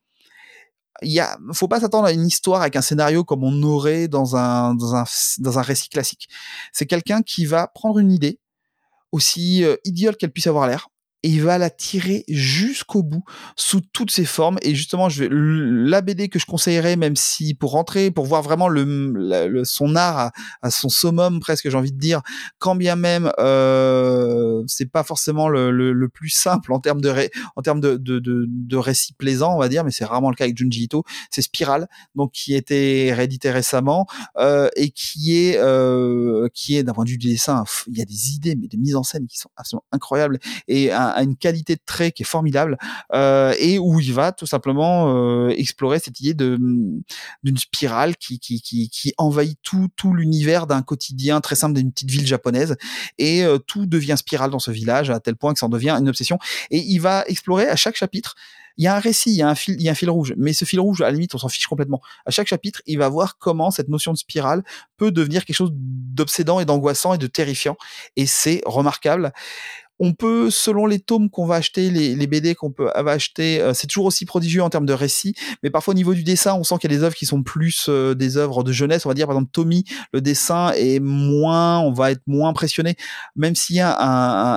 [1.01, 4.07] il y a, faut pas s'attendre à une histoire avec un scénario comme on aurait
[4.07, 5.05] dans un, dans un,
[5.39, 6.27] dans un récit classique.
[6.71, 8.39] C'est quelqu'un qui va prendre une idée,
[9.11, 10.89] aussi euh, idiote qu'elle puisse avoir l'air,
[11.23, 13.23] et il va la tirer jusqu'au bout
[13.55, 14.57] sous toutes ses formes.
[14.61, 18.41] Et justement je vais la BD que je conseillerais même si pour rentrer pour voir
[18.41, 20.31] vraiment le, son art
[20.61, 22.21] à, son summum presque j'ai envie de dire
[22.59, 27.13] quand bien même euh, c'est pas forcément le, le, plus simple en termes de
[27.55, 30.35] en termes de, de, de, de récit plaisant on va dire mais c'est rarement le
[30.35, 34.05] cas avec Junji Ito c'est Spiral donc qui était réédité récemment
[34.37, 38.01] euh, et qui est euh, qui est d'un point de vue du dessin il y
[38.01, 41.35] a des idées mais des mises en scène qui sont absolument incroyables et a une
[41.35, 42.77] qualité de trait qui est formidable
[43.13, 46.57] euh, et où il va tout simplement euh, explorer cette idée de
[47.43, 51.91] d'une spirale qui, qui, qui, qui envahit tout, tout l'univers d'un quotidien très simple d'une
[51.91, 52.75] petite ville japonaise.
[53.17, 55.91] Et euh, tout devient spirale dans ce village à tel point que ça en devient
[55.91, 56.39] une obsession.
[56.71, 58.35] Et il va explorer à chaque chapitre
[58.77, 60.09] il y a un récit, il y a un fil, il y a un fil
[60.09, 62.01] rouge, mais ce fil rouge, à la limite, on s'en fiche complètement.
[62.25, 64.63] À chaque chapitre, il va voir comment cette notion de spirale
[64.97, 67.75] peut devenir quelque chose d'obsédant et d'angoissant et de terrifiant,
[68.15, 69.33] et c'est remarquable
[69.99, 73.61] on peut, selon les tomes qu'on va acheter, les, les BD qu'on peut va acheter,
[73.61, 76.53] euh, c'est toujours aussi prodigieux en termes de récit, mais parfois au niveau du dessin,
[76.55, 79.05] on sent qu'il y a des œuvres qui sont plus euh, des œuvres de jeunesse.
[79.05, 82.95] On va dire par exemple Tommy, le dessin est moins, on va être moins impressionné,
[83.35, 83.95] même s'il y a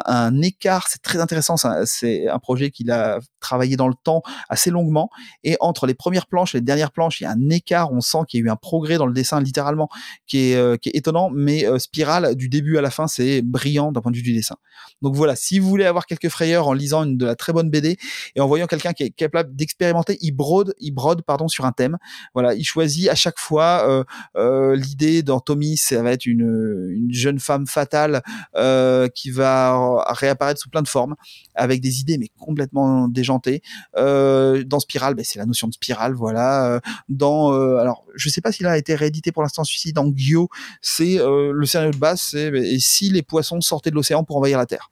[0.06, 0.86] un, écart.
[0.88, 1.56] C'est très intéressant.
[1.84, 5.10] C'est un projet qu'il a travaillé dans le temps assez longuement,
[5.44, 7.92] et entre les premières planches et les dernières planches, il y a un écart.
[7.92, 9.88] On sent qu'il y a eu un progrès dans le dessin littéralement
[10.26, 13.92] qui est, euh, qui est étonnant, mais Spirale du début à la fin, c'est brillant
[13.92, 14.56] d'un point de vue du dessin.
[15.02, 17.70] Donc voilà si vous voulez avoir quelques frayeurs en lisant une de la très bonne
[17.70, 17.98] BD
[18.36, 21.72] et en voyant quelqu'un qui est capable d'expérimenter, il brode, il brode pardon sur un
[21.72, 21.98] thème.
[22.34, 24.04] Voilà, il choisit à chaque fois euh,
[24.36, 28.22] euh, l'idée dans Tommy, ça va être une, une jeune femme fatale
[28.56, 31.14] euh, qui va réapparaître sous plein de formes
[31.54, 33.62] avec des idées mais complètement déjantées.
[33.96, 36.74] Euh, dans Spirale, ben, c'est la notion de spirale, voilà.
[36.74, 40.48] Euh, dans alors je sais pas s'il a été réédité pour l'instant celui-ci dans Gyo,
[40.80, 44.36] c'est le scénario de base, c'est ben, et si les poissons sortaient de l'océan pour
[44.36, 44.90] envahir la Terre.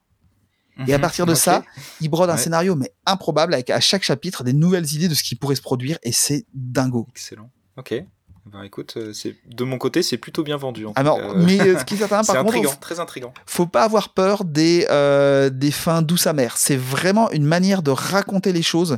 [0.87, 1.01] Et à mhm.
[1.01, 1.63] partir de ça,
[2.01, 5.23] il brode un scénario mais improbable avec à chaque chapitre des nouvelles idées de ce
[5.23, 7.07] qui pourrait se produire et c'est dingo.
[7.11, 7.49] Excellent.
[7.77, 7.93] Ok.
[8.45, 10.85] Ben écoute, euh, c'est de mon côté, c'est plutôt bien vendu.
[10.85, 13.33] En Alors, mais euh, ce qui est certain, par contre, intriguant, très intrigant.
[13.45, 16.57] Faut pas avoir peur des euh, des fins douces amères.
[16.57, 18.97] C'est vraiment une manière de raconter les choses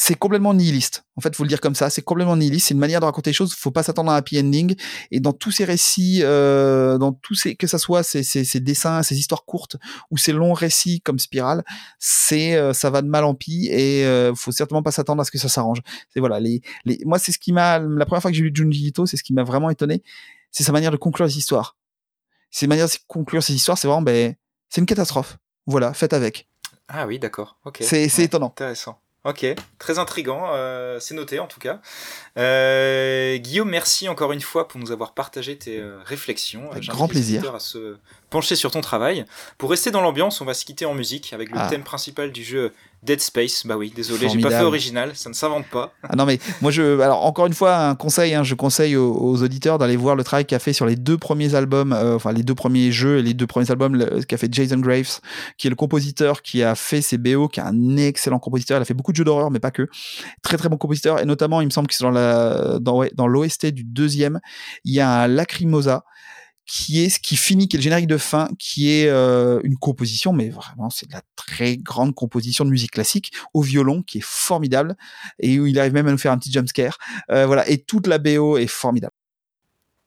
[0.00, 1.04] c'est complètement nihiliste.
[1.16, 2.68] En fait, faut le dire comme ça, c'est complètement nihiliste.
[2.68, 3.52] C'est une manière de raconter les choses.
[3.52, 4.76] Faut pas s'attendre à un happy ending.
[5.10, 8.60] Et dans tous ces récits, euh, dans tous ces, que ça soit ces, ces, ces,
[8.60, 9.74] dessins, ces histoires courtes
[10.12, 11.64] ou ces longs récits comme Spirale,
[11.98, 14.04] c'est, euh, ça va de mal en pis et
[14.36, 15.80] faut certainement pas s'attendre à ce que ça s'arrange.
[16.14, 18.52] C'est voilà, les, les, moi, c'est ce qui m'a, la première fois que j'ai lu
[18.54, 20.02] Junji C'est ce qui m'a vraiment étonné,
[20.50, 21.76] c'est sa manière de conclure les histoires.
[22.50, 24.34] Ses manières de conclure ces histoires, c'est vraiment, ben,
[24.68, 25.38] c'est une catastrophe.
[25.66, 26.48] Voilà, faites avec.
[26.88, 27.58] Ah oui, d'accord.
[27.64, 27.78] Ok.
[27.82, 28.46] C'est, étonnant.
[28.46, 29.00] Intéressant.
[29.24, 29.44] Ok,
[29.78, 31.80] très intrigant, euh, c'est noté en tout cas.
[32.38, 36.70] Euh, Guillaume, merci encore une fois pour nous avoir partagé tes euh, réflexions.
[36.70, 37.54] Avec grand plaisir.
[37.54, 37.96] À se
[38.30, 39.24] pencher sur ton travail.
[39.56, 41.68] Pour rester dans l'ambiance, on va se quitter en musique avec le ah.
[41.68, 42.72] thème principal du jeu
[43.02, 45.92] Dead Space, bah oui, désolé, j'ai pas fait original, ça ne s'invente pas.
[46.02, 49.40] Ah non mais moi je, alors encore une fois un conseil, hein, je conseille aux,
[49.40, 52.42] auditeurs d'aller voir le travail qu'a fait sur les deux premiers albums, euh, enfin les
[52.42, 55.20] deux premiers jeux et les deux premiers albums qu'a fait Jason Graves,
[55.58, 58.78] qui est le compositeur qui a fait ses BO, qui est un excellent compositeur.
[58.78, 59.88] Il a fait beaucoup de jeux d'horreur, mais pas que.
[60.42, 63.28] Très très bon compositeur et notamment il me semble que c'est dans la dans, dans
[63.28, 64.40] l'OST du deuxième,
[64.84, 66.04] il y a un Lacrimosa
[66.68, 69.76] qui est ce qui finit, qui est le générique de fin, qui est euh, une
[69.76, 74.18] composition, mais vraiment c'est de la très grande composition de musique classique au violon, qui
[74.18, 74.94] est formidable
[75.40, 76.98] et où il arrive même à nous faire un petit jumpscare.
[77.30, 79.14] Euh, voilà, et toute la BO est formidable.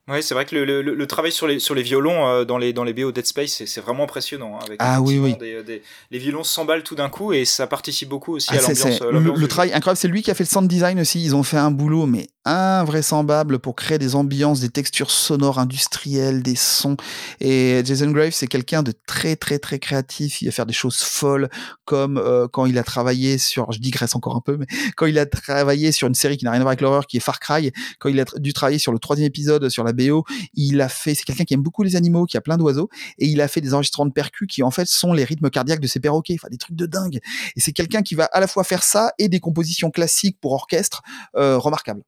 [0.07, 2.57] Oui, c'est vrai que le, le, le, travail sur les, sur les violons euh, dans,
[2.57, 4.55] les, dans les BO Dead Space, c'est vraiment impressionnant.
[4.55, 5.35] Hein, avec ah oui, oui.
[5.37, 9.01] Des, les violons s'emballent tout d'un coup et ça participe beaucoup aussi ah, à l'ambiance.
[9.01, 11.23] Le, le travail incroyable, c'est lui qui a fait le sound design aussi.
[11.23, 16.41] Ils ont fait un boulot, mais invraisemblable pour créer des ambiances, des textures sonores industrielles,
[16.41, 16.97] des sons.
[17.39, 20.41] Et Jason Graves, c'est quelqu'un de très très très créatif.
[20.41, 21.49] Il va faire des choses folles,
[21.85, 24.65] comme euh, quand il a travaillé sur, je digresse encore un peu, mais
[24.95, 27.17] quand il a travaillé sur une série qui n'a rien à voir avec l'horreur, qui
[27.17, 30.23] est Far Cry, quand il a dû travailler sur le troisième épisode sur la BO,
[30.53, 33.27] il a fait, c'est quelqu'un qui aime beaucoup les animaux, qui a plein d'oiseaux, et
[33.27, 35.87] il a fait des enregistrements de percus qui en fait sont les rythmes cardiaques de
[35.87, 37.19] ses perroquets, enfin des trucs de dingue.
[37.55, 40.53] Et c'est quelqu'un qui va à la fois faire ça et des compositions classiques pour
[40.53, 41.01] orchestre
[41.35, 42.03] euh, remarquables.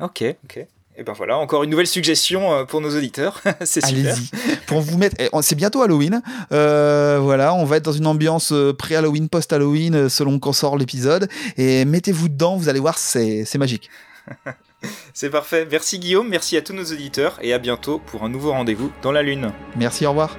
[0.00, 0.66] Ok, ok.
[0.96, 3.42] Et ben voilà, encore une nouvelle suggestion euh, pour nos auditeurs.
[3.64, 4.16] c'est super.
[4.66, 6.22] Pour vous mettre, eh, c'est bientôt Halloween.
[6.52, 11.28] Euh, voilà, on va être dans une ambiance pré-Halloween, post-Halloween, selon quand sort l'épisode.
[11.56, 13.90] Et mettez-vous dedans, vous allez voir, c'est magique.
[15.14, 15.66] c'est parfait.
[15.70, 19.12] Merci Guillaume, merci à tous nos auditeurs et à bientôt pour un nouveau rendez-vous dans
[19.12, 19.52] la Lune.
[19.76, 20.36] Merci, au revoir.